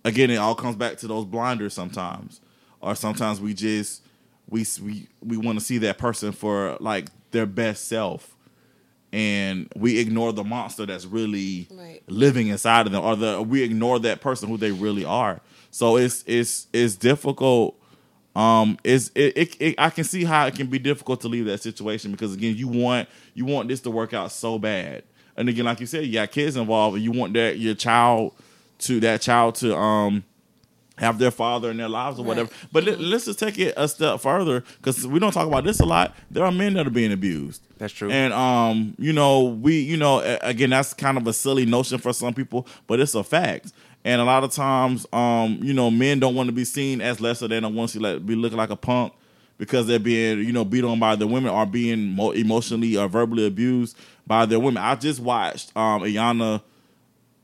[0.05, 2.41] again it all comes back to those blinders sometimes.
[2.81, 4.03] Or sometimes we just
[4.49, 8.37] we we we want to see that person for like their best self.
[9.13, 12.03] And we ignore the monster that's really Right.
[12.09, 13.05] living inside of them.
[13.05, 15.41] Or the we ignore that person who they really are.
[15.71, 17.77] So it's it's it's difficult
[18.35, 21.45] um it's it, it, it i can see how it can be difficult to leave
[21.45, 25.03] that situation because again you want you want this to work out so bad
[25.37, 28.33] and again like you said you got kids involved and you want that your child
[28.79, 30.25] to that child to um
[30.99, 32.29] have their father in their lives or Right.
[32.29, 35.65] whatever but let, let's just take it a step further because we don't talk about
[35.65, 38.11] this a lot there are men that are being abused That's true.
[38.11, 42.13] and um, you know, we, you know, again, that's kind of a silly notion for
[42.13, 43.73] some people, but it's a fact.
[44.05, 47.21] And a lot of times, um, you know, men don't want to be seen as
[47.21, 49.13] lesser than and want to like be looking like a punk
[49.59, 53.07] because they're being, you know, beat on by the women or being mo- emotionally or
[53.09, 53.97] verbally abused
[54.27, 54.83] by their women.
[54.83, 56.63] I just watched um Iyanla.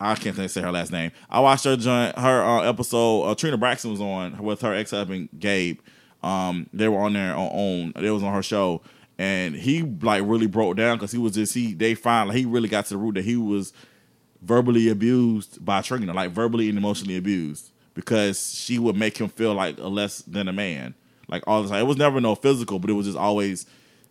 [0.01, 1.13] I can't say her last name.
[1.29, 3.23] I watched her her uh, episode.
[3.23, 5.79] Uh, Trina Braxton was on with her ex husband Gabe.
[6.23, 7.93] Um, they were on there on.
[7.97, 8.83] It was on her show,
[9.17, 11.75] and he like really broke down because he was just he.
[11.75, 13.73] They finally he really got to the root that he was
[14.43, 19.55] verbally abused by Trina, like verbally and emotionally abused because she would make him feel
[19.55, 20.95] like a less than a man,
[21.27, 21.81] like all the time.
[21.81, 23.67] It was never no physical, but it was just always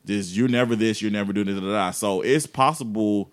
[0.06, 1.92] just you're never this, you're never doing this, da, da, da.
[1.92, 3.32] So it's possible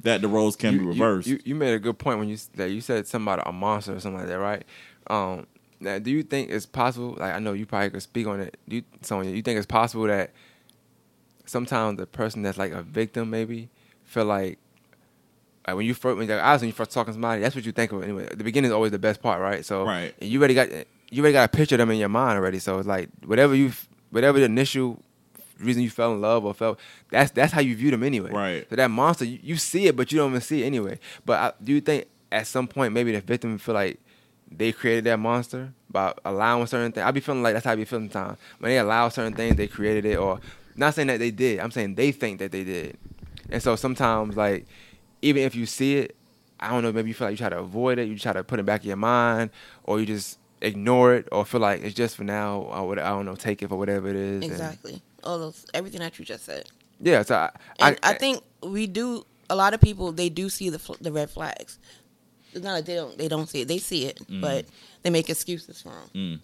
[0.00, 1.26] that the roles can be reversed.
[1.26, 3.94] You, you made a good point when you that you said something about a monster
[3.94, 4.64] or something like that, right?
[5.06, 5.46] Um,
[5.80, 7.16] now, do you think it's possible?
[7.18, 8.56] Like, I know you probably could speak on it.
[8.68, 10.32] Do you, Sonya, you think it's possible that
[11.46, 13.70] sometimes the person that's like a victim maybe
[14.02, 14.58] feel like
[15.66, 17.64] like when you first when, like, obviously when you first talking to somebody, that's what
[17.64, 18.28] you think of anyway.
[18.34, 19.64] The beginning is always the best part, right?
[19.64, 20.14] So Right.
[20.20, 20.68] and you already got
[21.10, 22.58] you already got a picture of them in your mind already.
[22.58, 23.72] So it's like whatever you
[24.10, 25.02] whatever the initial
[25.60, 26.78] reason you fell in love or felt
[27.10, 28.30] that's that's how you view them anyway.
[28.30, 28.66] Right.
[28.68, 30.98] So that monster you, you see it, but you don't even see it anyway.
[31.24, 34.00] But I, do you think at some point maybe the victim feel like
[34.50, 37.04] they created that monster by allowing certain things?
[37.06, 39.56] I be feeling like that's how I be feeling sometimes when they allow certain things,
[39.56, 40.40] they created it, or
[40.76, 41.60] not saying that they did.
[41.60, 42.98] I'm saying they think that they did,
[43.50, 44.66] and so sometimes like
[45.24, 46.16] even if you see it,
[46.60, 48.44] I don't know, maybe you feel like you try to avoid it, you try to
[48.44, 49.50] put it back in your mind,
[49.84, 53.08] or you just ignore it, or feel like it's just for now, or what, I
[53.10, 54.42] don't know, take it for whatever it is.
[54.42, 55.02] and- Exactly.
[55.24, 56.64] All those everything that you just said.
[57.00, 59.24] yeah, so I, And I, think we do.
[59.48, 61.78] A lot of people they do see the the red flags.
[62.52, 63.68] It's not like they don't they don't see it.
[63.68, 64.66] They see it, but
[65.02, 66.10] they make excuses for them.
[66.14, 66.40] Mm.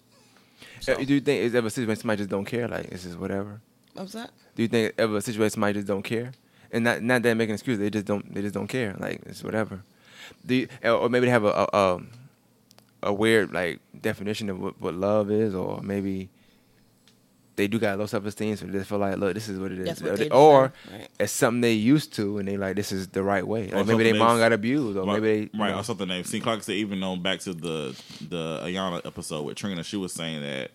[0.79, 2.67] So, Uh, do you think is ever a situation somebody just don't care?
[2.67, 3.61] Like it's just whatever.
[3.93, 4.31] what was that?
[4.55, 6.31] Do you think ever a situation somebody just don't care?
[6.71, 8.95] And not not that making excuses, they just don't they just don't care.
[8.97, 9.81] Like it's whatever.
[10.45, 12.01] Do you, or maybe they have a a, a
[13.03, 16.29] a weird like definition of what, what love is, or maybe
[17.57, 19.71] they do got low self esteem, so they just feel like, look, this is what
[19.71, 19.85] it is.
[19.87, 21.07] That's what they or right.
[21.19, 23.69] it's something they used to, and they like this is the right way.
[23.71, 25.79] Or Like maybe their mom they- got abused, or right, maybe they, right know.
[25.79, 26.07] or something.
[26.07, 27.99] They've seen Clark said even on back to the
[28.29, 30.71] the Iyanla episode with Trina, she was saying that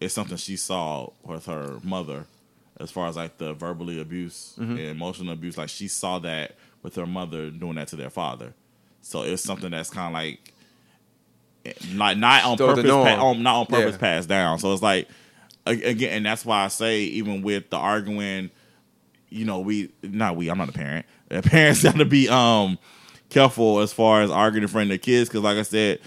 [0.00, 2.26] it's something she saw with her mother,
[2.80, 4.72] as far as like the verbally abuse Mm-hmm.
[4.72, 5.56] and emotional abuse.
[5.58, 8.54] Like she saw that with her mother doing that to their father.
[9.02, 10.52] So it's something that's kind of like
[11.94, 13.98] like not on the purpose, pa- on, not on purpose Yeah.
[13.98, 14.58] passed down.
[14.58, 15.08] So it's like
[15.66, 18.50] again, and that's why I say even with the arguing
[19.32, 20.48] you know, we not we.
[20.48, 21.06] I'm not a parent.
[21.44, 22.78] Parents got to be um
[23.28, 26.00] careful as far as arguing in front of their kids because, like I said,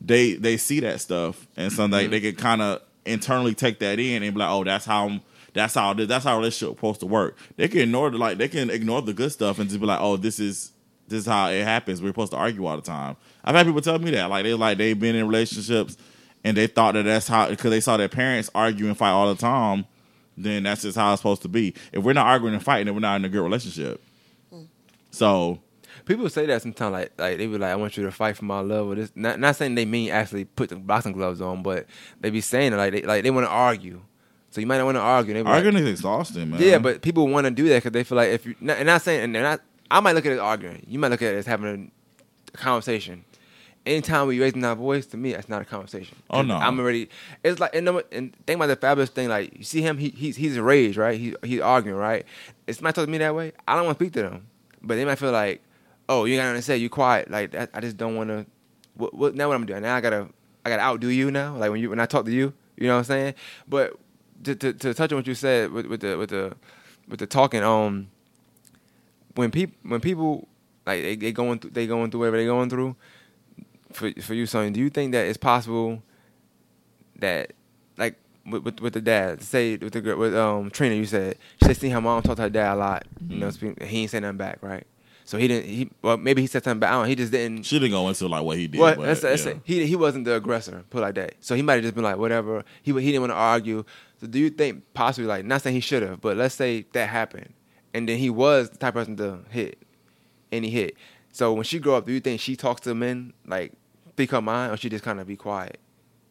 [0.00, 3.98] they they see that stuff and so they they can kind of internally take that
[3.98, 5.20] in and be like, oh, that's how
[5.52, 7.36] that's how this that's how a relationship supposed to work.
[7.56, 10.00] They can ignore the like they can ignore the good stuff and just be like,
[10.00, 10.72] oh, this is
[11.08, 12.00] this is how it happens.
[12.00, 13.16] We're supposed to argue all the time.
[13.44, 15.96] I've had people tell me that like they like they've been in relationships
[16.44, 19.32] and they thought that that's how because they saw their parents argue and fight all
[19.32, 19.86] the time
[20.36, 21.74] then that's just how it's supposed to be.
[21.92, 24.02] If we're not arguing and fighting, then we're not in a good relationship.
[24.52, 24.68] Mm.
[25.10, 25.60] So
[26.04, 28.44] People say that sometimes, like like they be like, "I want you to fight for
[28.44, 31.62] my love." Or this, not not saying they mean actually put the boxing gloves on,
[31.62, 31.86] but
[32.20, 34.00] they be saying it like they like they want to argue.
[34.50, 35.32] So you might not want to argue.
[35.34, 36.60] They be like- arguing is exhausting, man.
[36.60, 38.86] yeah, but people want to do that because they feel like if you not, and
[38.86, 39.60] not saying and they're not.
[39.92, 40.84] I might look at it as arguing.
[40.86, 41.90] You might look at it as having
[42.54, 43.24] a conversation.
[43.86, 46.16] Anytime we raising our voice, to me, that's not a conversation.
[46.28, 46.54] Oh, no.
[46.56, 47.08] I'm already.
[47.42, 49.28] It's like and, and think about the Fabolous thing.
[49.28, 51.18] Like you see him, he, he's he's enraged, right?
[51.18, 52.26] He he's arguing, right?
[52.66, 53.52] It's might talk to me that way.
[53.66, 54.46] I don't want to speak to them,
[54.82, 55.62] but they might feel like,
[56.08, 56.76] oh, you got nothing to say.
[56.76, 57.30] You quiet.
[57.30, 58.46] Like that, I just don't want to.
[58.94, 59.48] What, what now?
[59.48, 59.96] What I'm doing now?
[59.96, 60.28] I gotta
[60.64, 61.56] I gotta outdo you now.
[61.56, 63.34] Like when you when I talk to you, you know what I'm saying?
[63.66, 63.98] But
[64.44, 66.54] to to, to touch on what you said with, with the with the
[67.08, 68.08] with the talking, um,
[69.34, 70.48] when people when people
[70.86, 72.96] like they, they going through they going through whatever they going through.
[73.92, 76.02] For for you, son, do you think that it's possible
[77.16, 77.52] that
[77.96, 81.36] like with, with, with the dad, say with the girl with um Trina, you said
[81.64, 83.06] she seen her mom talk to her dad a lot.
[83.28, 84.86] You know, speak, he ain't say nothing back, right?
[85.30, 85.68] So he didn't.
[85.68, 86.90] He well, maybe he said something back.
[86.90, 87.02] I don't.
[87.02, 87.62] know, He just didn't.
[87.64, 88.80] she didn't go into like what he did.
[88.80, 89.52] Well, but, let's, let's yeah.
[89.52, 91.34] say he he wasn't the aggressor, put it like that.
[91.38, 92.64] So he might have just been like whatever.
[92.82, 93.84] He he didn't want to argue.
[94.20, 97.08] So do you think possibly like not saying he should have, but let's say that
[97.08, 97.54] happened,
[97.94, 99.82] and then he was the type of person to hit,
[100.52, 100.96] and he hit.
[101.32, 103.72] So when she grow up, do you think she talks to men like
[104.10, 105.78] speak her mind, or she just kind of be quiet?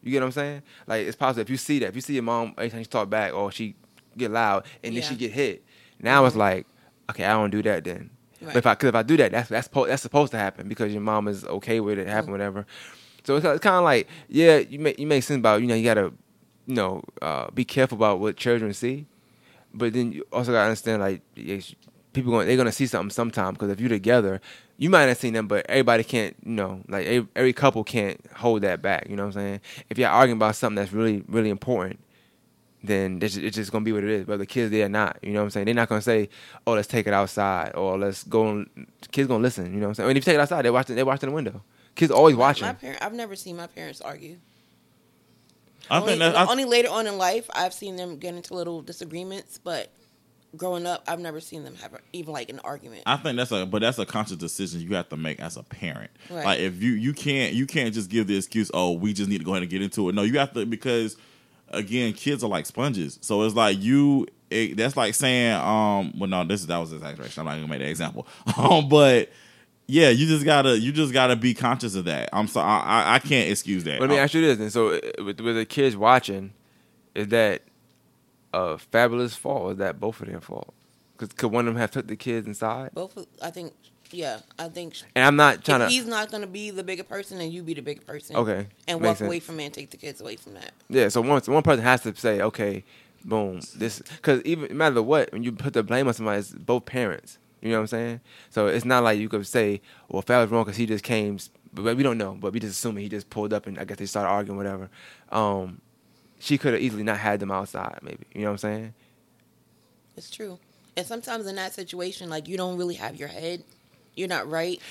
[0.03, 0.61] You get what I'm saying?
[0.88, 2.88] Like it's possible if you see that, if you see your mom every time she
[2.88, 3.76] talk back, or she
[4.18, 5.10] get loud, and then Yeah.
[5.10, 5.64] she get hit.
[5.99, 6.68] Now it's like,
[7.10, 8.11] okay, I don't do that then.
[8.41, 8.53] Right.
[8.53, 10.68] But if I, cause if I do that, that's that's po- that's supposed to happen
[10.70, 12.34] because your mom is okay with it happen, mm.
[12.34, 12.66] whatever.
[13.26, 15.76] So it's, it's kind of like, yeah, you make you make sense about you know
[15.76, 16.14] you gotta,
[16.70, 19.08] you know, uh, be careful about what children see,
[19.74, 21.22] but then you also gotta understand like
[22.14, 24.40] people going they're gonna see something sometime because if you're together,
[24.78, 28.24] you might not seen them, but everybody can't, you know, like every, every couple can't
[28.36, 29.08] hold that back.
[29.10, 29.62] You know what I'm saying?
[29.90, 32.00] If you're arguing about something that's really really important,
[32.84, 34.26] then it's it's just gonna be what it is.
[34.26, 35.66] But the kids, they're not, you know what I'm saying?
[35.66, 36.30] They're not gonna say,
[36.68, 38.64] "Oh, let's take it outside," or "Let's go."
[39.12, 39.74] Kids gonna listen.
[39.74, 40.06] You know what I'm saying?
[40.06, 40.96] I mean, if you take it outside, they're watching.
[40.96, 41.64] They're watching the window.
[41.96, 42.68] Kids always watching.
[42.68, 44.38] My parent, I've never seen my parents argue.
[45.90, 48.53] I only, think that I, only later on in life I've seen them get into
[48.53, 49.91] little disagreements, but
[50.57, 53.03] growing up I've never seen them have even like an argument.
[53.06, 55.64] I think that's a but that's a conscious decision you have to make as a
[55.64, 56.11] parent.
[56.30, 56.45] Right.
[56.45, 59.40] Like if you you can't you can't just give the excuse, oh, we just need
[59.40, 60.16] to go ahead and get into it.
[60.16, 61.18] No, you have to because
[61.70, 63.20] again, kids are like sponges.
[63.22, 67.41] So it's like you it, that's like saying, um, well, no, this that was exaggeration.
[67.41, 68.28] I'm not gonna make that example.
[68.57, 69.30] Um, but
[69.90, 72.30] yeah, you just gotta you just gotta be conscious of that.
[72.32, 73.99] I'm sorry, I, I, I can't excuse that.
[73.99, 76.53] Let me ask you this: and so uh, with with the kids watching,
[77.16, 77.64] is that
[78.53, 80.74] a Fabolous fault or is that both of their fault?
[81.18, 82.91] Because could one of them have took the kids inside?
[82.94, 83.74] Both, of- I think,
[84.11, 85.94] yeah, I think And I'm not trying if to.
[85.94, 88.36] he's not gonna be the bigger person, and you be the bigger person.
[88.36, 90.72] Okay, and makes walk away from it and take the kids away from that.
[90.88, 92.84] Yeah, so one one person has to say, okay,
[93.26, 96.52] boom, this because even no matter what, when you put the blame on somebody, it's
[96.52, 97.40] both parents.
[97.61, 98.22] You know what I'm saying?
[98.49, 101.38] So it's not like you could say, well, Fab was wrong because he just came,
[101.73, 102.38] but we don't know.
[102.40, 104.90] But we just assuming he just pulled up and I guess they started arguing, whatever.
[105.30, 105.81] Um,
[106.40, 108.26] she could have easily not had them outside, maybe.
[108.34, 108.94] You know what I'm saying?
[110.15, 110.60] It's true.
[110.98, 113.64] And sometimes in that situation, like you don't really have your head,
[114.15, 114.81] you're not right,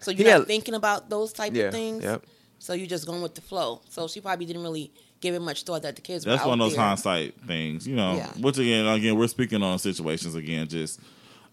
[0.00, 0.38] so you're Yeah.
[0.38, 1.64] not thinking about those type Yeah.
[1.64, 2.02] of things.
[2.04, 2.24] Yep.
[2.58, 3.80] So you're just going with the flow.
[3.90, 6.24] So she probably didn't really give it much thought that the kids.
[6.24, 6.84] That's were one out of those there.
[6.86, 8.14] hindsight things, you know.
[8.14, 8.28] Yeah.
[8.40, 11.00] Which again, again, we're speaking on situations again, just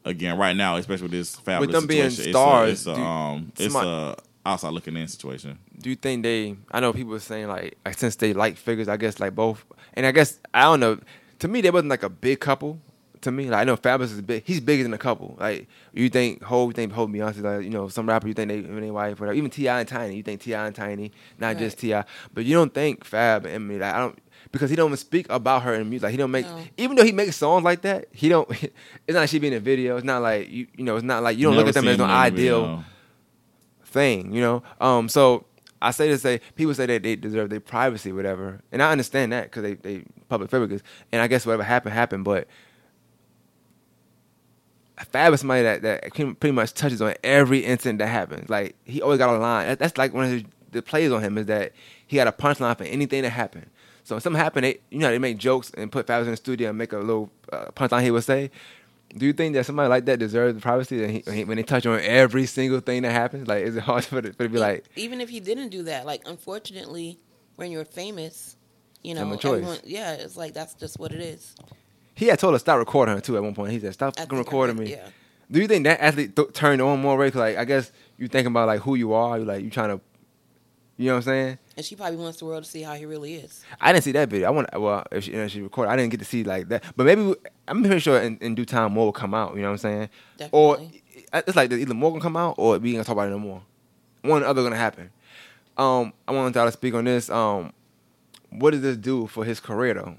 [0.06, 3.04] again right now, especially with this Fabolous them being situation, stars, it's a, it's a
[3.04, 4.16] um, it's somebody- a
[4.46, 5.60] outside looking in situation.
[5.80, 8.88] do you think they i know people are saying like like, since they like figures
[8.88, 9.64] i guess like both
[9.94, 10.98] and i guess i don't know
[11.40, 12.80] to me they wasn't like a big couple
[13.22, 16.10] to me like i know Fabolous is big he's bigger than a couple like you
[16.10, 18.80] think Hov, you think Hov Beyonce, like you know some rapper you think they when
[18.82, 19.82] they wife whatever even T.I.
[19.82, 20.66] and Tiny you think T.I.
[20.66, 22.06] and Tiny not just T.I.
[22.34, 23.78] but you don't think Fab and me.
[23.78, 24.18] like I don't
[24.52, 26.64] because he don't even speak about her in music like he don't make No.
[26.78, 28.74] even though he makes songs like that he don't it's
[29.08, 31.22] not like she be in a video it's not like you you know it's not
[31.24, 32.84] like you don't look at them as no him in the ideal video.
[33.86, 34.64] thing, you know.
[34.82, 35.46] Um, so
[35.82, 39.32] I say to say people say that they deserve their privacy, whatever, and I understand
[39.34, 40.82] that because they they public figures,
[41.12, 42.24] and I guess whatever happened happened.
[42.26, 42.48] But
[45.12, 48.50] Fab is somebody that that pretty much touches on every incident that happens.
[48.50, 49.78] Like he always got a line.
[49.80, 51.72] That's like one of his, the plays on him is that
[52.06, 53.68] he had a punchline for anything that happened.
[54.10, 56.36] So when something happened, they you know they make jokes and put Fab in the
[56.38, 58.52] studio and make a little uh, punchline he would say.
[59.16, 61.58] Do you think that somebody like that deserves the privacy that he, when he- when
[61.58, 63.48] they touch on every single thing that happens?
[63.48, 65.70] Like, is it hard for it, for it to be like, even if he didn't
[65.70, 67.18] do that, like unfortunately,
[67.56, 68.56] when you're famous,
[69.04, 71.56] you know, everyone, yeah, it's like that's just what it is.
[72.16, 73.72] he had told us stop recording her too at one point.
[73.72, 75.08] He said, "Stop fucking recording me." Yeah,
[75.52, 77.32] Do you think that athlete th- turned on more Ray?
[77.32, 79.40] 'Cause, Like, I guess you thinking about like who you are.
[79.40, 80.02] You like you trying to,
[81.00, 81.58] you know what I'm saying?
[81.78, 83.64] and she probably wants the world to see how he really is.
[83.80, 84.48] I didn't see that video.
[84.48, 85.92] I want well if she, you know, she recorded.
[85.92, 86.84] I didn't get to see like that.
[86.98, 87.34] But maybe
[87.70, 89.56] I'm pretty sure in, in due time more will come out.
[89.56, 90.10] You know what I'm saying?
[90.38, 90.60] Definitely.
[91.32, 93.32] Or it's like either more gonna come out or we ain't gonna talk about it
[93.32, 93.62] no more.
[94.24, 95.10] One or the other gonna happen.
[95.78, 97.30] Um, I want y'all to speak on this.
[97.30, 97.72] Um,
[98.50, 100.16] what does this do for his career though?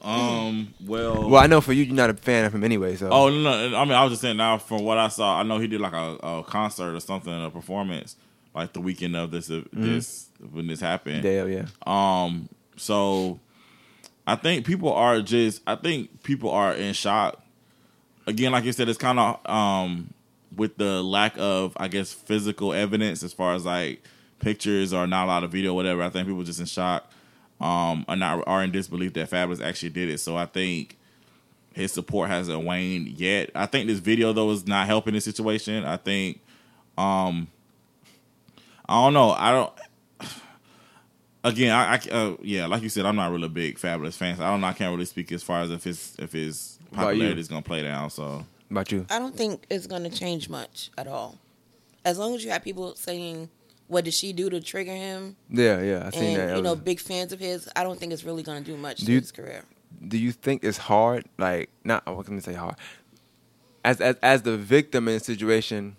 [0.00, 2.96] Um, well, Well, I know for you, you're not a fan of him anyway.
[2.96, 3.76] So Oh no, no!
[3.76, 4.58] I mean, I was just saying now.
[4.58, 7.50] From what I saw, I know he did like a, a concert or something, a
[7.50, 8.16] performance,
[8.54, 11.22] like the weekend of this this when this happened.
[11.22, 11.66] Dale, yeah.
[11.86, 13.40] Um, so
[14.26, 17.42] I think people are just I think people are in shock.
[18.26, 20.12] Again, like you said, it's kind of um
[20.56, 24.02] with the lack of I guess physical evidence as far as like
[24.38, 26.02] pictures or not a lot of video, whatever.
[26.02, 27.10] I think people just in shock.
[27.60, 30.18] Um, are not are in disbelief that Fabolous actually did it.
[30.18, 30.98] So I think
[31.74, 33.50] his support hasn't waned yet.
[33.54, 35.84] I think this video though is not helping the situation.
[35.84, 36.40] I think
[36.98, 37.46] um
[38.92, 39.30] I don't know.
[39.30, 39.72] I don't
[41.44, 44.36] again, I, I uh, yeah, like you said, I'm not really a big Fabolous fan.
[44.36, 44.66] So I don't know.
[44.66, 47.82] I can't really speak as far as if his if his popularity is gonna play
[47.82, 48.10] down.
[48.10, 49.06] So About you?
[49.10, 51.38] I don't think it's going to change much at all.
[52.04, 53.48] As long as you have people saying,
[53.88, 56.06] "What did she do to trigger him?" Yeah, yeah.
[56.06, 56.46] I seen and that.
[56.48, 58.76] That you know, big fans of his, I don't think it's really going to do
[58.76, 59.64] much Do to you- his career.
[60.06, 61.24] do you think it's hard?
[61.38, 62.74] Like, not I wasn't gonna say hard.
[63.84, 65.96] As as as the victim in the situation,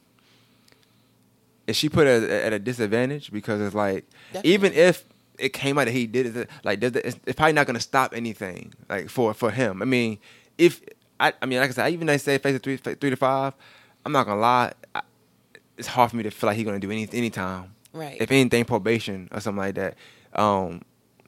[1.67, 4.05] is she put at, at a disadvantage because it's like
[4.43, 5.03] even if
[5.39, 8.73] it came out that he did it, like it's, it's probably not gonna stop anything
[8.89, 9.81] like for for him.
[9.81, 10.19] I mean,
[10.57, 10.81] if
[11.19, 13.53] I I mean like I said, even they say face three three to five,
[14.05, 14.73] I'm not gonna lie.
[14.93, 15.01] I,
[15.77, 18.17] it's hard for me to feel like he's gonna do any anytime Right.
[18.19, 19.95] if anything probation or something like that.
[20.33, 20.81] Um,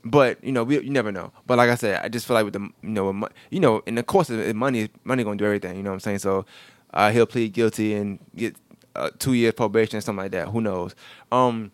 [0.04, 1.32] but you know, we you never know.
[1.48, 3.82] But like I said, I just feel like with the you know, with you know,
[3.88, 5.78] in the course of it, money, money gonna do everything.
[5.78, 6.20] You know what I'm saying?
[6.20, 6.46] So
[6.94, 8.56] uh, he'll plead guilty and get
[8.96, 10.48] uh, two years probation or something like that.
[10.50, 10.96] Who knows?
[11.32, 11.72] Um,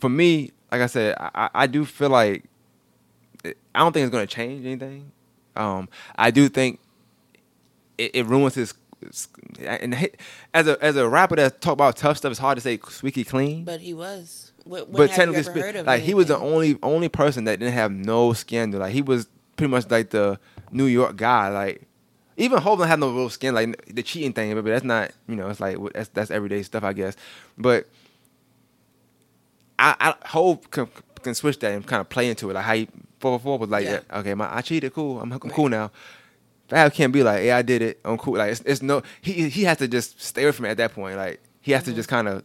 [0.00, 2.44] for me, like I said, I, I- do feel like
[3.44, 5.10] it- I don't think it's gonna change anything.
[5.54, 6.80] Um, I do think
[7.98, 8.74] it, it ruins his.
[9.60, 10.10] And
[10.54, 13.24] as a as a rapper that talk about tough stuff, it's hard to say squeaky
[13.24, 14.52] clean But he was.
[14.64, 17.58] What, but technically, ever spe- heard of like he was the only only person that
[17.60, 18.80] didn't have no scandal.
[18.80, 20.40] Like he was pretty much like the
[20.72, 21.48] New York guy.
[21.50, 21.82] Like
[22.36, 23.54] even Hov didn't no real skin.
[23.54, 26.84] Like the cheating thing, but that's not you know it's like that's that's everyday stuff,
[26.84, 27.16] I guess.
[27.56, 27.88] But
[29.78, 30.88] I, I Hov can,
[31.22, 32.54] can switch that and kind of play into it.
[32.54, 32.88] Like how he
[33.20, 34.00] four four was like, Yeah.
[34.10, 35.90] yeah, okay, my, I cheated, cool, I'm, I'm cool now.
[36.68, 38.34] Fab can't be like, yeah, I did it, I'm cool.
[38.36, 40.94] Like it's, it's no, he he has to just stay away from it at that
[40.94, 41.16] point.
[41.16, 41.96] Like he has to Mm-hmm.
[41.96, 42.44] just kind of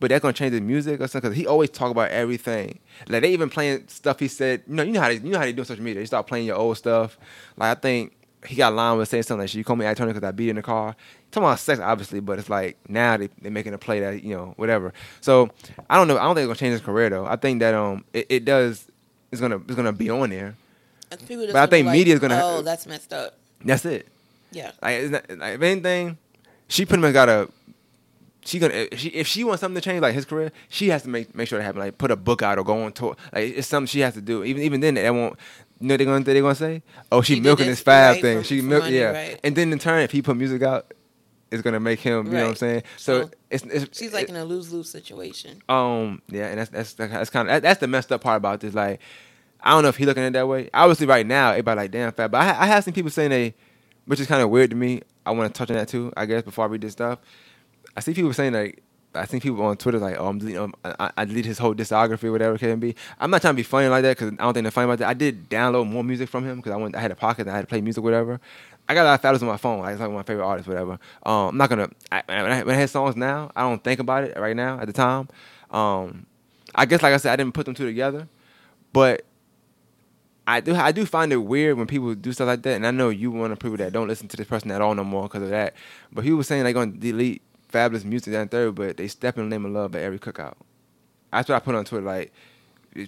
[0.00, 1.30] but that's gonna change the music or something.
[1.30, 2.78] Cause he always talk about everything.
[3.08, 4.62] Like they even playing stuff he said.
[4.66, 6.00] You know, you know how they, you know how they do on social media.
[6.00, 7.18] They start playing your old stuff.
[7.56, 10.12] Like I think he got a line with saying something like, "You call me Tony
[10.12, 10.94] because I beat in the car."
[11.30, 14.36] Talking about sex, obviously, but it's like now they they're making a play that you
[14.36, 14.92] know whatever.
[15.20, 15.50] So
[15.90, 16.18] I don't know.
[16.18, 17.26] I don't think it's gonna change his career though.
[17.26, 18.86] I think that um it, it does.
[19.32, 20.54] It's gonna it's gonna be on there.
[21.10, 23.36] And people just But I think like, is gonna- Oh, that's messed up.
[23.64, 24.08] That's it.
[24.50, 24.72] Yeah.
[24.82, 26.18] Like, not, like if anything,
[26.68, 27.48] she pretty much got a
[28.44, 31.02] She gonna if she if she wants something to change like his career, she has
[31.02, 31.80] to make make sure that happen.
[31.80, 33.16] Like put a book out or go on tour.
[33.32, 34.44] Like it's something she has to do.
[34.44, 35.36] Even even then, they won't.
[35.80, 36.82] You know what they're gonna they're gonna say?
[37.12, 38.42] Oh, she, She milking this fab right thing.
[38.42, 39.10] she milk yeah.
[39.10, 39.40] right.
[39.44, 40.92] And then in turn, if he put music out,
[41.50, 42.26] it's gonna make him.
[42.26, 42.82] You know what I'm saying?
[42.96, 45.62] So So, it's, it's She's like in a lose lose situation.
[45.68, 48.60] um, yeah, and that's that's that's kind of that, that's the messed up part about
[48.60, 48.74] this.
[48.74, 49.00] Like,
[49.60, 50.70] I don't know if he looking at it that way.
[50.72, 53.54] Obviously, right now, everybody like damn fat, but I, I have seen people saying they,
[54.06, 55.02] which is kind of weird to me.
[55.26, 56.12] I want to touch on that too.
[56.16, 57.18] I guess before I read this stuff,
[57.96, 58.82] I see people saying like.
[59.16, 61.74] I think people on Twitter like, oh, I'm deleting, um, I, I deleted his whole
[61.74, 62.94] discography, whatever it can be.
[63.18, 64.98] I'm not trying to be funny like that because I don't think they're funny about
[64.98, 65.08] that.
[65.08, 67.50] I did download more music from him because I went, I had a pocket and
[67.50, 68.40] I had to play music, whatever.
[68.88, 69.80] I got a lot of photos on my phone.
[69.80, 70.92] Like, it's like my favorite artists, whatever.
[71.24, 71.88] Um, I'm not gonna.
[72.12, 74.78] I, when, I, when I hear songs now, I don't think about it right now
[74.78, 75.28] at the time.
[75.70, 76.26] Um,
[76.74, 78.28] I guess, like I said, I didn't put them two together,
[78.92, 79.24] but
[80.46, 80.74] I do.
[80.76, 82.76] I do find it weird when people do stuff like that.
[82.76, 83.92] And I know you want to prove that.
[83.92, 85.74] Don't listen to this person at all no more because of that.
[86.12, 89.36] But he was saying they're gonna delete Fabolous music that and third, but they step
[89.38, 90.54] in the name of love at every cookout.
[91.32, 92.06] That's what I put on Twitter.
[92.06, 92.32] Like,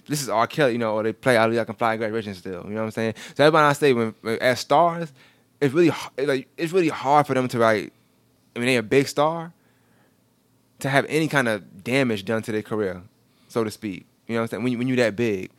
[0.07, 0.45] this is R.
[0.47, 2.63] Kelly, you know, or they play "I I Can Fly" graduation still.
[2.65, 3.13] You know what I'm saying?
[3.35, 5.11] So everybody I say when, when as stars,
[5.59, 7.93] it's really like it's really hard for them to like.
[8.55, 9.53] I mean, they're a big star
[10.79, 13.01] to have any kind of damage done to their career,
[13.47, 14.05] so to speak.
[14.27, 14.63] You know what I'm saying?
[14.63, 15.51] When you, when you're that big,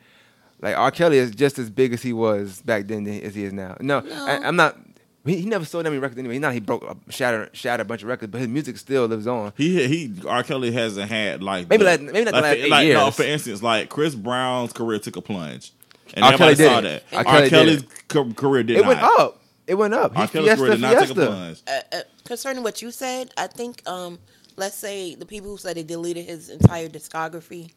[0.61, 0.91] like R.
[0.91, 3.75] Kelly is just as big as he was back then as he is now.
[3.79, 4.25] No, No.
[4.25, 4.77] I, I'm not.
[5.25, 6.33] He, he never sold that many records anyway.
[6.35, 6.53] He's not.
[6.53, 9.53] He broke, uh, shattered, shattered a bunch of records, but his music still lives on.
[9.55, 10.43] He he R.
[10.43, 13.11] Kelly hasn't had like Maybe the- like- maybe not the last for- eight like, No,
[13.11, 15.73] for instance, like Chris Brown's career took a plunge,
[16.15, 16.33] and R.
[16.33, 16.85] everybody Kelly saw that.
[16.93, 17.03] it.
[17.13, 17.17] R.
[17.19, 17.23] R.
[17.25, 18.07] Kelly did Kelly's it.
[18.07, 18.87] ca- career did It not.
[18.87, 19.41] went up.
[19.67, 20.17] It went up.
[20.17, 20.25] R.
[20.25, 21.61] He Kelly's career fiesta, did not take a plunge.
[21.67, 24.17] Uh, uh, concerning what you said, I think, um,
[24.57, 27.71] let's say the people who said they deleted his entire discography,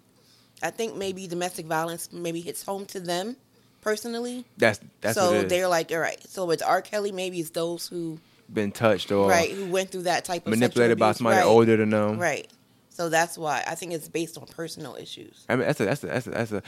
[0.63, 3.37] I think maybe domestic violence maybe hits home to them
[3.85, 4.45] personally.
[4.57, 5.51] That's that's so what it is.
[5.51, 6.21] they're like, all right.
[6.29, 6.83] So it's R.
[6.83, 7.13] Kelly.
[7.13, 8.19] Maybe it's those who
[8.53, 11.19] been touched or right who went through that type of manipulated by abuse.
[11.19, 11.47] somebody right.
[11.47, 12.19] older than them.
[12.19, 12.51] Right.
[12.89, 15.45] So that's why I think it's based on personal issues.
[15.49, 16.63] I mean, that's a that's a that's a, that's a.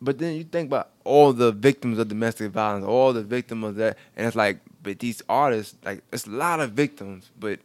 [0.00, 3.76] But then you think about all the victims of domestic violence, all the victims of
[3.76, 7.60] that, and it's like, but these artists, like, it's a lot of victims, but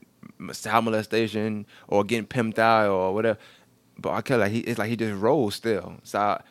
[0.54, 3.40] child molestation or getting pimped out or whatever.
[3.98, 5.96] But I like he, it's like he just rolls still.
[6.04, 6.42] So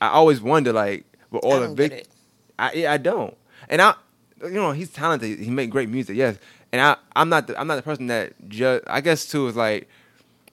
[0.00, 2.14] I, always wonder, like, with all I the don't get victims, it.
[2.58, 3.36] I yeah, I don't.
[3.68, 3.94] And I,
[4.42, 5.38] you know, he's talented.
[5.38, 6.38] He make great music, yes.
[6.72, 8.82] And I, I'm not, the, I'm not the person that judge.
[8.86, 9.88] I guess too is like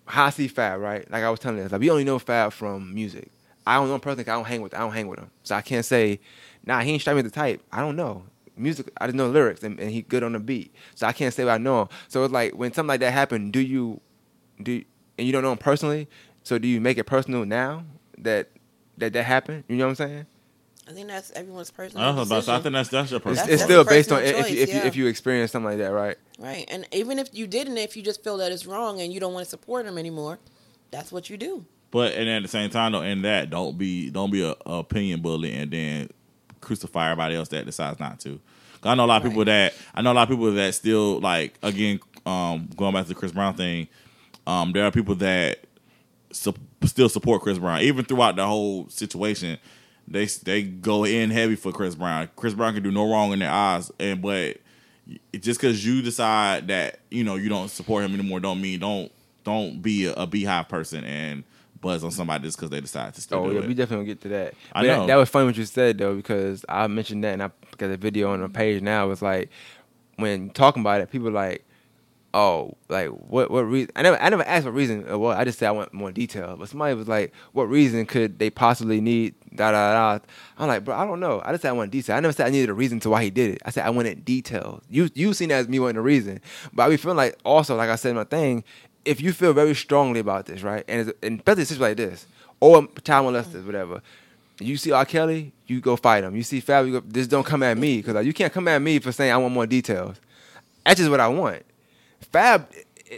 [0.05, 1.09] how I see Fab, right?
[1.11, 3.31] Like I was telling you, like we only know Fab from music.
[3.67, 4.29] I don't know personally.
[4.29, 6.19] I don't hang with, I don't hang with him, so I can't say,
[6.65, 7.61] nah, he ain't strike me the type.
[7.71, 8.23] I don't know
[8.57, 8.91] music.
[8.99, 11.43] I just know lyrics, and, and he good on the beat, so I can't say
[11.43, 11.87] what I know him.
[12.07, 13.99] So it's like when something like that happened, do you,
[14.61, 14.83] do,
[15.17, 16.07] and you don't know him personally,
[16.43, 17.83] so do you make it personal now
[18.19, 18.49] that
[18.97, 19.63] that that happened?
[19.67, 20.25] You know what I'm saying?
[20.87, 23.17] I think that's everyone's personal I was about to say, I think that's that's your
[23.17, 23.45] It's, personal.
[23.45, 25.79] That's- it's still based on personal if you, if you if you experience something like
[25.79, 26.17] that, right?
[26.37, 26.65] Right.
[26.69, 29.33] And even if you didn't, if you just feel that it's wrong and you don't
[29.33, 30.37] want to support them anymore,
[30.91, 31.65] that's what you do.
[31.91, 34.79] But and at the same time, though, in that, don't be don't be a, a
[34.79, 36.09] opinion bully and then
[36.61, 38.39] crucify everybody else that decides not to.
[38.83, 41.19] I know a lot of people that I know a lot of people that still
[41.19, 43.87] like again um, going back to the Chris Brown thing.
[44.45, 45.65] Um, there are people that
[46.35, 46.53] su-
[46.85, 49.57] still support Chris Brown even throughout the whole situation.
[50.07, 52.29] They they go in heavy for Chris Brown.
[52.35, 54.57] Chris Brown can do no wrong in their eyes, and but
[55.39, 59.11] just because you decide that you know you don't support him anymore, don't mean don't
[59.43, 61.43] don't be a, a beehive person and
[61.81, 63.67] buzz on somebody just because they decide to still Oh yeah, it.
[63.67, 64.53] we definitely get to that.
[64.73, 65.07] I But that- know.
[65.07, 67.97] That, was funny what you said though, because I mentioned that and I got a
[67.97, 69.09] video on the page now.
[69.11, 69.49] It's like
[70.17, 71.64] when talking about it, people like,
[72.35, 73.91] oh, like what what reason?
[73.95, 75.05] I never I never asked what reason.
[75.19, 76.55] Well, I just said I want more detail.
[76.59, 79.33] But somebody was like, what reason could they possibly need?
[79.55, 80.25] Da da da.
[80.59, 81.41] I'm like, bro, I don't know.
[81.43, 82.17] I just said I want detail.
[82.17, 83.61] I never said I needed a reason to why he did it.
[83.65, 84.83] I said I wanted details.
[84.89, 86.41] You you seen that as me wanting a reason,
[86.73, 88.63] but I be feeling like also like I said in my thing.
[89.05, 91.97] If you feel very strongly about this, right, and it's, and especially a situation like
[91.97, 92.25] this,
[92.59, 93.65] or child molesters, mm-hmm.
[93.67, 94.01] whatever.
[94.59, 95.05] You see R.
[95.05, 96.35] Kelly, you go fight him.
[96.35, 98.67] You see Fab, you go, just don't come at me because like, you can't come
[98.67, 100.19] at me for saying I want more details.
[100.85, 101.63] That's just what I want.
[102.35, 102.67] Fab,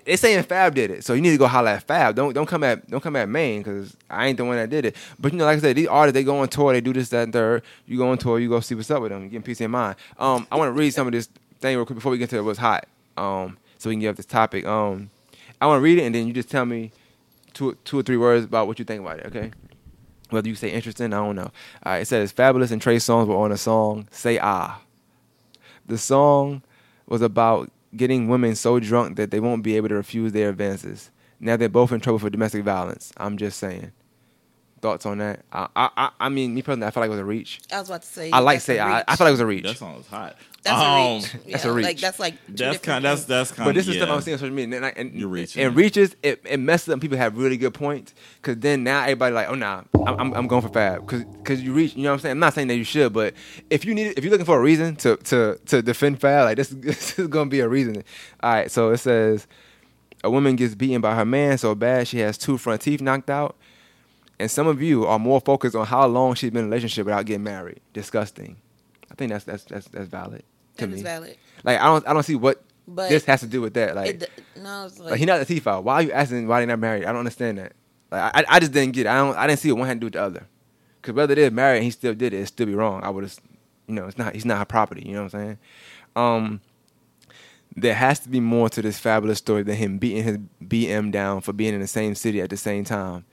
[0.05, 2.15] they saying Fab did it, so you need to go holler at Fab.
[2.15, 4.85] Don't don't come at don't come at Maine because I ain't the one that did
[4.85, 4.95] it.
[5.17, 7.09] But you know, like I said, these artists they go on tour, they do this,
[7.09, 7.63] that, and third.
[7.87, 9.71] You go on tour, you go see what's up with them, you get peace of
[9.71, 9.95] mind.
[10.19, 11.29] Um, I want to read some of this
[11.61, 12.85] thing real quick before we get to what's hot.
[13.17, 14.67] Um, so we can get up this topic.
[14.67, 15.09] Um,
[15.59, 16.91] I want to read it, and then you just tell me
[17.53, 19.25] two two or three words about what you think about it.
[19.25, 19.51] Okay.
[20.29, 21.43] Whether you say interesting, I don't know.
[21.83, 24.81] All right, it says Fabolous and Trey Songz were on a song, Say Ah.
[25.87, 26.61] The song
[27.07, 31.11] was about getting women so drunk that they won't be able to refuse their advances.
[31.39, 33.13] Now they're both in trouble for domestic violence.
[33.17, 33.91] I'm just saying.
[34.79, 35.43] Thoughts on that?
[35.51, 37.59] I, I, I- I mean, me personally, I feel like it was a reach.
[37.73, 38.29] I was about to say.
[38.31, 38.97] I like say a I.
[38.97, 39.05] reach.
[39.07, 39.63] I feel like it was a reach.
[39.63, 40.35] That song was hot.
[40.63, 41.33] That's Um, a reach.
[41.51, 41.85] that's a reach.
[41.85, 43.03] Like that's like That's kind.
[43.03, 43.67] That's that's kind.
[43.67, 44.03] But this is yeah.
[44.03, 45.63] stuff I'm seeing on social media, and, I- and, You're reaching.
[45.63, 47.01] and reaches it, it messes up.
[47.01, 50.47] People have really good points because then now everybody like, oh nah, I'm, I'm, I'm
[50.47, 51.95] going for Fab because because you reach.
[51.95, 52.31] You know what I'm saying?
[52.33, 53.33] I'm not saying that you should, but
[53.71, 56.57] if you need if you're looking for a reason to to to defend Fab, like
[56.57, 58.03] this, this is gonna be a reason.
[58.43, 59.47] All right, so it says
[60.23, 63.29] a woman gets beaten by her man so bad she has two front teeth knocked
[63.31, 63.55] out.
[64.39, 67.05] And some of you are more focused on how long she's been in a relationship
[67.05, 67.79] without getting married.
[67.93, 68.57] Disgusting.
[69.11, 70.43] I think that's that's that's that's valid
[70.77, 70.95] to That me.
[70.97, 71.37] is valid.
[71.63, 73.95] Like I don't I don't see what But this has to do with that.
[73.95, 74.31] Like It,
[74.61, 75.83] no, it's like, like he not the teeth out.
[75.83, 77.05] Why are you asking why they not married?
[77.05, 77.73] I don't understand that.
[78.11, 79.09] Like I, I just didn't get it.
[79.09, 79.35] I don't.
[79.37, 80.47] I didn't see what one had to do with the other.
[81.01, 83.03] Because whether they're married and he still did it, it'd still be wrong.
[83.03, 83.37] I would have,
[83.87, 84.33] you know, it's not.
[84.35, 85.03] He's not her property.
[85.05, 85.57] You know what I'm saying?
[86.15, 86.61] Um,
[87.75, 91.41] there has to be more to this Fabolous story than him beating his BM down
[91.41, 93.25] for being in the same city at the same time.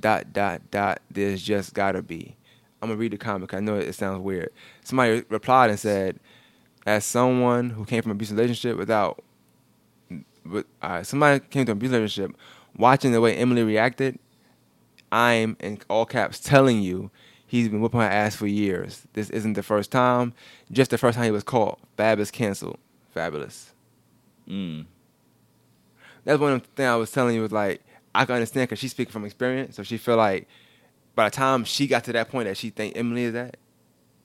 [0.00, 1.00] Dot dot dot.
[1.10, 2.36] There's just gotta be.
[2.82, 3.52] I'm gonna read the comic.
[3.54, 4.50] I know it sounds weird.
[4.82, 6.18] Somebody replied and said,
[6.86, 9.22] "As someone who came from an abusive relationship without
[10.44, 12.36] but uh, somebody came to an abusive relationship,
[12.76, 14.18] watching the way Emily reacted,
[15.12, 17.10] I'm in all caps telling you,
[17.46, 19.06] he's been whipping her ass for years.
[19.12, 20.32] This isn't the first time,
[20.70, 21.78] just the first time he was caught.
[21.96, 22.78] Fab is canceled.
[23.14, 23.70] Fabolous.
[24.48, 24.86] Mm.
[26.24, 27.82] That's one of the things I was telling you was like
[28.14, 30.48] I can understand because she's speaking from experience, so she feel like
[31.14, 33.56] by the time she got to that point that she think Emily is at,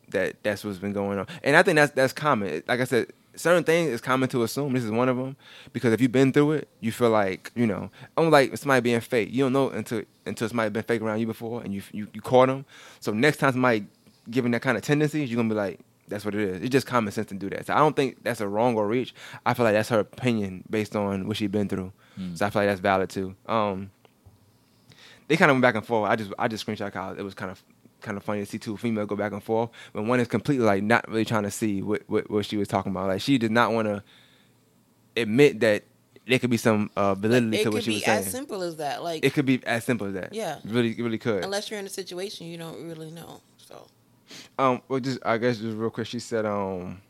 [0.09, 1.27] that that's what's been going on.
[1.43, 2.63] And I think that's that's common.
[2.67, 4.73] Like I said, certain things is common to assume.
[4.73, 5.35] This is one of them
[5.73, 7.89] because if you've been through it, you feel like you know.
[8.17, 9.29] I'm like somebody being fake.
[9.31, 12.21] You don't know until until somebody been fake around you before and you you, you
[12.21, 12.65] caught them.
[12.99, 13.85] So next time somebody
[14.29, 15.79] giving that kind of tendencies, you're gonna be like.
[16.07, 16.61] That's what it is.
[16.61, 17.65] It's just common sense to do that.
[17.67, 19.13] So I don't think that's a wrong or reach.
[19.45, 21.91] I feel like that's her opinion based on what she's been through.
[22.35, 23.35] So I feel like that's valid too.
[23.47, 23.91] Um,
[25.27, 26.09] they kind of went back and forth.
[26.09, 27.61] I just I just screenshot how it was kind of
[28.01, 30.65] kind of funny to see two females go back and forth, but one is completely
[30.65, 33.07] like not really trying to see what what, what she was talking about.
[33.07, 34.03] Like she did not want to
[35.17, 35.83] admit that
[36.27, 38.19] there could be some uh, validity it to what she was saying.
[38.19, 39.03] It could be as simple as that.
[39.03, 40.33] Like it could be as simple as that.
[40.33, 40.59] Yeah.
[40.65, 41.43] really, really could.
[41.43, 43.41] unless you're in a situation you don't really know.
[44.57, 47.01] Um, well, just I guess just real quick, she said, um,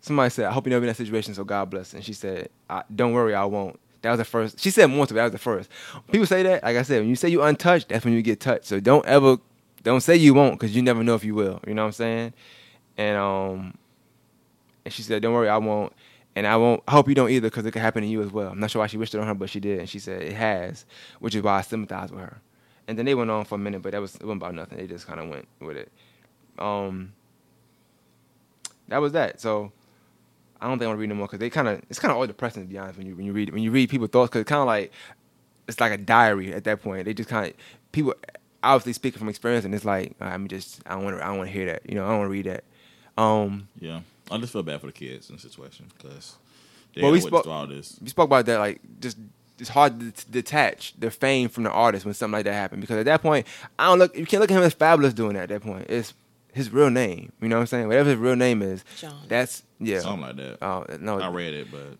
[0.00, 1.94] somebody said, "I hope you never be in that situation." So God bless.
[1.94, 2.48] And she said,
[2.94, 4.60] "Don't worry, I won't." That was the first.
[4.60, 5.16] She said more to it.
[5.16, 5.70] That was the first.
[6.10, 6.62] People say that.
[6.62, 8.66] Like I said, when you say you untouched, that's when you get touched.
[8.66, 9.38] So don't ever,
[9.82, 11.60] don't say you won't, because you never know if you will.
[11.66, 12.32] You know what I'm saying?
[12.98, 13.78] And um,
[14.84, 15.92] and she said, "Don't worry, I won't."
[16.36, 16.82] And I won't.
[16.86, 18.48] I hope you don't either, because it could happen to you as well.
[18.48, 20.20] I'm not sure why she wished it on her, but she did, and she said
[20.20, 20.84] it has,
[21.20, 22.40] which is why I sympathize with her.
[22.86, 24.78] And then they went on for a minute, but that was it wasn't about nothing.
[24.78, 25.90] They just kind of went with it.
[26.58, 27.12] Um,
[28.88, 29.40] that was that.
[29.40, 29.72] So
[30.60, 32.12] I don't think I want to read no more because they kind of it's kind
[32.12, 34.10] of all depressing to be honest when you when you read when you read people's
[34.10, 34.92] thoughts because it's kind of like
[35.66, 37.04] it's like a diary at that point.
[37.06, 37.54] They just kind of
[37.92, 38.14] people
[38.62, 41.38] obviously speaking from experience, and it's like I'm just I don't want to I don't
[41.38, 41.88] want to hear that.
[41.88, 42.64] You know I don't want to read that.
[43.16, 44.00] Um, Yeah,
[44.30, 46.34] I just feel bad for the kids in the situation because
[46.94, 47.98] they Well, we spoke- through all this.
[48.02, 49.16] we spoke about that like just
[49.58, 52.98] it's hard to detach the fame from the artist when something like that happened because
[52.98, 53.46] at that point
[53.78, 55.86] I don't look you can't look at him as Fabolous doing that at that point
[55.88, 56.12] it's
[56.52, 59.14] his real name you know what I'm saying whatever his real name is John.
[59.28, 60.58] that's yeah Something like that.
[60.64, 61.98] oh no I read it, but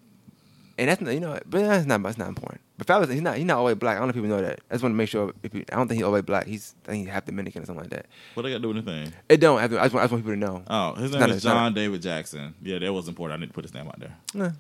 [0.77, 3.37] and that's not, you know but that's not that's not important but Fabolous he's not
[3.37, 4.97] he's not always black I don't know if people know that I just want to
[4.97, 7.25] make sure if you, I don't think he's always black he's I think he's half
[7.25, 9.13] Dominican or something like that what they got to do with anything?
[9.29, 11.13] it don't I just, I just want, I just want people to know Oh, his
[11.13, 12.55] name not is it's not a- John David Jackson.
[12.61, 13.39] Yeah, that was important.
[13.39, 14.17] I need to put his name out there.
[14.35, 14.51] Nah,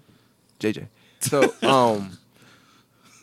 [0.60, 0.86] JJ.
[1.20, 2.16] So um,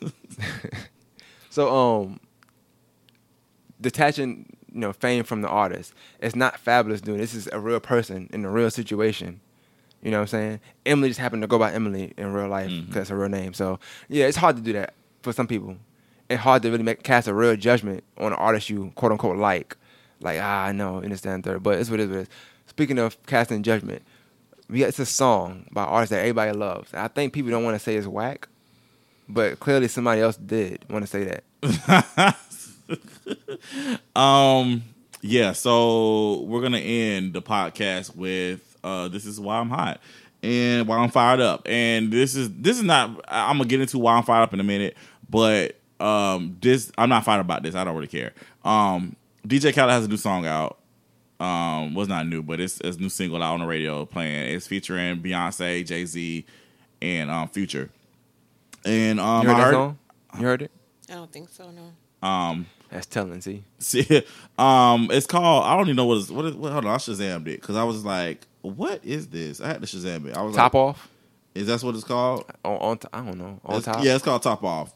[1.49, 2.19] so um,
[3.79, 5.93] detaching you know fame from the artist.
[6.19, 7.19] It's not Fabolous doing.
[7.19, 9.41] This is a real person in a real situation.
[10.01, 10.59] You know what I'm saying?
[10.85, 13.01] Emily just happened to go by Emily in real life because Mhm.
[13.01, 13.53] it's her real name.
[13.53, 13.79] So
[14.09, 15.77] yeah, it's hard to do that for some people.
[16.29, 19.37] It's hard to really make cast a real judgment on an artist you quote unquote
[19.37, 19.77] like.
[20.21, 22.09] Like ah, I know, understand third, but it's what it is.
[22.09, 22.27] What it is.
[22.67, 24.01] Speaking of casting judgment,
[24.69, 26.93] we got it's a song by artists that everybody loves.
[26.93, 28.47] I think people don't want to say it's whack,
[29.33, 32.37] but clearly somebody else did want to say that.
[34.15, 34.83] Um,
[35.21, 35.53] yeah.
[35.53, 40.01] So we're gonna end the podcast with uh, "This is why I'm hot"
[40.43, 41.61] and why I'm fired up.
[41.65, 43.23] And this is this is not.
[43.27, 44.97] I'm gonna get into why I'm fired up in a minute,
[45.29, 47.75] but um, this I'm not fired about this.
[47.75, 48.33] I don't really care.
[48.63, 49.15] Um,
[49.47, 50.77] DJ Khaled has a new song out.
[51.39, 54.53] Um, was not new, but it's, it's a new single out on the radio playing.
[54.53, 56.45] It's featuring Beyonce, Jay Z,
[57.01, 57.89] and um, Future.
[58.85, 59.99] And um, You heard I heard, song?
[60.39, 60.71] You heard it?
[61.09, 61.69] I don't think so.
[61.71, 62.27] No.
[62.27, 63.41] um, That's telling.
[63.41, 64.23] See, see,
[64.57, 65.65] um, it's called.
[65.65, 66.45] I don't even know what is what.
[66.45, 69.67] Is, what hold on, I Shazammed it because I was like, "What is this?" I
[69.67, 70.35] had to Shazam it.
[70.37, 71.09] I was like top like, off
[71.53, 74.03] "Is that what it's called?" on, on t- I don't know on It's- top.
[74.03, 74.93] Yeah, it's called Top Off.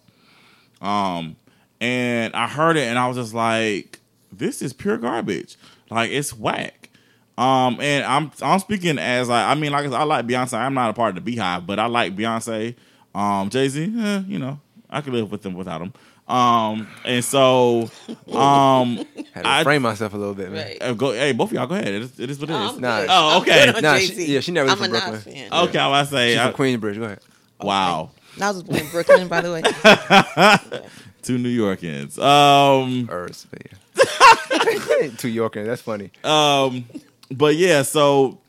[0.82, 1.36] Um,
[1.82, 4.00] and I heard it, and I was just like,
[4.32, 5.58] "This is pure garbage.
[5.90, 6.90] Like it's whack."
[7.38, 10.54] Um, and I'm I'm speaking as like I mean, like I like Beyonce.
[10.58, 12.76] I'm not a part of the BeyHive, but I like Beyonce.
[13.16, 14.60] Um, Jay Z, eh, you know,
[14.90, 15.94] I could live with them without him.
[16.28, 17.90] Um, and so,
[18.34, 18.98] um,
[19.34, 20.66] Had to I- frame myself a little bit, man.
[20.66, 20.78] Right.
[20.82, 21.12] uh, go.
[21.14, 21.88] Hey, both of y'all, go ahead.
[21.88, 23.00] It is, it is what it Oh, Nah.
[23.02, 23.10] good.
[23.12, 23.80] Oh, I'm okay.
[23.82, 25.22] Nah, she- yeah, she never I'm from a Nas Brooklyn.
[25.22, 25.54] fan.
[25.54, 26.98] Okay, I was say, She's I- from Queensbridge.
[26.98, 27.20] Go ahead.
[27.62, 28.10] wow,
[28.40, 30.82] Nas was born in Brooklyn, by the way.
[31.22, 32.18] two New Yorkers.
[32.20, 33.62] Um, Earth, but
[35.02, 35.10] yeah.
[35.18, 35.68] Two Yorkers.
[35.68, 36.12] That's funny.
[36.24, 36.86] Um,
[37.32, 38.40] but yeah, so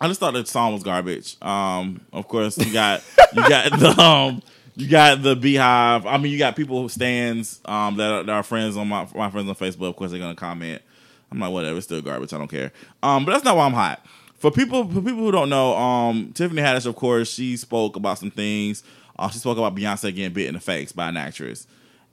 [0.00, 1.36] I just thought the song was garbage.
[1.42, 3.02] Um, of course, you got
[3.32, 4.42] you got the um,
[4.76, 6.04] you got the BeyHive.
[6.06, 9.08] I mean, you got people who stands um that are, that are friends on my
[9.14, 9.88] my friends on Facebook.
[9.88, 10.82] Of course, they're gonna comment.
[11.30, 12.32] I'm like, whatever, it's still garbage.
[12.32, 12.72] I don't care.
[13.02, 14.04] Um, but that's not why I'm hot.
[14.38, 18.18] For people for people who don't know, um, Tiffany Haddish, of course, she spoke about
[18.18, 18.82] some things.
[19.18, 21.66] Uh, she spoke about Beyonce getting bit in the face by an actress.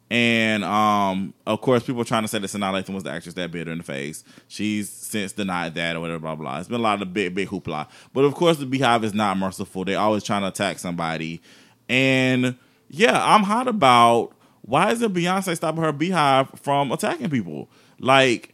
[0.10, 3.36] And um, of course, people are trying to say that Sanaa Lathan was the actress
[3.36, 4.24] that bit her in the face.
[4.48, 6.60] She's since denied that or whatever, blah blah.
[6.60, 7.88] It's been a lot of big big hoopla.
[8.14, 9.86] But of course, the BeyHive is not merciful.
[9.86, 11.42] They're always trying to attack somebody.
[11.90, 12.58] And
[12.90, 17.70] yeah, I'm hot about why isn't Beyonce stopping her BeyHive from attacking people?
[18.00, 18.53] Like,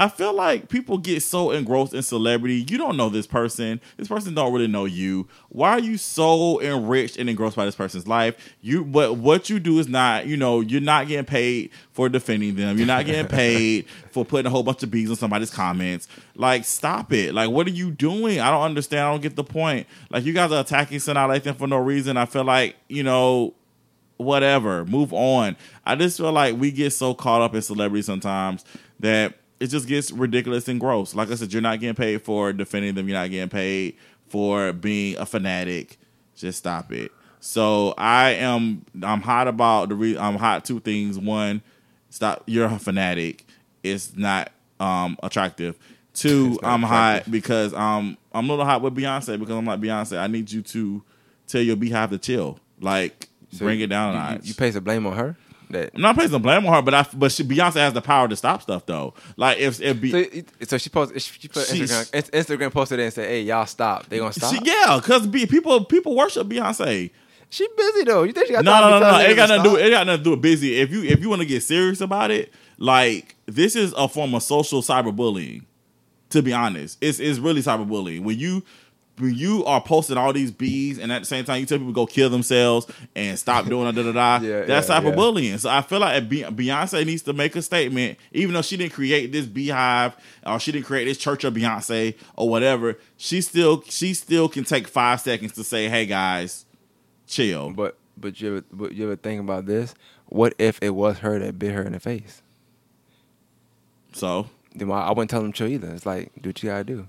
[0.00, 2.64] I feel like people get so engrossed in celebrity.
[2.66, 3.82] You don't know this person.
[3.98, 5.28] This person don't really know you.
[5.50, 8.56] Why are you so enriched and engrossed by this person's life?
[8.62, 12.56] You but what you do is not, you know, you're not getting paid for defending
[12.56, 12.78] them.
[12.78, 16.08] You're not getting paid for putting a whole bunch of bees on somebody's comments.
[16.34, 17.34] Like, stop it.
[17.34, 18.40] Like, what are you doing?
[18.40, 19.02] I don't understand.
[19.02, 19.86] I don't get the point.
[20.08, 22.16] Like, you guys are attacking Sanaa Lathan for no reason.
[22.16, 23.52] I feel like, you know,
[24.16, 24.86] whatever.
[24.86, 25.58] Move on.
[25.84, 28.64] I just feel like we get so caught up in celebrity sometimes
[29.00, 31.14] that it just gets ridiculous and gross.
[31.14, 33.08] Like I said, you're not getting paid for defending them.
[33.08, 33.96] You're not getting paid
[34.28, 35.98] for being a fanatic.
[36.34, 37.12] Just stop it.
[37.40, 38.84] So I am.
[39.02, 39.94] I'm hot about the.
[39.94, 41.18] Re- I'm hot two things.
[41.18, 41.62] One,
[42.08, 42.42] stop.
[42.46, 43.46] You're a fanatic.
[43.82, 45.78] It's not um attractive.
[46.12, 47.24] Two, I'm attractive.
[47.24, 50.18] hot because um I'm a little hot with Beyonce because I'm like Beyonce.
[50.18, 51.02] I need you to
[51.46, 52.58] tell your BeyHive to chill.
[52.80, 55.36] Like So bring it down a You, you, you place the blame on her.
[55.70, 58.28] That I'm not placing blame on her, but I but she, Beyonce has the power
[58.28, 59.14] to stop stuff though.
[59.36, 61.22] Like if if be, so, so she posted.
[61.22, 62.30] She put Instagram.
[62.30, 64.08] Instagram posted it and said, "Hey, y'all stop.
[64.08, 67.10] They gonna stop." she, yeah, because be, people people worship Beyonce.
[67.50, 68.22] She busy though.
[68.22, 69.18] You think she got No, no, no, no.
[69.18, 69.76] It got nothing to do.
[69.76, 70.80] It got nothing to do with busy.
[70.80, 74.34] If you if you want to get serious about it, like this is a form
[74.34, 75.64] of social cyberbullying.
[76.30, 78.62] To be honest, it's it's really cyberbullying when you
[79.20, 81.92] when you are posting all these bees and at the same time you tell people
[81.92, 84.44] to go kill themselves and stop doing da da da.
[84.44, 85.10] Yeah, that's yeah, yeah.
[85.10, 85.58] cyberbullying.
[85.58, 89.32] So I feel like Beyonce needs to make a statement, even though she didn't create
[89.32, 90.14] this BeyHive
[90.46, 92.98] or she didn't create this church of Beyonce or whatever.
[93.16, 96.64] She still she still can take five seconds to say, "Hey guys,
[97.26, 99.94] chill." But but you ever, but you ever think about this?
[100.26, 102.42] What if it was her that bit her in the face?
[104.12, 105.88] So Then why I wouldn't tell them chill either.
[105.94, 107.08] It's like do what you gotta do.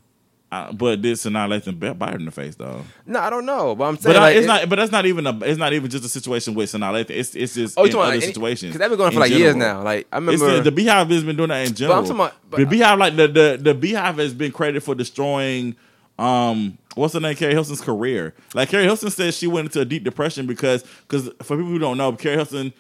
[0.52, 2.84] Uh, but this and not let them bite her in the face though.
[3.06, 4.68] No, I don't know, but I'm saying But I, like, it's it- not.
[4.69, 5.40] But that's not even a.
[5.45, 7.11] It's not even just a situation with Sanaa Lathan.
[7.11, 8.73] It's it's just Oh, in other about situations.
[8.73, 9.82] Because they've been going for like years now.
[9.82, 11.95] Like I It's remember the, the BeyHive has been doing that in general.
[11.95, 14.84] But I'm talking about- but- the BeyHive, like the, the the BeyHive, has been credited
[14.84, 15.78] for destroying.
[16.19, 17.36] Um, what's the name?
[17.36, 18.34] Keri Hilson's career.
[18.53, 21.80] Like Keri Hilson says, she went into a deep depression because because for people who
[21.80, 22.73] don't know, Keri Hilson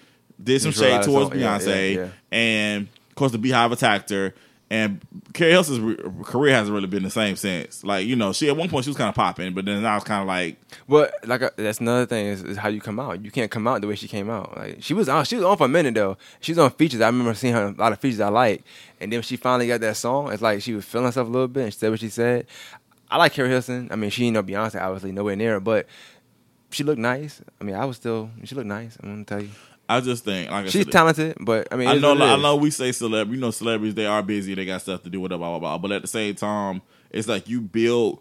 [0.43, 1.39] did some shade towards something.
[1.39, 2.07] Yeah, Beyonce, yeah, yeah.
[2.37, 4.33] and of course the BeyHive attacked her.
[4.71, 5.01] And
[5.33, 7.83] Keri Hilson's re- career hasn't really been the same since.
[7.83, 9.97] Like you know, she at one point she was kind of popping, but then now
[9.97, 10.55] it's kind of like
[10.87, 13.21] But like uh, that's another thing is, is how you come out.
[13.21, 14.55] You can't come out the way she came out.
[14.55, 16.17] Like she was on, she was on for a minute though.
[16.39, 17.01] She was on features.
[17.01, 18.63] I remember seeing her a lot of features I like.
[19.01, 21.49] And then she finally got that song, it's like she was feeling herself a little
[21.49, 22.47] bit and she said what she said.
[23.09, 23.89] I like Keri Hilson.
[23.91, 25.85] I mean, she ain't no Beyonce, obviously, nowhere near her, but
[26.69, 27.41] she looked nice.
[27.59, 28.97] I mean, I was still she looked nice.
[29.03, 29.49] I'm gonna tell you,
[29.91, 32.37] I just think like I she's said, talented, but I mean, I know, it I
[32.37, 32.55] know.
[32.55, 34.53] We say celeb, you know, celebrities they are busy.
[34.55, 35.77] They got stuff to do, whatever, blah, blah, blah.
[35.77, 38.19] But at the same time, it's like you build,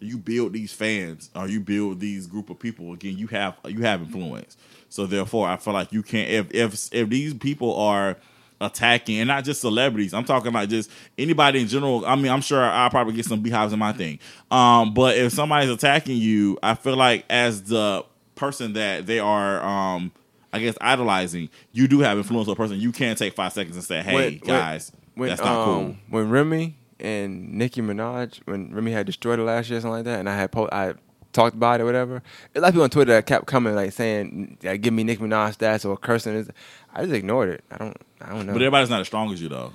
[0.00, 2.92] you build these fans, or you build these group of people.
[2.92, 4.56] Again, you have you have influence.
[4.88, 6.30] So therefore, I feel like you can't.
[6.30, 8.16] If if if these people are
[8.60, 12.06] attacking, and not just celebrities, I'm talking about just anybody in general.
[12.06, 14.18] I mean, I'm sure I'll probably get some beehives in my thing.
[14.50, 18.04] Um, but if somebody's attacking you, I feel like as the
[18.34, 20.12] person that they are, um,
[20.56, 22.78] I guess idolizing, you do have influence on a person.
[22.80, 25.96] You can't take five seconds and say, "Hey, When- guys, when, that's not um, cool."
[26.10, 30.04] When Remy and Nicki Minaj, when Remy had destroyed her last year, or something like
[30.04, 30.94] that, and I had po- I
[31.32, 32.22] talked about it, or whatever.
[32.54, 35.22] A lot of people on Twitter that kept coming like saying, like, "Give me Nicki
[35.22, 36.50] Minaj stats" or cursing.
[36.94, 37.64] I just ignored it.
[37.70, 37.96] I don't.
[38.20, 38.52] I don't know.
[38.52, 39.72] But everybody's not as strong as you though.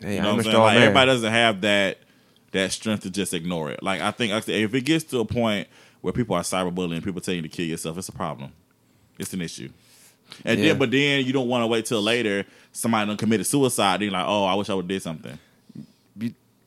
[0.00, 0.56] Hey, You I'm what I'm saying?
[0.56, 0.82] Like man.
[0.84, 1.98] everybody doesn't have that
[2.52, 3.82] that strength to just ignore it.
[3.82, 5.68] Like I think like I said, if it gets to a point
[6.00, 8.52] where people are cyberbullying, people tell you to kill yourself, it's a problem.
[9.18, 9.70] It's an issue.
[10.44, 10.68] And Yeah.
[10.68, 12.44] then, but then you don't want to wait till later.
[12.72, 14.00] Somebody done committed suicide.
[14.00, 15.38] Then you're like, oh, I wish I would have did something.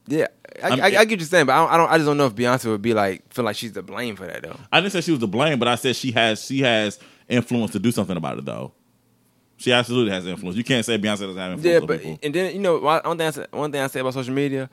[0.08, 0.28] Yeah,
[0.62, 1.90] I, I'm- I, I get you're saying, but I don't, I don't.
[1.92, 4.26] I just don't know if Beyonce would be like feel like she's to blame for
[4.26, 4.58] that though.
[4.72, 7.72] I didn't say she was to blame, but I said she has she has influence
[7.72, 8.74] to do something about it though.
[9.58, 10.58] She absolutely has influence.
[10.58, 11.64] You can't say Beyonce doesn't have influence.
[11.66, 12.20] Yeah, but people.
[12.24, 14.70] and then you know one thing I say, one thing I say about social media,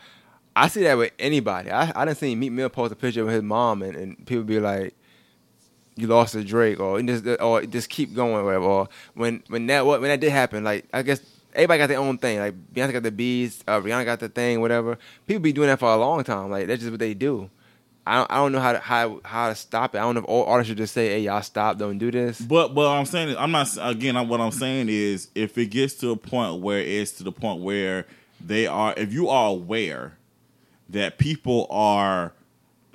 [0.57, 1.71] I see that with anybody.
[1.71, 4.45] I I didn't see Meek Mill post a picture of his mom and, and people
[4.45, 4.95] be like,
[5.99, 8.65] "You lost to Drake," or just or just keep going, whatever.
[8.65, 11.21] Or when when that when that did happen, like I guess
[11.55, 12.39] everybody got their own thing.
[12.39, 14.99] Like Beyonce got the bees, uh, Rihanna got the thing, whatever.
[15.27, 16.51] People be doing that for a long time.
[16.51, 17.51] Like that's just what they do.
[18.07, 19.99] I don't, I don't know how to how how to stop it.
[19.99, 22.41] I don't know if all artists should just say, "Hey, y'all stop, don't do this."
[22.41, 24.29] But but I'm saying I'm not again.
[24.29, 27.61] What I'm saying is, if it gets to a point where it's to the point
[27.61, 28.07] where
[28.41, 30.17] they are, if you are aware
[30.89, 32.33] that people are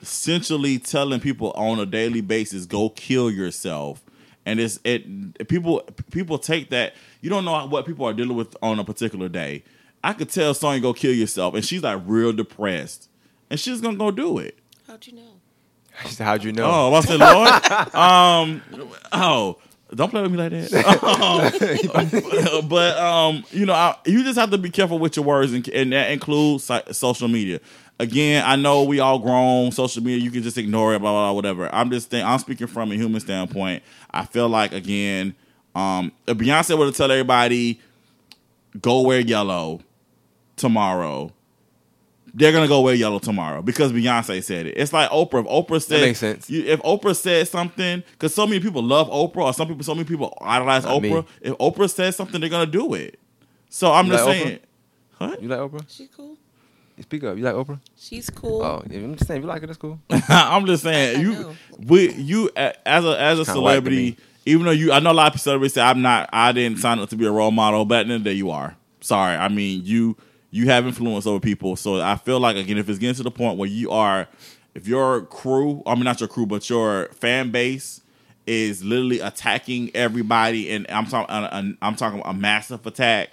[0.03, 4.03] essentially telling people on a daily basis, go kill yourself,
[4.45, 5.81] and it's it people
[6.11, 6.93] people take that.
[7.21, 9.63] You don't know what people are dealing with on a particular day.
[10.03, 13.09] I could tell Sonya go kill yourself, and she's like real depressed,
[13.49, 14.59] and she's gonna go do it.
[14.87, 15.21] How'd you know?
[16.03, 16.65] She said, How'd you know?
[16.65, 17.95] Oh, I said, Lord.
[17.95, 18.61] um,
[19.11, 19.57] oh,
[19.93, 21.03] don't play with me like that.
[21.03, 25.53] Um, but um, you know, I, you just have to be careful with your words,
[25.53, 27.59] and, and that includes si- social media.
[27.99, 29.71] Again, I know we all grown.
[29.71, 31.73] Social media, you can just ignore it, blah blah, blah whatever.
[31.73, 33.83] I'm just think, I'm speaking from a human standpoint.
[34.11, 35.35] I feel like again,
[35.75, 37.79] um, if Beyonce were to tell everybody,
[38.81, 39.79] go wear yellow
[40.55, 41.31] tomorrow.
[42.35, 44.71] They're gonna go wear yellow tomorrow because Beyonce said it.
[44.75, 45.41] It's like Oprah.
[45.41, 46.49] If Oprah said, makes sense.
[46.49, 49.93] you- if Oprah said something, because so many people love Oprah, or some people, so
[49.93, 51.11] many people idolize Not me.
[51.11, 51.25] Oprah.
[51.41, 53.19] If Oprah says something, they're gonna do it.
[53.69, 54.59] So I'm You just like saying,
[55.19, 55.41] what?
[55.43, 55.85] You like Oprah?
[55.87, 56.32] She cool.
[56.97, 57.37] You speak up.
[57.37, 57.79] You like Oprah?
[57.97, 58.61] She's cool.
[58.61, 59.39] Oh, yeah, I'm just saying.
[59.39, 59.99] If you like it, that's cool.
[60.29, 61.55] I'm just saying, I you, know.
[61.79, 64.17] we, you a- as a as a Kinda white to celebrity, me.
[64.45, 66.99] even though you, I know a lot of celebrities say I'm not, I didn't sign
[66.99, 68.75] up to be a role model, but at the end of the day, you are.
[69.01, 70.15] Sorry, I mean you,
[70.51, 71.75] you have influence over people.
[71.75, 74.27] So I feel like again, if it's getting to the point where you are,
[74.75, 78.01] if your crew, I mean not your crew, but your fan base
[78.45, 83.31] is literally attacking everybody, and I'm talking, uh, I'm talking a massive attack.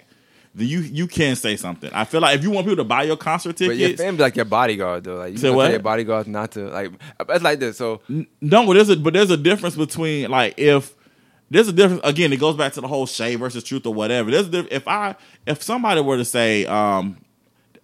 [0.53, 1.89] Then you you can say something.
[1.93, 4.21] I feel like if you want people to buy your concert But your tickets, family
[4.21, 5.15] like your bodyguard though.
[5.15, 5.63] Like you Say what?
[5.65, 6.91] tell your bodyguards not to like.
[7.29, 7.77] It's like this.
[7.77, 10.93] So No, but there's a but there's a difference between like if
[11.49, 12.33] there's a difference again.
[12.33, 14.29] It goes back to the whole shade versus truth or whatever.
[14.29, 15.15] There's a diff- if I
[15.47, 17.17] if somebody were to say, um,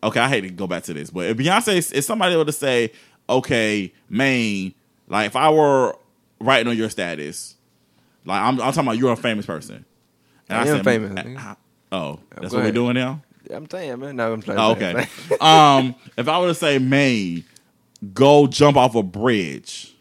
[0.03, 2.52] okay, I hate to go back to this, but if Beyonce if somebody were to
[2.52, 2.91] say,
[3.30, 4.73] okay, Maine,
[5.07, 5.95] like if I were
[6.41, 7.56] writing on your status,
[8.26, 9.85] like I'm, I'm talking about you're a famous person,
[10.49, 11.57] and I am said, famous, nigga.
[11.92, 12.74] Oh, that's what we're ahead.
[12.74, 13.22] doing now.
[13.50, 14.16] yeah, I'm telling you, man.
[14.16, 14.60] No, I'm playing.
[14.60, 15.08] Oh, okay.
[15.42, 17.46] um, if I were to say, Maine,
[18.14, 19.94] go jump off a bridge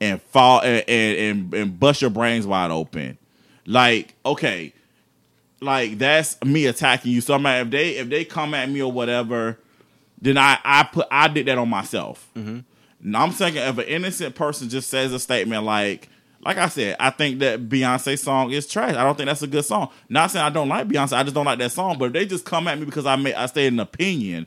[0.00, 3.18] and fall and, and and and bust your brains wide open,
[3.66, 4.72] like okay,
[5.60, 7.20] like that's me attacking you.
[7.20, 9.58] So I'm like, if they if they come at me or whatever,
[10.20, 12.28] then I I put I did that on myself.
[12.34, 16.08] Now I'm saying if an innocent person just says a statement like.
[16.44, 18.94] Like I said, I think that Beyonce song is trash.
[18.96, 19.90] I don't think that's a good song.
[20.08, 21.98] Not saying I don't like Beyonce, I just don't like that song.
[21.98, 24.46] But if they just come at me because I made I stated an opinion,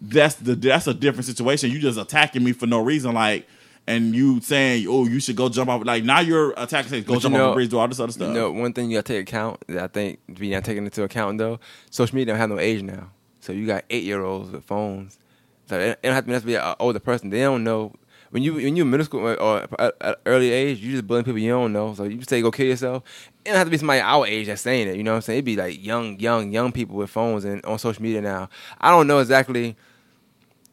[0.00, 1.70] that's the that's a different situation.
[1.70, 3.46] You just attacking me for no reason, like,
[3.86, 7.14] and you saying, "Oh, you should go jump off." Like now you're attacking, saying, "Go
[7.14, 8.28] But jump off a bridge," do all this other stuff.
[8.28, 11.02] You know, one thing you gotta take account that I think be not taking into
[11.02, 11.60] account though.
[11.90, 13.10] Social media don't have no age now,
[13.40, 15.18] so you got eight year olds with phones.
[15.66, 17.30] So it, it don't have to necessarily be an older person.
[17.30, 17.94] They don't know
[18.34, 21.06] when you when you in middle school or, or at, at early age, you just
[21.06, 21.94] bullying people you don't know.
[21.94, 23.04] So you just say go kill yourself.
[23.44, 24.96] It don't have to be somebody our age that's saying it.
[24.96, 25.36] You know what I'm saying?
[25.36, 28.48] It'd be like young, young, young people with phones and on social media now.
[28.80, 29.76] I don't know exactly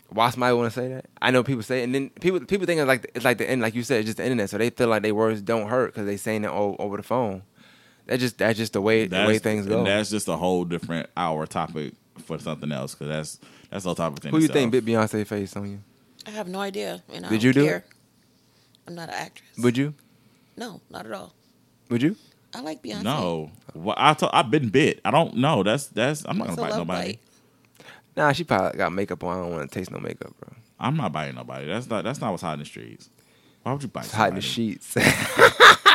[0.10, 1.06] why somebody want to say that.
[1.22, 3.48] I know people say, it, and then people people think it's like it's like the
[3.48, 4.50] end, like you said, it's just the internet.
[4.50, 7.04] So they feel like their words don't hurt because they saying it o- over the
[7.04, 7.44] phone.
[8.08, 9.78] That's just that's just the way the way things go.
[9.78, 11.94] and that's just a whole different hour topic
[12.26, 14.24] for something else because that's that's no topic.
[14.24, 14.54] Who you itself.
[14.54, 15.80] think bit Beyonce face on you?
[16.28, 17.02] I have no idea.
[17.12, 17.78] And I Did you do care.
[17.78, 17.86] it?
[18.88, 19.50] I'm not an actress.
[19.60, 19.94] Would you?
[20.58, 21.34] No, not at all.
[21.90, 22.16] Would you?
[22.54, 23.04] I like Beyonce.
[23.04, 25.00] No, well, I t- I've been bit.
[25.06, 25.64] I don't know.
[25.64, 26.26] That's that's.
[26.28, 27.12] I'm not It's gonna a bite love nobody.
[27.14, 27.20] bite.
[28.18, 29.38] Nah, she probably got makeup on.
[29.38, 30.54] I don't want to taste no makeup, bro.
[30.80, 31.68] I'm not biting nobody.
[31.68, 33.10] That's not that's not what's hot in the streets.
[33.64, 34.04] Why would you bite?
[34.06, 34.80] It's hot in the somebody?
[34.80, 34.98] sheets.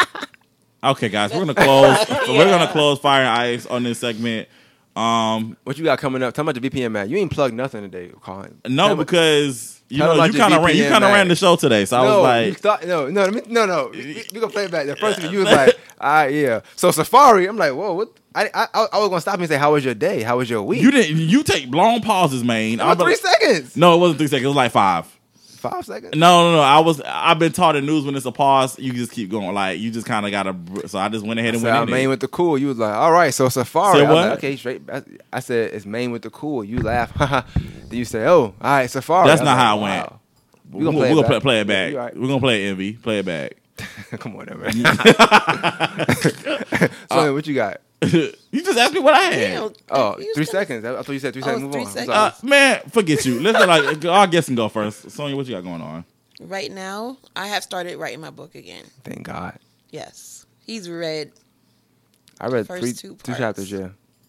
[0.85, 1.99] Okay, guys, we're gonna close.
[2.29, 4.47] We're gonna close fire and ice on this segment.
[4.95, 6.33] Um, what you got coming up?
[6.33, 7.11] Tell me about the VPN man.
[7.11, 8.61] You ain't plugged nothing today, Colin.
[8.69, 10.77] no, Tell me- because You know, you kind of ran.
[10.77, 13.09] You kind of ran the show today, so I no, was you like, thought, no,
[13.09, 13.91] no, let me- no, no.
[13.95, 14.87] We, we gonna play it back.
[14.87, 16.61] The first thing you was like, all right, ah, yeah.
[16.75, 18.09] So Safaree, I'm like, whoa, what?
[18.35, 20.23] I, I, I was gonna stop and say, how was your day?
[20.23, 20.83] How was your week?
[20.83, 21.17] you didn't.
[21.19, 22.81] You take long pauses, man.
[22.81, 23.77] Oh, I'll three like- seconds.
[23.77, 24.45] No, it wasn't three seconds.
[24.45, 25.07] It was like five.
[25.71, 26.17] Five seconds.
[26.17, 26.63] No, no, no.
[26.63, 27.01] I was.
[27.05, 29.55] I've been taught in news when it's a pause, you just keep going.
[29.55, 30.89] Like you just kind of gotta.
[30.89, 31.93] So I just went ahead and So I went in.
[31.93, 32.09] Maine there.
[32.11, 32.59] with the cool.
[32.59, 33.33] You was like, all right.
[33.33, 34.05] So Safaree.
[34.05, 34.29] I what?
[34.29, 34.83] like, okay, straight.
[34.91, 35.03] I,
[35.33, 36.65] I said it's main with the cool.
[36.65, 37.13] You laugh.
[37.55, 39.27] then you say, oh, all right, Safaree.
[39.27, 40.01] That's I not like, how it wow.
[40.01, 40.13] went.
[40.73, 41.95] We We're gonna play we're it gonna play, it back.
[41.95, 42.17] right.
[42.17, 42.95] We're gonna play Envy.
[42.95, 43.53] Play it back.
[44.19, 44.73] Come on, man.
[47.11, 47.81] so what you got?
[48.03, 49.33] you just asked me what I had.
[49.33, 50.85] Damn, Oh, you three still- seconds.
[50.85, 51.63] I I thought you said three Oh, seconds.
[51.65, 51.91] Move three on.
[51.91, 52.09] Seconds.
[52.11, 53.41] Uh, man, forget you.
[53.41, 55.11] Let's like I'll guess and go first.
[55.11, 56.05] Sonya, what you got going on?
[56.41, 58.85] Right now, I have started writing my book again.
[59.05, 59.59] Thank God.
[59.91, 61.33] Yes, he's read
[62.41, 63.71] I read First three two two chapters.
[63.73, 63.89] Yeah,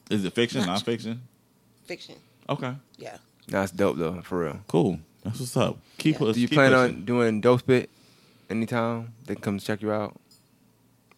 [0.09, 1.19] Is it fiction, Not- nonfiction?
[1.85, 2.15] fiction.
[2.49, 3.17] Okay, Yeah.
[3.49, 4.59] that's dope though, for real.
[4.67, 4.99] cool.
[5.25, 5.77] That's what's up.
[5.97, 6.19] Keep Yeah.
[6.19, 6.33] pushing.
[6.35, 6.95] Do you keep plan pushing.
[6.99, 7.89] on doing Dope Spit
[8.49, 9.11] anytime?
[9.25, 10.15] They can come check you out.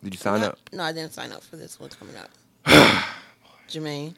[0.04, 0.60] Did you sign Not- up?
[0.74, 2.30] No, I didn't sign up for this one coming up.
[3.70, 4.16] Jermaine.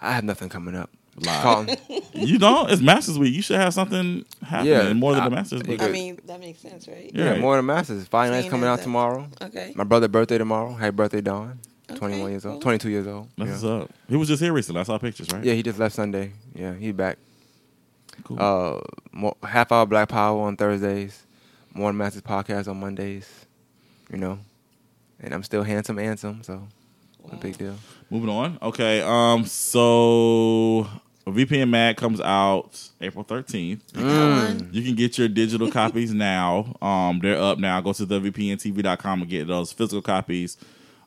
[0.00, 0.90] I have nothing coming up.
[1.16, 1.40] Lie.
[1.42, 1.76] Colin,
[2.14, 2.70] You don't.
[2.70, 3.34] It's Masters Week.
[3.34, 5.82] You should have something happening Yeah, more than I- the Masters Week.
[5.82, 7.10] I mean, that makes sense, right?
[7.12, 7.24] Yeah.
[7.24, 7.40] yeah, right.
[7.40, 8.06] more than Masters.
[8.06, 8.84] Fine Night's coming out that.
[8.84, 9.28] tomorrow.
[9.42, 9.72] Okay.
[9.74, 10.72] My brother's birthday tomorrow.
[10.74, 11.58] Happy birthday, Don.
[11.90, 12.62] Okay, 21 years old.
[12.62, 13.28] 22 years old.
[13.36, 13.68] That's yeah.
[13.78, 13.90] what's up.
[14.08, 14.80] He was just here recently.
[14.80, 15.42] I saw pictures, right?
[15.44, 16.32] Yeah, he just left Sunday.
[16.54, 17.18] Yeah, he's back.
[18.22, 18.40] Cool.
[18.40, 18.80] Uh,
[19.12, 21.26] more, half hour Black Power on Thursdays.
[21.74, 23.28] More Masters podcast on Mondays.
[24.10, 24.38] You know,
[25.20, 26.42] and I'm still handsome, handsome.
[26.42, 26.66] So,
[27.30, 27.76] no big deal.
[28.10, 28.58] Moving on.
[28.62, 29.02] Okay.
[29.02, 29.44] Um.
[29.46, 30.88] So
[31.26, 33.92] VPN Mag comes out April thirteenth.
[33.92, 34.72] Mm.
[34.74, 36.74] You can get your digital copies now.
[36.82, 37.80] Um, they're up now.
[37.80, 40.56] Go to wpntv.com and get those physical copies.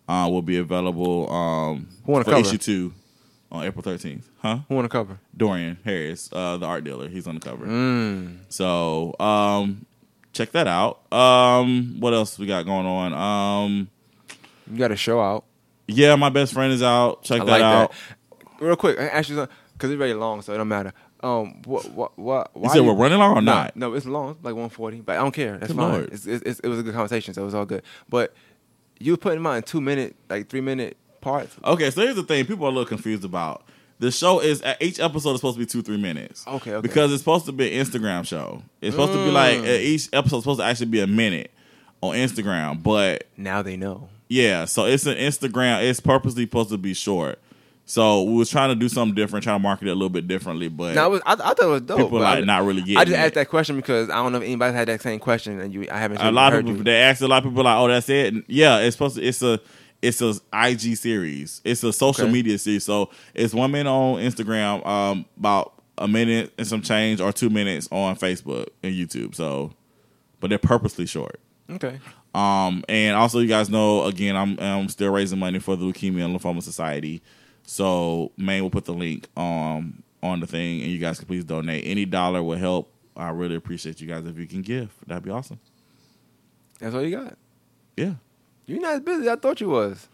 [0.08, 2.48] Uh, will be available um Who on for the cover?
[2.48, 2.94] issue two
[3.52, 4.30] on April thirteenth.
[4.42, 4.60] Huh?
[4.70, 5.20] Who on the cover?
[5.36, 7.08] Dorian Harris, uh, the art dealer.
[7.10, 7.66] He's on the cover.
[7.66, 8.38] Mm.
[8.50, 9.86] So um,
[10.34, 11.12] check that out.
[11.14, 13.14] Um, what else we got going on?
[13.14, 13.90] Um,
[14.72, 15.46] You got a show out.
[15.88, 17.24] yeah, my best friend is out.
[17.24, 17.92] Check I that like out.
[17.92, 18.62] that.
[18.62, 20.94] Real quick, you something because it's very long, so it don't matter.
[21.22, 22.52] Um, what, what, what?
[22.54, 23.76] You Why said we're running long or no, not?
[23.78, 25.58] No, it's long, like 140, but I don't care.
[25.58, 26.04] That's Good fine.
[26.12, 27.82] It's, it's, it's, it was a good conversation, so it was all good.
[28.10, 28.34] But
[29.00, 31.56] you were putting in two minute, like three minute parts.
[31.64, 33.64] Okay, so here's the thing: people are a little confused about
[34.04, 34.40] the show.
[34.40, 36.46] Is each episode is supposed to be two three minutes.
[36.48, 36.82] Okay, okay.
[36.82, 38.62] Because it's supposed to be an Instagram show.
[38.82, 39.68] It's supposed to be like Mm.
[39.68, 41.52] uh, each episode is supposed to actually be a minute
[42.02, 44.10] on Instagram, but Now they know.
[44.30, 45.84] yeah, so it's an Instagram.
[45.84, 47.40] It's purposely supposed to be short.
[47.86, 50.26] So we was trying to do something different, trying to market it a little bit
[50.26, 51.98] differently, but was, I, I thought it was dope.
[52.00, 52.98] people like I, not really getting.
[52.98, 53.20] I just it.
[53.20, 55.88] asked that question because I don't know if anybody had that same question, and you,
[55.92, 56.22] I haven't.
[56.22, 56.84] a lot of people you.
[56.84, 58.34] they asked a lot of people like, oh, that's it.
[58.34, 59.22] And yeah, it's supposed to.
[59.22, 59.60] It's a
[60.04, 61.62] it's a IG series.
[61.64, 62.34] It's a social Okay.
[62.34, 62.84] media series.
[62.84, 67.50] So it's one minute on Instagram, um, about a minute and some change, or two
[67.50, 69.34] minutes on Facebook and YouTube.
[69.36, 69.74] So,
[70.40, 71.40] but they're purposely short.
[71.70, 72.00] Okay.
[72.36, 76.26] Um, and also, you guys know, again, I'm, I'm still raising money for the Leukemia
[76.26, 77.22] and Lymphoma Society.
[77.66, 81.46] So, Maine will put the link um, on the thing, and you guys can please
[81.46, 81.86] donate.
[81.86, 82.92] Any dollar will help.
[83.16, 84.90] I really appreciate you guys if you can give.
[85.08, 85.60] That'd be awesome.
[86.80, 87.38] That's all you got.
[87.96, 88.16] Yeah.
[88.66, 90.08] You're not as busy as I thought you was.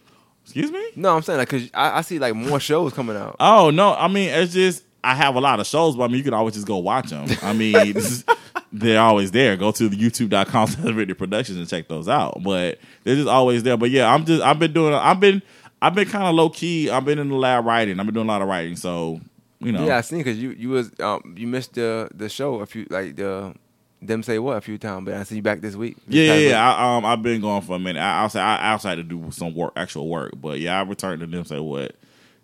[0.43, 0.83] Excuse me?
[0.95, 3.35] No, I'm saying like because I, I see like more shows coming out.
[3.39, 3.93] Oh no!
[3.93, 6.33] I mean, it's just I have a lot of shows, but I mean, you can
[6.33, 7.27] always just go watch them.
[7.43, 8.25] I mean, is,
[8.71, 9.55] they're always there.
[9.55, 12.41] Go to the YouTube.com Radio Productions and check those out.
[12.41, 13.77] But they're just always there.
[13.77, 15.41] But yeah, I'm just I've been doing I've been
[15.81, 16.89] I've been kind of low key.
[16.89, 17.99] I've been in the lab writing.
[17.99, 18.75] I've been doing a lot of writing.
[18.75, 19.21] So
[19.59, 22.59] you know, Yeah, I seen because you you was um you missed the the show
[22.61, 23.53] a few like the
[24.01, 25.97] them say what a few times, but I see you back this week.
[26.07, 26.73] This yeah, yeah, yeah.
[26.73, 27.99] I, um, I've been going for a minute.
[27.99, 30.33] I, outside, I outside to do some work, actual work.
[30.35, 31.45] But yeah, I returned to them.
[31.45, 31.95] Say what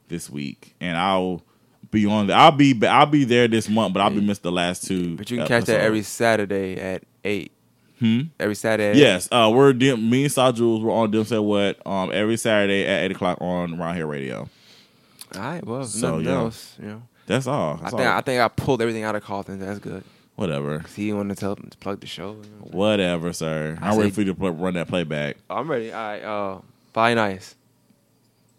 [0.07, 1.43] this week, and I'll
[1.91, 2.27] be on.
[2.27, 5.15] The, I'll be I'll be there this month, but I'll be missed the last two.
[5.15, 7.51] But you can catch that every Saturday at eight.
[7.99, 8.23] Hmm?
[8.39, 8.99] Every Saturday.
[8.99, 10.83] Yes, uh, we're dim, me and Saw Jules.
[10.83, 14.49] We're on Dim Say What um, every Saturday at eight o'clock on Round Here Radio.
[15.33, 15.65] All right.
[15.65, 16.33] Well, So, nothing yeah.
[16.33, 17.03] else, you know.
[17.25, 17.79] That's all.
[17.81, 18.17] I think all.
[18.17, 19.59] I think I pulled everything out of Carlton.
[19.59, 20.03] That's good.
[20.35, 22.31] Whatever, 'Cause he wanted to tell to plug the show.
[22.43, 23.77] you whatever, sir.
[23.81, 25.37] I'm ready for you to run that playback.
[25.49, 25.91] I'm ready.
[25.93, 26.21] All right.
[26.23, 26.59] Uh,
[26.93, 27.55] bye, nice.